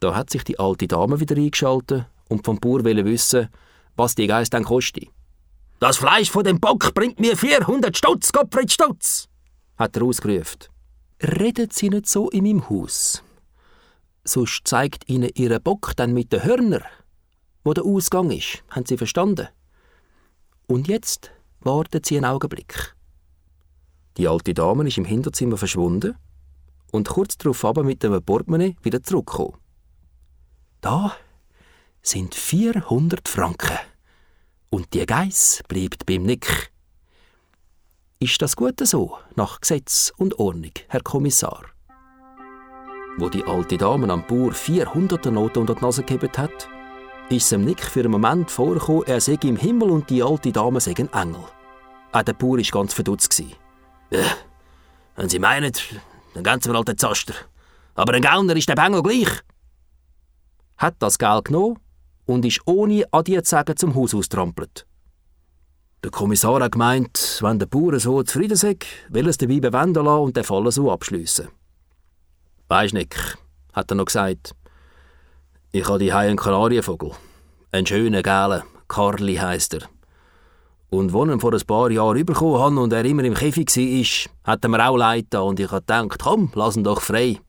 Da 0.00 0.14
hat 0.14 0.30
sich 0.30 0.44
die 0.44 0.58
alte 0.58 0.88
Dame 0.88 1.20
wieder 1.20 1.36
eingeschaltet 1.36 2.06
und 2.28 2.44
vom 2.44 2.58
Bauer 2.58 2.84
wissen, 2.84 3.48
was 3.96 4.14
die 4.14 4.26
Geiss 4.26 4.50
dann 4.50 4.64
kostet. 4.64 5.08
Das 5.80 5.98
Fleisch 5.98 6.30
von 6.30 6.42
dem 6.42 6.58
Bock 6.58 6.92
bringt 6.92 7.20
mir 7.20 7.36
400 7.36 7.96
Stutz, 7.96 8.32
Gottfried 8.32 8.72
Stutz, 8.72 9.28
hat 9.76 9.96
er 9.96 10.02
ausgerufen. 10.02 10.64
Redet 11.22 11.72
Sie 11.72 11.88
nicht 11.88 12.08
so 12.08 12.30
in 12.30 12.44
meinem 12.44 12.68
Haus. 12.68 13.22
Sonst 14.24 14.66
zeigt 14.66 15.08
Ihnen 15.08 15.30
Ihr 15.34 15.56
Bock 15.60 15.92
dann 15.94 16.14
mit 16.14 16.32
den 16.32 16.42
Hörner, 16.42 16.82
wo 17.62 17.74
der 17.74 17.84
Ausgang 17.84 18.30
ist. 18.32 18.64
Haben 18.70 18.86
Sie 18.86 18.96
verstanden? 18.96 19.48
Und 20.66 20.88
jetzt 20.88 21.30
warten 21.60 22.02
Sie 22.04 22.16
einen 22.16 22.24
Augenblick. 22.24 22.96
Die 24.16 24.26
alte 24.26 24.54
Dame 24.54 24.88
ist 24.88 24.98
im 24.98 25.04
Hinterzimmer 25.04 25.56
verschwunden 25.56 26.16
und 26.90 27.08
kurz 27.08 27.38
darauf 27.38 27.64
aber 27.64 27.84
mit 27.84 28.02
dem 28.02 28.20
Portemonnaie 28.20 28.76
wieder 28.82 29.00
zurückgekommen. 29.02 29.56
Da 30.80 31.14
sind 32.02 32.34
400 32.34 33.28
Franken. 33.28 33.78
Und 34.70 34.92
die 34.92 35.06
Geiss 35.06 35.62
bleibt 35.66 36.04
beim 36.04 36.24
Nick. 36.24 36.70
Ist 38.20 38.42
das 38.42 38.56
gut 38.56 38.80
so, 38.86 39.18
nach 39.34 39.60
Gesetz 39.60 40.12
und 40.16 40.38
Ordnung, 40.38 40.72
Herr 40.88 41.02
Kommissar? 41.02 41.64
Wo 43.16 43.28
die 43.28 43.44
alte 43.44 43.78
Dame 43.78 44.12
am 44.12 44.26
Bauer 44.26 44.52
400er 44.52 45.30
Noten 45.30 45.60
unter 45.60 45.74
die 45.74 45.84
Nase 45.84 46.02
gegeben 46.02 46.30
hat, 46.36 46.68
ist 47.30 47.50
dem 47.50 47.64
Nick 47.64 47.82
für 47.82 48.00
einen 48.00 48.10
Moment 48.10 48.50
vorgekommen, 48.50 49.04
er 49.06 49.20
sei 49.20 49.38
im 49.42 49.56
Himmel 49.56 49.90
und 49.90 50.10
die 50.10 50.22
alte 50.22 50.52
Dame 50.52 50.80
sei 50.80 50.94
ein 50.98 51.12
Engel. 51.12 51.44
Auch 52.12 52.22
der 52.22 52.32
Bauer 52.34 52.58
war 52.58 52.64
ganz 52.64 52.92
verdutzt. 52.92 53.42
Ja, 54.10 54.24
wenn 55.16 55.28
Sie 55.28 55.38
meinen, 55.38 55.72
dann 56.34 56.60
Sie 56.60 56.68
mir 56.68 56.76
halt 56.76 56.88
den 56.88 56.98
Zaster. 56.98 57.34
Aber 57.94 58.12
ein 58.12 58.22
Gauner 58.22 58.56
ist 58.56 58.68
der 58.68 58.74
Bengel 58.74 59.02
gleich. 59.02 59.30
Hat 60.76 60.96
das 60.98 61.18
Geld 61.18 61.46
genommen 61.46 61.78
und 62.28 62.44
ist 62.44 62.60
ohne 62.66 63.04
Adieu 63.10 63.40
zu 63.40 63.50
sagen 63.50 63.76
zum 63.76 63.94
Haus 63.94 64.14
austrampelt. 64.14 64.86
Der 66.04 66.10
Kommissar 66.10 66.60
hat 66.60 66.72
gemeint, 66.72 67.38
wenn 67.40 67.58
der 67.58 67.66
Bauer 67.66 67.98
so 67.98 68.22
zufrieden 68.22 68.56
sei, 68.56 68.76
will 69.08 69.24
er 69.26 69.30
es 69.30 69.38
dabei 69.38 69.60
bewenden 69.60 70.04
lassen 70.04 70.22
und 70.24 70.36
den 70.36 70.44
Fall 70.44 70.70
so 70.70 70.92
abschliessen. 70.92 71.48
Weisst 72.68 72.92
Nick, 72.92 73.16
hat 73.72 73.90
er 73.90 73.94
noch 73.94 74.04
gesagt, 74.04 74.54
ich 75.72 75.88
habe 75.88 75.98
die 75.98 76.12
einen 76.12 76.36
Kanarienvogel. 76.36 77.12
Ein 77.72 77.86
schöner, 77.86 78.22
gelber, 78.22 78.62
Carly 78.88 79.36
heisst 79.36 79.74
er. 79.74 79.88
Und 80.90 81.14
als 81.14 81.30
ihn 81.30 81.40
vor 81.40 81.54
ein 81.54 81.66
paar 81.66 81.90
Jahren 81.90 82.26
bekommen 82.26 82.58
habe 82.60 82.78
und 82.78 82.92
er 82.92 83.04
immer 83.06 83.24
im 83.24 83.34
Käfig 83.34 83.74
war, 83.74 84.52
hat 84.52 84.64
er 84.64 84.68
mir 84.68 84.86
auch 84.86 84.96
leid 84.98 85.34
und 85.34 85.60
ich 85.60 85.70
habe 85.70 85.80
gedacht, 85.80 86.18
komm, 86.22 86.52
lass 86.54 86.76
ihn 86.76 86.84
doch 86.84 87.00
frei. 87.00 87.40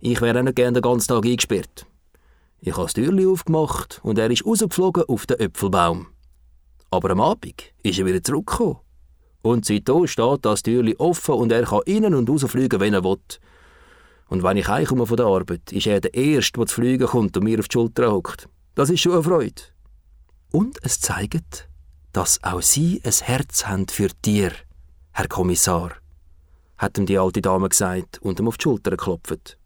Ich 0.00 0.20
wäre 0.20 0.44
nicht 0.44 0.56
gerne 0.56 0.80
den 0.80 0.82
ganzen 0.82 1.08
Tag 1.08 1.24
eingesperrt. 1.26 1.87
Ich 2.60 2.72
habe 2.72 2.82
das 2.82 2.94
Türchen 2.94 3.28
aufgemacht 3.28 4.00
und 4.02 4.18
er 4.18 4.30
ist 4.30 4.44
rausgeflogen 4.44 5.04
auf 5.04 5.26
den 5.26 5.38
Äpfelbaum. 5.38 6.08
Aber 6.90 7.10
am 7.10 7.20
Abend 7.20 7.72
ist 7.82 7.98
er 7.98 8.06
wieder 8.06 8.22
zurückgekommen. 8.22 8.78
Und 9.42 9.64
seitdem 9.64 10.06
steht 10.06 10.44
das 10.44 10.62
Türchen 10.62 10.96
offen 10.96 11.34
und 11.36 11.52
er 11.52 11.64
kann 11.64 11.82
innen 11.86 12.14
und 12.14 12.28
rausfliegen, 12.28 12.80
wenn 12.80 12.94
er 12.94 13.04
will. 13.04 13.18
Und 14.28 14.42
wenn 14.42 14.56
ich 14.56 14.66
heimkomme 14.66 15.06
von 15.06 15.16
der 15.16 15.26
Arbeit, 15.26 15.72
ist 15.72 15.86
er 15.86 16.00
der 16.00 16.12
Erste, 16.14 16.58
der 16.58 16.66
zu 16.66 16.74
fliegen 16.74 17.06
kommt 17.06 17.36
und 17.36 17.44
mir 17.44 17.60
auf 17.60 17.68
die 17.68 17.74
Schulter 17.74 18.10
hockt. 18.10 18.48
Das 18.74 18.90
ist 18.90 19.00
schon 19.00 19.12
eine 19.12 19.22
Freude. 19.22 19.62
Und 20.50 20.78
es 20.82 21.00
zeigt, 21.00 21.68
dass 22.12 22.42
auch 22.42 22.60
Sie 22.60 23.00
ein 23.04 23.12
Herz 23.12 23.66
haben 23.66 23.86
für 23.86 24.08
Tier, 24.22 24.52
Herr 25.12 25.28
Kommissar, 25.28 25.92
hat 26.76 26.98
ihm 26.98 27.06
die 27.06 27.18
alte 27.18 27.40
Dame 27.40 27.68
gesagt 27.68 28.18
und 28.18 28.40
ihm 28.40 28.48
auf 28.48 28.58
die 28.58 28.64
Schulter 28.64 28.90
geklopft. 28.90 29.58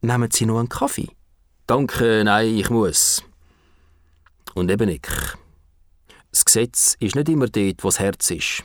Nehmen 0.00 0.30
Sie 0.30 0.46
noch 0.46 0.58
einen 0.58 0.68
Kaffee? 0.68 1.08
Danke, 1.68 2.22
nein, 2.24 2.56
ich 2.56 2.70
muss. 2.70 3.22
Und 4.54 4.70
eben 4.70 4.88
ich. 4.88 5.06
Das 6.30 6.46
Gesetz 6.46 6.96
ist 6.98 7.14
nicht 7.14 7.28
immer 7.28 7.46
dort, 7.46 7.84
wo 7.84 7.88
das 7.88 7.98
Herz 7.98 8.30
ist. 8.30 8.64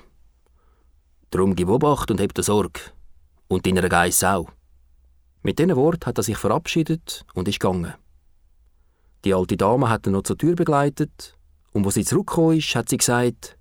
Darum 1.30 1.54
gib 1.54 1.68
Obacht 1.68 2.12
und 2.12 2.22
hab 2.22 2.32
Sorge. 2.38 2.80
Und 3.50 3.66
deiner 3.66 3.90
Geiss 3.90 4.24
auch. 4.24 4.50
Mit 5.42 5.60
diesen 5.60 5.76
Worten 5.76 6.06
hat 6.06 6.18
er 6.18 6.24
sich 6.24 6.38
verabschiedet 6.38 7.26
und 7.34 7.50
ist 7.50 7.60
gegangen. 7.60 7.94
Die 9.26 9.34
alte 9.34 9.58
Dame 9.58 9.90
hat 9.90 10.08
ihn 10.08 10.14
noch 10.14 10.24
zur 10.24 10.38
Tür 10.38 10.56
begleitet 10.56 11.38
und 11.74 11.84
wo 11.84 11.90
sie 11.90 12.06
zurückgekommen 12.06 12.58
ist, 12.58 12.74
hat 12.74 12.88
sie 12.88 12.98
gesagt, 12.98 13.58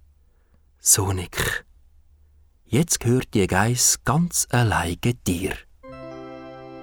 «So, 0.78 1.12
Nick, 1.12 1.66
jetzt 2.64 3.00
gehört 3.00 3.34
die 3.34 3.48
Geiss 3.48 3.98
ganz 4.04 4.46
alleine 4.52 4.96
dir.» 5.26 5.56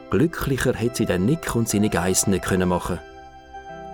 Glücklicher 0.09 0.73
hätte 0.73 0.97
sie 0.97 1.05
den 1.05 1.25
Nick 1.25 1.55
und 1.55 1.69
seine 1.69 1.89
Geissen 1.89 2.31
nicht 2.31 2.45
können 2.45 2.69
machen 2.69 2.99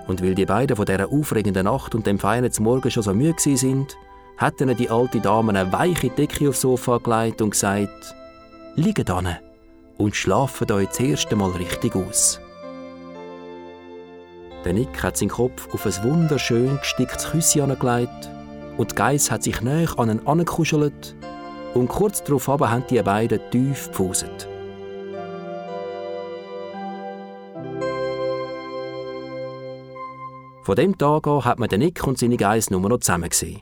Und 0.07 0.23
weil 0.23 0.35
die 0.35 0.45
beiden 0.45 0.75
von 0.75 0.85
dieser 0.85 1.11
aufregenden 1.11 1.65
Nacht 1.65 1.93
und 1.95 2.07
dem 2.07 2.19
feinen 2.19 2.51
Morgen 2.59 2.89
schon 2.89 3.03
so 3.03 3.13
müde 3.13 3.39
sind, 3.39 3.97
hat 4.37 4.59
die 4.59 4.89
alte 4.89 5.19
Dame 5.19 5.57
eine 5.57 5.71
weiche 5.71 6.09
Decke 6.09 6.49
aufs 6.49 6.61
Sofa 6.61 6.97
gelegt 6.97 7.41
und 7.41 7.51
gesagt, 7.51 8.15
«Liegt 8.75 9.09
an 9.09 9.37
und 9.97 10.15
schlafen 10.15 10.71
euch 10.71 10.87
das 10.87 10.99
erste 10.99 11.35
Mal 11.35 11.51
richtig 11.51 11.95
aus.» 11.95 12.39
Der 14.65 14.73
Nick 14.73 15.03
hat 15.03 15.15
seinen 15.15 15.29
Kopf 15.29 15.73
auf 15.73 15.85
ein 15.85 16.03
wunderschön 16.03 16.77
gesticktes 16.79 17.29
Küsschen 17.29 17.69
angelegt 17.69 18.29
und 18.77 18.91
die 18.91 18.95
Geiss 18.95 19.29
hat 19.29 19.43
sich 19.43 19.61
näher 19.61 19.97
an 19.97 20.09
ihn 20.09 20.27
angekuschelt 20.27 21.15
und 21.73 21.87
kurz 21.87 22.23
darauf 22.23 22.47
haben 22.47 22.83
die 22.89 23.01
beiden 23.01 23.39
tief 23.51 23.87
gepfuset. 23.87 24.54
Von 30.65 30.75
dem 30.77 30.97
Tag 30.97 31.27
an 31.27 31.45
hat 31.45 31.59
man 31.59 31.69
den 31.69 31.81
Nick 31.81 32.07
und 32.07 32.17
seine 32.17 32.37
Geiss 32.37 32.71
nur 32.71 32.81
noch 32.89 32.97
zusammen 32.97 33.29
gesehen. 33.29 33.61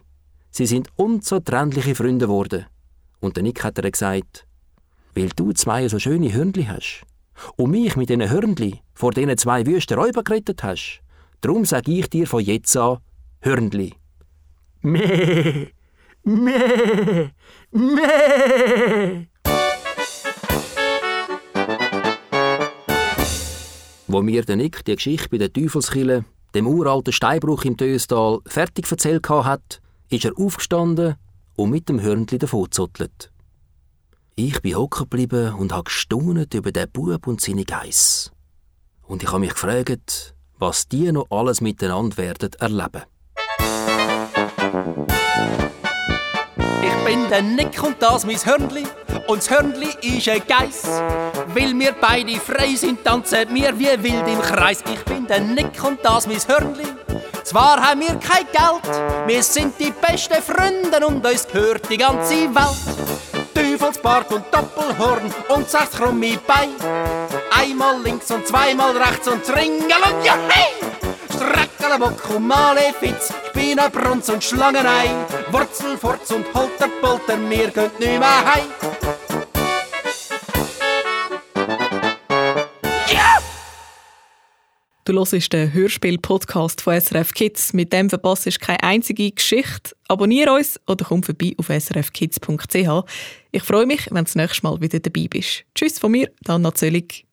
Sie 0.50 0.64
sind 0.64 0.88
unzertrennliche 0.96 1.94
Freunde 1.94 2.24
geworden. 2.24 2.64
Und 3.20 3.36
der 3.36 3.42
Nick 3.42 3.62
hat 3.62 3.76
ihr 3.76 3.90
gesagt, 3.90 4.46
weil 5.14 5.28
du 5.36 5.52
zwei 5.52 5.86
so 5.88 5.98
schöne 5.98 6.32
Hörnchen 6.32 6.66
hast, 6.66 7.02
und 7.56 7.72
mich 7.72 7.94
mit 7.96 8.08
diesen 8.08 8.30
Hörnli 8.30 8.80
vor 8.94 9.10
diesen 9.10 9.36
zwei 9.36 9.66
wüsten 9.66 9.98
Räuber 9.98 10.24
gerettet 10.24 10.62
hast. 10.62 11.02
Darum 11.42 11.66
sage 11.66 11.92
ich 11.92 12.08
dir 12.08 12.26
von 12.26 12.42
jetzt 12.42 12.74
an 12.74 12.96
Hörnli. 13.42 13.92
Meh, 14.80 15.66
meh, 16.22 17.30
meh. 17.70 19.26
Wo 24.06 24.22
mir 24.22 24.42
der 24.46 24.56
Nick 24.56 24.82
die 24.86 24.96
Geschichte 24.96 25.28
bei 25.28 25.36
der 25.36 25.52
Teufelskille, 25.52 26.24
dem 26.54 26.66
uralten 26.66 27.12
Steinbruch 27.12 27.64
im 27.64 27.76
Töstal, 27.76 28.38
fertig 28.46 28.90
erzählt 28.90 29.28
hat, 29.28 29.80
ist 30.08 30.24
er 30.24 30.38
aufgestanden 30.38 31.16
und 31.56 31.70
mit 31.70 31.88
dem 31.88 32.00
Hörnli 32.00 32.38
davongezottelt. 32.38 33.32
Ich 34.36 34.60
bin 34.62 34.76
hocken 34.76 35.04
geblieben 35.04 35.54
und 35.54 35.72
habe 35.72 35.84
gestaunet 35.84 36.54
über 36.54 36.72
den 36.72 36.90
Bub 36.90 37.26
und 37.26 37.40
seine 37.40 37.64
Geiss. 37.64 38.32
Und 39.02 39.22
ich 39.22 39.28
habe 39.28 39.40
mich 39.40 39.54
gefragt, 39.54 40.34
was 40.58 40.88
die 40.88 41.12
noch 41.12 41.30
alles 41.30 41.60
miteinander 41.60 42.16
werden 42.16 42.50
erleben. 42.58 43.02
Ich 47.06 47.10
bin 47.10 47.28
der 47.28 47.42
Nick 47.42 47.82
und 47.82 48.00
das 48.00 48.24
mein 48.24 48.38
Hörnli. 48.46 48.82
Und 49.26 49.36
das 49.36 49.50
Hörnli 49.50 49.90
ist 50.00 50.26
ein 50.26 50.40
Geiss. 50.48 50.84
Weil 51.48 51.78
wir 51.78 51.92
beide 52.00 52.40
frei 52.40 52.74
sind, 52.76 53.04
tanzen 53.04 53.46
wir 53.50 53.78
wie 53.78 54.02
wild 54.02 54.26
im 54.26 54.40
Kreis. 54.40 54.82
Ich 54.90 55.04
bin 55.04 55.26
der 55.26 55.40
Nick 55.40 55.84
und 55.84 56.02
das 56.02 56.26
mein 56.26 56.38
Hörnli. 56.48 56.86
Zwar 57.42 57.86
haben 57.86 58.00
wir 58.00 58.14
kein 58.14 58.46
Geld, 58.50 59.26
wir 59.26 59.42
sind 59.42 59.78
die 59.78 59.90
besten 59.90 60.42
Freunde 60.42 61.06
und 61.06 61.26
uns 61.26 61.46
gehört 61.46 61.90
die 61.90 61.98
ganze 61.98 62.54
Welt. 62.54 63.52
Teufelsbart 63.54 64.32
und 64.32 64.44
Doppelhorn 64.50 65.30
und 65.50 65.68
sechs 65.68 65.90
krumme 65.90 66.38
Bein. 66.46 66.70
Einmal 67.54 68.00
links 68.02 68.30
und 68.30 68.46
zweimal 68.46 68.96
rechts 68.96 69.28
und 69.28 69.46
Ringel 69.54 70.00
und 70.10 70.24
ja 70.24 70.38
hey! 70.48 70.94
Streckelbock 71.36 72.30
und 72.34 72.46
Malefiz, 72.46 73.34
Spinnenbrunz 73.50 74.30
und 74.30 74.42
Schlangenei. 74.42 75.10
Wurzelfurz 75.54 76.32
und 76.32 76.52
Holterpolter, 76.52 77.38
wir 77.48 77.70
gehen 77.70 77.90
nicht 78.00 78.18
mehr 78.18 78.44
heim. 78.44 78.66
Du 85.04 85.12
hörst 85.12 85.52
den 85.52 85.72
Hörspiel-Podcast 85.72 86.80
von 86.80 87.00
SRF 87.00 87.34
Kids. 87.34 87.72
Mit 87.72 87.92
dem 87.92 88.10
verpasst 88.10 88.46
du 88.46 88.50
keine 88.50 88.82
einzige 88.82 89.30
Geschichte. 89.30 89.94
Abonniere 90.08 90.54
uns 90.54 90.80
oder 90.88 91.04
komm 91.04 91.22
vorbei 91.22 91.54
auf 91.56 91.68
srfkids.ch. 91.68 93.04
Ich 93.52 93.62
freue 93.62 93.86
mich, 93.86 94.06
wenn 94.10 94.16
du 94.16 94.24
das 94.24 94.34
nächste 94.34 94.66
Mal 94.66 94.80
wieder 94.80 94.98
dabei 94.98 95.28
bist. 95.30 95.64
Tschüss 95.76 96.00
von 96.00 96.10
mir, 96.10 96.32
Anna 96.48 96.74
Zöllig. 96.74 97.26